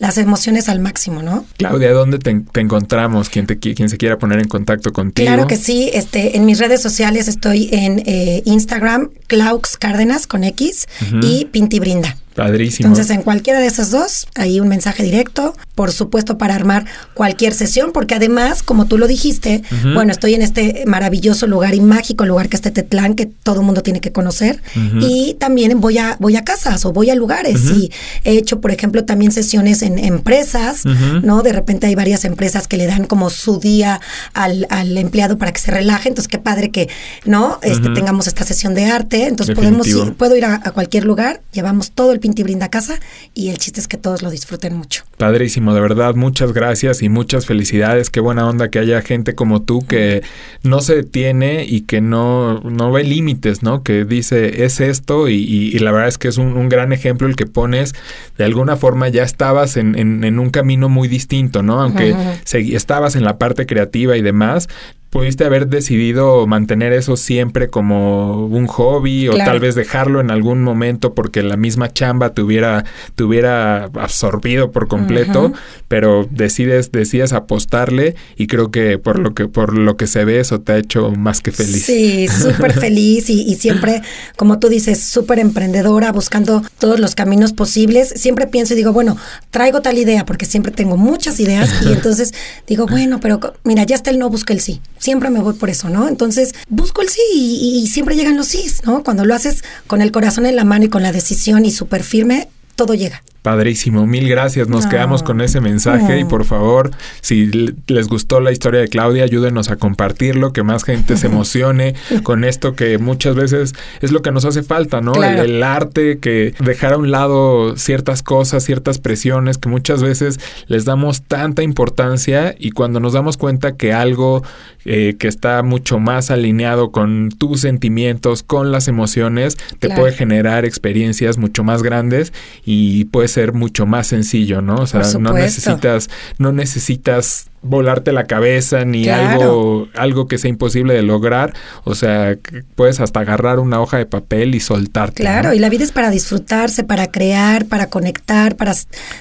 las 0.00 0.18
emociones 0.18 0.68
al 0.68 0.80
máximo, 0.80 1.22
¿no? 1.22 1.46
Claudia, 1.58 1.92
¿dónde 1.92 2.18
te, 2.18 2.30
encontramos? 2.60 3.28
¿Quién, 3.28 3.46
te, 3.46 3.60
quien 3.60 3.88
se 3.88 3.98
quiera 3.98 4.18
poner 4.18 4.40
en 4.40 4.48
contacto 4.48 4.92
contigo? 4.92 5.28
Claro 5.28 5.46
que 5.46 5.54
sí, 5.54 5.90
este, 5.94 6.36
en 6.36 6.44
mis 6.44 6.58
redes 6.58 6.82
sociales 6.82 7.28
estoy 7.28 7.68
en 7.70 8.02
eh, 8.04 8.42
Instagram, 8.46 9.10
Claux 9.28 9.76
Cárdenas 9.76 10.26
con 10.26 10.42
X 10.42 10.88
y 11.22 11.44
Pinti 11.44 11.78
Brinda. 11.78 12.16
Padrísimo. 12.40 12.88
Entonces, 12.88 13.14
en 13.14 13.22
cualquiera 13.22 13.60
de 13.60 13.66
esas 13.66 13.90
dos, 13.90 14.26
hay 14.34 14.60
un 14.60 14.68
mensaje 14.68 15.02
directo, 15.02 15.54
por 15.74 15.92
supuesto, 15.92 16.38
para 16.38 16.54
armar 16.54 16.86
cualquier 17.12 17.52
sesión, 17.52 17.92
porque 17.92 18.14
además, 18.14 18.62
como 18.62 18.86
tú 18.86 18.96
lo 18.96 19.06
dijiste, 19.06 19.62
bueno, 19.94 20.10
estoy 20.10 20.34
en 20.34 20.42
este 20.42 20.84
maravilloso 20.86 21.46
lugar 21.46 21.74
y 21.74 21.80
mágico 21.80 22.24
lugar 22.24 22.48
que 22.48 22.56
es 22.56 22.62
Tetlán, 22.62 23.14
que 23.14 23.26
todo 23.26 23.62
mundo 23.62 23.82
tiene 23.82 24.00
que 24.00 24.10
conocer, 24.10 24.62
y 25.00 25.36
también 25.38 25.80
voy 25.80 25.98
a, 25.98 26.16
voy 26.18 26.36
a 26.36 26.44
casas 26.44 26.84
o 26.86 26.92
voy 26.92 27.10
a 27.10 27.14
lugares, 27.14 27.62
y 27.64 27.90
he 28.24 28.32
hecho, 28.38 28.60
por 28.60 28.70
ejemplo, 28.70 29.04
también 29.04 29.32
sesiones 29.32 29.82
en 29.82 29.98
empresas, 29.98 30.84
¿no? 31.22 31.42
De 31.42 31.52
repente 31.52 31.88
hay 31.88 31.94
varias 31.94 32.24
empresas 32.24 32.66
que 32.68 32.78
le 32.78 32.86
dan 32.86 33.04
como 33.04 33.28
su 33.28 33.58
día 33.58 34.00
al, 34.32 34.66
al 34.70 34.96
empleado 34.96 35.36
para 35.36 35.52
que 35.52 35.60
se 35.60 35.70
relaje, 35.70 36.08
entonces 36.08 36.28
qué 36.28 36.38
padre 36.38 36.70
que, 36.70 36.88
¿no? 37.26 37.58
Este, 37.62 37.90
tengamos 37.90 38.26
esta 38.26 38.44
sesión 38.44 38.74
de 38.74 38.86
arte, 38.86 39.26
entonces 39.26 39.54
podemos 39.54 39.86
ir, 39.86 40.14
puedo 40.14 40.36
ir 40.36 40.46
a, 40.46 40.54
a 40.54 40.70
cualquier 40.70 41.04
lugar, 41.04 41.42
llevamos 41.52 41.90
todo 41.90 42.12
el 42.12 42.20
Pinti 42.30 42.44
Brinda 42.44 42.68
Casa 42.68 43.00
y 43.34 43.48
el 43.48 43.58
chiste 43.58 43.80
es 43.80 43.88
que 43.88 43.96
todos 43.96 44.22
lo 44.22 44.30
disfruten 44.30 44.76
mucho. 44.76 45.02
Padrísimo, 45.16 45.74
de 45.74 45.80
verdad, 45.80 46.14
muchas 46.14 46.52
gracias 46.52 47.02
y 47.02 47.08
muchas 47.08 47.44
felicidades. 47.44 48.08
Qué 48.08 48.20
buena 48.20 48.48
onda 48.48 48.70
que 48.70 48.78
haya 48.78 49.02
gente 49.02 49.34
como 49.34 49.62
tú 49.62 49.84
que 49.84 50.22
no 50.62 50.80
se 50.80 50.94
detiene 50.94 51.64
y 51.64 51.80
que 51.80 52.00
no, 52.00 52.60
no 52.60 52.92
ve 52.92 53.02
límites, 53.02 53.64
¿no? 53.64 53.82
Que 53.82 54.04
dice, 54.04 54.64
es 54.64 54.80
esto 54.80 55.28
y, 55.28 55.76
la 55.80 55.90
verdad 55.90 56.08
es 56.08 56.18
que 56.18 56.28
es 56.28 56.38
un, 56.38 56.68
gran 56.68 56.92
ejemplo 56.92 57.26
el 57.26 57.34
que 57.34 57.46
pones. 57.46 57.96
De 58.38 58.44
alguna 58.44 58.76
forma 58.76 59.08
ya 59.08 59.24
estabas 59.24 59.76
en, 59.76 59.96
en, 59.98 60.38
un 60.38 60.50
camino 60.50 60.88
muy 60.88 61.08
distinto, 61.08 61.64
¿no? 61.64 61.82
Aunque 61.82 62.14
estabas 62.44 63.16
en 63.16 63.24
la 63.24 63.38
parte 63.38 63.66
creativa 63.66 64.16
y 64.16 64.22
demás, 64.22 64.68
pudiste 65.10 65.44
haber 65.44 65.66
decidido 65.66 66.46
mantener 66.46 66.92
eso 66.92 67.16
siempre 67.16 67.68
como 67.68 68.46
un 68.46 68.68
hobby 68.68 69.28
o 69.28 69.36
tal 69.36 69.58
vez 69.58 69.74
dejarlo 69.74 70.20
en 70.20 70.30
algún 70.30 70.62
momento 70.62 71.14
porque 71.14 71.42
la 71.42 71.56
misma 71.56 71.92
chamba 71.92 72.32
te 72.32 72.42
hubiera, 72.42 72.84
te 73.16 73.24
hubiera 73.24 73.84
absorbido 73.84 74.70
por 74.70 74.86
completo, 74.86 75.52
pero 75.88 76.28
decides, 76.30 76.92
decides 76.92 77.32
apostarle 77.32 78.14
y 78.36 78.46
creo 78.46 78.70
que 78.70 78.98
por 78.98 79.18
lo 79.18 79.34
que, 79.34 79.48
por 79.48 79.76
lo 79.76 79.96
que 79.96 80.06
se 80.06 80.24
ve 80.24 80.38
eso 80.38 80.60
te 80.60 80.72
ha 80.72 80.78
hecho 80.78 81.10
más 81.10 81.40
que 81.40 81.50
feliz. 81.50 81.84
Sí, 81.84 82.28
súper 82.28 82.72
feliz 82.80 83.30
y, 83.30 83.42
y, 83.42 83.56
siempre, 83.56 84.02
como 84.36 84.60
tú 84.60 84.68
dices, 84.68 85.02
súper 85.02 85.40
emprendedora, 85.40 86.12
buscando 86.12 86.62
todos 86.78 87.00
los 87.00 87.16
caminos 87.16 87.52
posibles. 87.52 88.12
Siempre 88.14 88.46
pienso 88.46 88.74
y 88.74 88.76
digo, 88.76 88.92
bueno, 88.92 89.16
traigo 89.50 89.82
tal 89.82 89.98
idea 89.98 90.24
porque 90.24 90.46
siempre 90.46 90.70
tengo 90.70 90.96
muchas 90.96 91.40
ideas 91.40 91.68
y 91.84 91.92
entonces 91.92 92.32
digo, 92.68 92.86
bueno, 92.86 93.18
pero 93.18 93.40
mira, 93.64 93.82
ya 93.82 93.96
está 93.96 94.10
el 94.10 94.20
no, 94.20 94.30
busca 94.30 94.52
el 94.52 94.60
sí 94.60 94.80
siempre 95.00 95.30
me 95.30 95.40
voy 95.40 95.54
por 95.54 95.70
eso, 95.70 95.88
¿no? 95.88 96.06
Entonces 96.06 96.54
busco 96.68 97.02
el 97.02 97.08
sí 97.08 97.20
y, 97.32 97.86
siempre 97.88 98.14
llegan 98.14 98.36
los 98.36 98.46
sí, 98.46 98.64
¿no? 98.84 99.02
Cuando 99.02 99.24
lo 99.24 99.34
haces 99.34 99.64
con 99.88 100.00
el 100.00 100.12
corazón 100.12 100.46
en 100.46 100.54
la 100.54 100.64
mano 100.64 100.84
y 100.84 100.88
con 100.88 101.02
la 101.02 101.10
decisión 101.10 101.64
y 101.64 101.72
súper 101.72 102.04
firme, 102.04 102.48
todo 102.76 102.94
llega. 102.94 103.24
Padrísimo, 103.42 104.06
mil 104.06 104.28
gracias. 104.28 104.68
Nos 104.68 104.86
quedamos 104.86 105.22
con 105.22 105.40
ese 105.40 105.62
mensaje 105.62 106.18
y 106.20 106.24
por 106.24 106.44
favor, 106.44 106.90
si 107.22 107.50
les 107.86 108.08
gustó 108.08 108.38
la 108.40 108.52
historia 108.52 108.80
de 108.80 108.88
Claudia, 108.88 109.24
ayúdenos 109.24 109.70
a 109.70 109.76
compartirlo, 109.76 110.52
que 110.52 110.62
más 110.62 110.84
gente 110.84 111.16
se 111.16 111.26
emocione 111.28 111.94
con 112.22 112.44
esto 112.44 112.74
que 112.74 112.98
muchas 112.98 113.36
veces 113.36 113.74
es 114.02 114.12
lo 114.12 114.20
que 114.20 114.30
nos 114.30 114.44
hace 114.44 114.62
falta, 114.62 115.00
¿no? 115.00 115.14
El, 115.14 115.62
arte, 115.62 116.18
que 116.18 116.54
dejar 116.60 116.92
a 116.92 116.98
un 116.98 117.10
lado 117.10 117.76
ciertas 117.78 118.22
cosas, 118.22 118.62
ciertas 118.62 118.98
presiones 118.98 119.56
que 119.56 119.70
muchas 119.70 120.02
veces 120.02 120.38
les 120.66 120.84
damos 120.84 121.22
tanta 121.22 121.62
importancia 121.62 122.54
y 122.58 122.72
cuando 122.72 123.00
nos 123.00 123.14
damos 123.14 123.38
cuenta 123.38 123.76
que 123.76 123.94
algo 123.94 124.42
eh, 124.84 125.16
que 125.18 125.28
está 125.28 125.62
mucho 125.62 125.98
más 125.98 126.30
alineado 126.30 126.90
con 126.90 127.30
tus 127.30 127.60
sentimientos, 127.60 128.42
con 128.42 128.70
las 128.70 128.88
emociones, 128.88 129.56
te 129.78 129.88
puede 129.88 130.12
generar 130.12 130.64
experiencias 130.64 131.38
mucho 131.38 131.64
más 131.64 131.82
grandes 131.82 132.32
y 132.64 133.06
puede 133.06 133.28
ser 133.30 133.52
mucho 133.52 133.86
más 133.86 134.08
sencillo, 134.08 134.60
¿no? 134.60 134.76
O 134.76 134.86
sea, 134.86 135.02
no 135.18 135.32
necesitas, 135.32 136.10
no 136.38 136.52
necesitas 136.52 137.49
volarte 137.62 138.12
la 138.12 138.24
cabeza 138.24 138.84
ni 138.84 139.08
algo 139.08 139.88
algo 139.94 140.28
que 140.28 140.38
sea 140.38 140.48
imposible 140.48 140.94
de 140.94 141.02
lograr. 141.02 141.52
O 141.84 141.94
sea 141.94 142.36
puedes 142.74 143.00
hasta 143.00 143.20
agarrar 143.20 143.58
una 143.58 143.80
hoja 143.80 143.98
de 143.98 144.06
papel 144.06 144.54
y 144.54 144.60
soltarte 144.60 145.22
claro 145.22 145.52
y 145.52 145.58
la 145.58 145.68
vida 145.68 145.84
es 145.84 145.92
para 145.92 146.10
disfrutarse 146.10 146.84
para 146.84 147.10
crear 147.10 147.66
para 147.66 147.88
conectar 147.88 148.56
para 148.56 148.74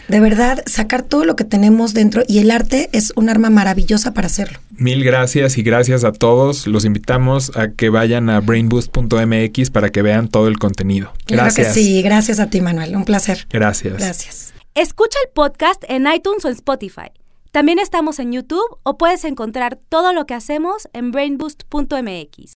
de 0.08 0.20
verdad 0.20 0.64
sacar 0.66 1.04
todo 1.04 1.26
lo 1.26 1.36
que 1.36 1.44
tenemos 1.44 1.94
dentro 1.94 2.24
y 2.28 2.40
el 2.40 2.52
arte 2.52 2.90
es 2.94 3.12
un 3.16 3.30
arma 3.30 3.50
maravillosa 3.50 4.14
para 4.14 4.28
hacerlo. 4.28 4.60
Mil 4.72 5.04
gracias 5.04 5.58
y 5.58 5.64
gracias 5.64 6.06
a 6.06 6.14
todos. 6.14 6.66
Los 6.66 6.86
invitamos 6.86 7.52
a 7.58 7.70
que 7.70 7.90
vayan 7.90 8.30
a 8.30 8.40
brainboost.mx 8.40 9.70
para 9.72 9.90
que 9.90 10.02
vean 10.02 10.30
todo 10.30 10.48
el 10.48 10.58
contenido. 10.58 11.12
Gracias. 11.28 11.74
sí 11.74 12.02
gracias 12.02 12.40
a 12.40 12.50
ti 12.50 12.62
Manuel. 12.62 12.96
Un 12.96 13.04
placer. 13.04 13.48
Gracias. 13.50 13.98
Gracias. 13.98 14.54
Escucha 14.76 15.18
el 15.26 15.32
podcast 15.34 15.84
en 15.90 16.08
iTunes 16.08 16.46
o 16.46 16.48
en 16.48 16.54
Spotify 16.54 17.12
también 17.52 17.80
estamos 17.80 18.20
en 18.20 18.32
YouTube 18.32 18.78
o 18.84 18.98
puedes 18.98 19.24
encontrar 19.26 19.80
todo 19.90 20.14
lo 20.14 20.26
que 20.26 20.36
hacemos 20.36 20.88
en 20.94 21.12
brainboost.mx. 21.12 22.48